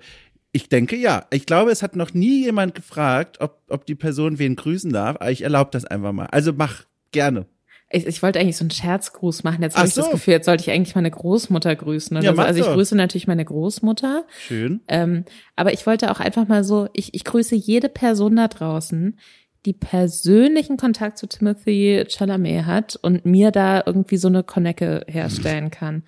[0.51, 1.27] ich denke ja.
[1.31, 5.17] Ich glaube, es hat noch nie jemand gefragt, ob, ob die Person wen grüßen darf.
[5.21, 6.27] Aber ich erlaube das einfach mal.
[6.27, 7.47] Also mach gerne.
[7.93, 9.63] Ich, ich wollte eigentlich so einen Scherzgruß machen.
[9.63, 10.03] Jetzt habe ich so.
[10.03, 12.17] das Gefühl, jetzt sollte ich eigentlich meine Großmutter grüßen.
[12.17, 12.43] Oder ja, so.
[12.43, 14.25] Also ich grüße natürlich meine Großmutter.
[14.39, 14.81] Schön.
[14.89, 15.25] Ähm,
[15.55, 19.19] aber ich wollte auch einfach mal so, ich, ich grüße jede Person da draußen,
[19.67, 25.71] die persönlichen Kontakt zu Timothy Chalamet hat und mir da irgendwie so eine Connecke herstellen
[25.71, 26.03] kann.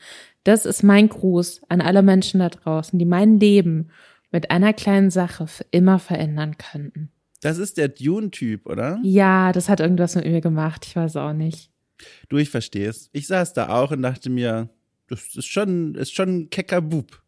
[0.45, 3.91] Das ist mein Gruß an alle Menschen da draußen, die mein Leben
[4.31, 7.11] mit einer kleinen Sache für immer verändern könnten.
[7.43, 8.99] Das ist der Dune-Typ, oder?
[9.03, 10.87] Ja, das hat irgendwas mit mir gemacht.
[10.87, 11.71] Ich weiß auch nicht.
[12.29, 13.11] Du, ich verstehe es.
[13.13, 14.71] Ich saß da auch und dachte mir,
[15.09, 17.22] das ist schon, ist schon ein kecker Bub.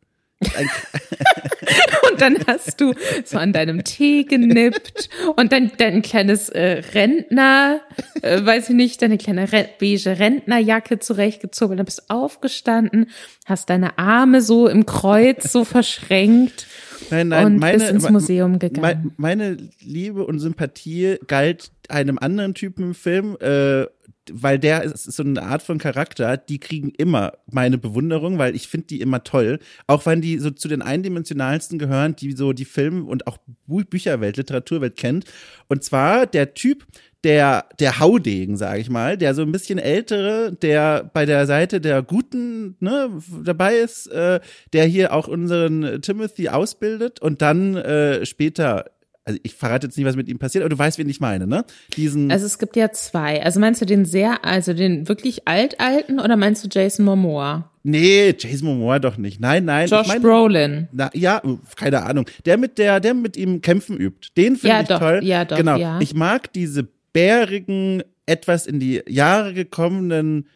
[2.10, 2.94] und dann hast du
[3.24, 7.80] so an deinem Tee genippt und dann dein kleines äh, Rentner,
[8.22, 11.76] äh, weiß ich nicht, deine kleine Re beige Rentnerjacke zurechtgezogen.
[11.76, 13.10] Dann bist du aufgestanden,
[13.46, 16.66] hast deine Arme so im Kreuz so verschränkt.
[17.10, 19.12] Nein, nein, und meine, bist ins Museum gegangen.
[19.16, 23.86] Meine Liebe und Sympathie galt einem anderen Typen im Film, äh,
[24.32, 28.68] weil der ist so eine Art von Charakter, die kriegen immer meine Bewunderung, weil ich
[28.68, 29.58] finde die immer toll.
[29.86, 34.36] Auch wenn die so zu den eindimensionalsten gehören, die so die Film- und auch Bücherwelt,
[34.36, 35.24] Literaturwelt kennt.
[35.68, 36.86] Und zwar der Typ,
[37.24, 41.80] der, der Haudegen, sage ich mal, der so ein bisschen ältere, der bei der Seite
[41.80, 43.10] der Guten ne,
[43.42, 44.40] dabei ist, äh,
[44.72, 48.84] der hier auch unseren Timothy ausbildet und dann äh, später
[49.24, 51.46] also ich verrate jetzt nicht, was mit ihm passiert, aber du weißt, wen ich meine,
[51.46, 51.64] ne?
[51.96, 52.30] Diesen.
[52.30, 53.42] Also es gibt ja zwei.
[53.42, 57.70] Also meinst du den sehr, also den wirklich altalten oder meinst du Jason Momoa?
[57.82, 59.40] Nee, Jason Momoa doch nicht.
[59.40, 59.88] Nein, nein.
[59.88, 60.88] Josh ich mein, Brolin.
[60.92, 61.42] Na, ja,
[61.76, 62.26] keine Ahnung.
[62.44, 64.28] Der mit der, der mit ihm kämpfen übt.
[64.36, 65.20] Den finde ja, ich doch, toll.
[65.22, 65.76] Ja, doch, genau.
[65.76, 66.00] Ja.
[66.00, 70.46] Ich mag diese bärigen, etwas in die Jahre gekommenen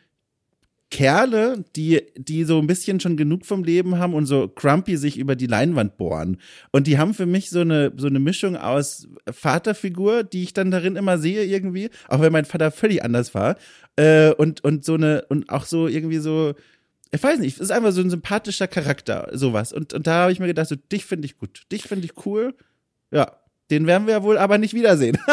[0.90, 5.19] Kerle, die, die so ein bisschen schon genug vom Leben haben und so grumpy sich
[5.19, 6.39] über die Leinwand bohren.
[6.73, 10.70] Und die haben für mich so eine, so eine Mischung aus Vaterfigur, die ich dann
[10.70, 13.56] darin immer sehe irgendwie, auch wenn mein Vater völlig anders war.
[13.97, 16.55] Äh, und, und so eine, und auch so irgendwie so,
[17.10, 19.74] ich weiß nicht, es ist einfach so ein sympathischer Charakter, sowas.
[19.74, 22.24] Und, und da habe ich mir gedacht, so, dich finde ich gut, dich finde ich
[22.24, 22.55] cool.
[23.10, 23.32] Ja,
[23.70, 25.19] den werden wir wohl aber nicht wiedersehen.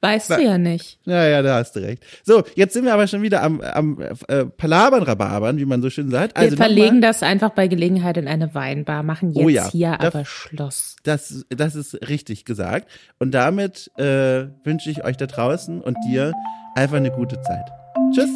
[0.00, 0.98] Weißt du ja nicht.
[1.04, 2.04] Ja, ja, da hast du recht.
[2.24, 5.90] So, jetzt sind wir aber schon wieder am, am äh, Palabern, Rababern, wie man so
[5.90, 6.36] schön sagt.
[6.36, 10.00] Also wir verlegen das einfach bei Gelegenheit in eine Weinbar, machen jetzt oh ja, hier
[10.00, 10.96] aber Schluss.
[11.02, 12.88] Das, das ist richtig gesagt.
[13.18, 16.32] Und damit äh, wünsche ich euch da draußen und dir
[16.74, 17.66] einfach eine gute Zeit.
[18.14, 18.30] Tschüss.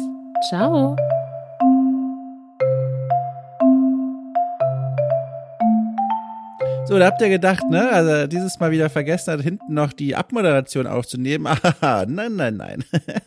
[0.49, 0.95] Ciao.
[6.85, 7.89] So, da habt ihr gedacht, ne?
[7.89, 11.47] Also dieses Mal wieder vergessen hat, hinten noch die Abmoderation aufzunehmen.
[11.81, 12.83] Aha, nein, nein, nein.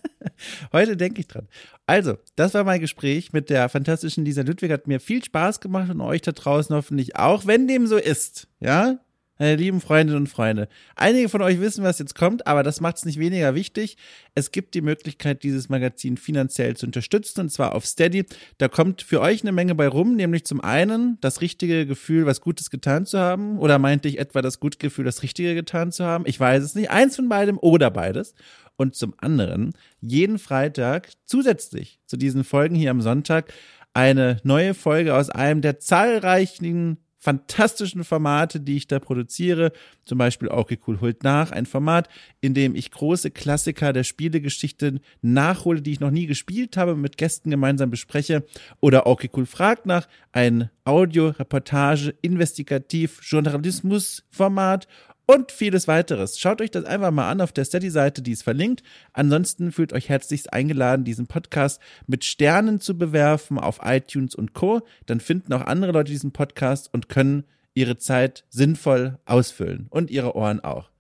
[0.72, 1.48] Heute denke ich dran.
[1.86, 4.70] Also, das war mein Gespräch mit der fantastischen Lisa Ludwig.
[4.70, 8.46] Hat mir viel Spaß gemacht und euch da draußen hoffentlich auch, wenn dem so ist.
[8.60, 8.98] Ja?
[9.38, 12.96] Meine lieben Freundinnen und Freunde, einige von euch wissen, was jetzt kommt, aber das macht
[12.96, 13.98] es nicht weniger wichtig.
[14.34, 18.24] Es gibt die Möglichkeit, dieses Magazin finanziell zu unterstützen, und zwar auf Steady.
[18.56, 22.40] Da kommt für euch eine Menge bei rum, nämlich zum einen das richtige Gefühl, was
[22.40, 26.04] Gutes getan zu haben, oder meinte ich etwa das gute Gefühl, das Richtige getan zu
[26.04, 26.24] haben?
[26.26, 26.90] Ich weiß es nicht.
[26.90, 28.34] Eins von beidem oder beides.
[28.76, 33.52] Und zum anderen jeden Freitag zusätzlich zu diesen Folgen hier am Sonntag
[33.94, 39.72] eine neue Folge aus einem der zahlreichen fantastischen Formate, die ich da produziere.
[40.04, 42.08] Zum Beispiel Okay Cool holt nach, ein Format,
[42.40, 47.16] in dem ich große Klassiker der Spielegeschichte nachhole, die ich noch nie gespielt habe, mit
[47.16, 48.44] Gästen gemeinsam bespreche.
[48.78, 54.86] Oder Okay Cool fragt nach, ein Audio, Reportage, Investigativ, Journalismus Format
[55.26, 56.38] und vieles weiteres.
[56.38, 58.82] Schaut euch das einfach mal an auf der Steady-Seite, die ist verlinkt.
[59.12, 64.82] Ansonsten fühlt euch herzlichst eingeladen, diesen Podcast mit Sternen zu bewerfen auf iTunes und Co.
[65.06, 67.44] Dann finden auch andere Leute diesen Podcast und können
[67.74, 70.90] ihre Zeit sinnvoll ausfüllen und ihre Ohren auch.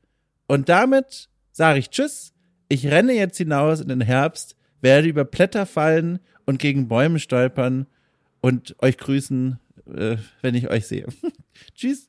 [0.46, 2.32] Und damit sage ich Tschüss.
[2.68, 7.86] Ich renne jetzt hinaus in den Herbst, werde über Blätter fallen und gegen Bäume stolpern
[8.40, 11.06] und euch grüßen, äh, wenn ich euch sehe.
[11.74, 12.04] Tschüss.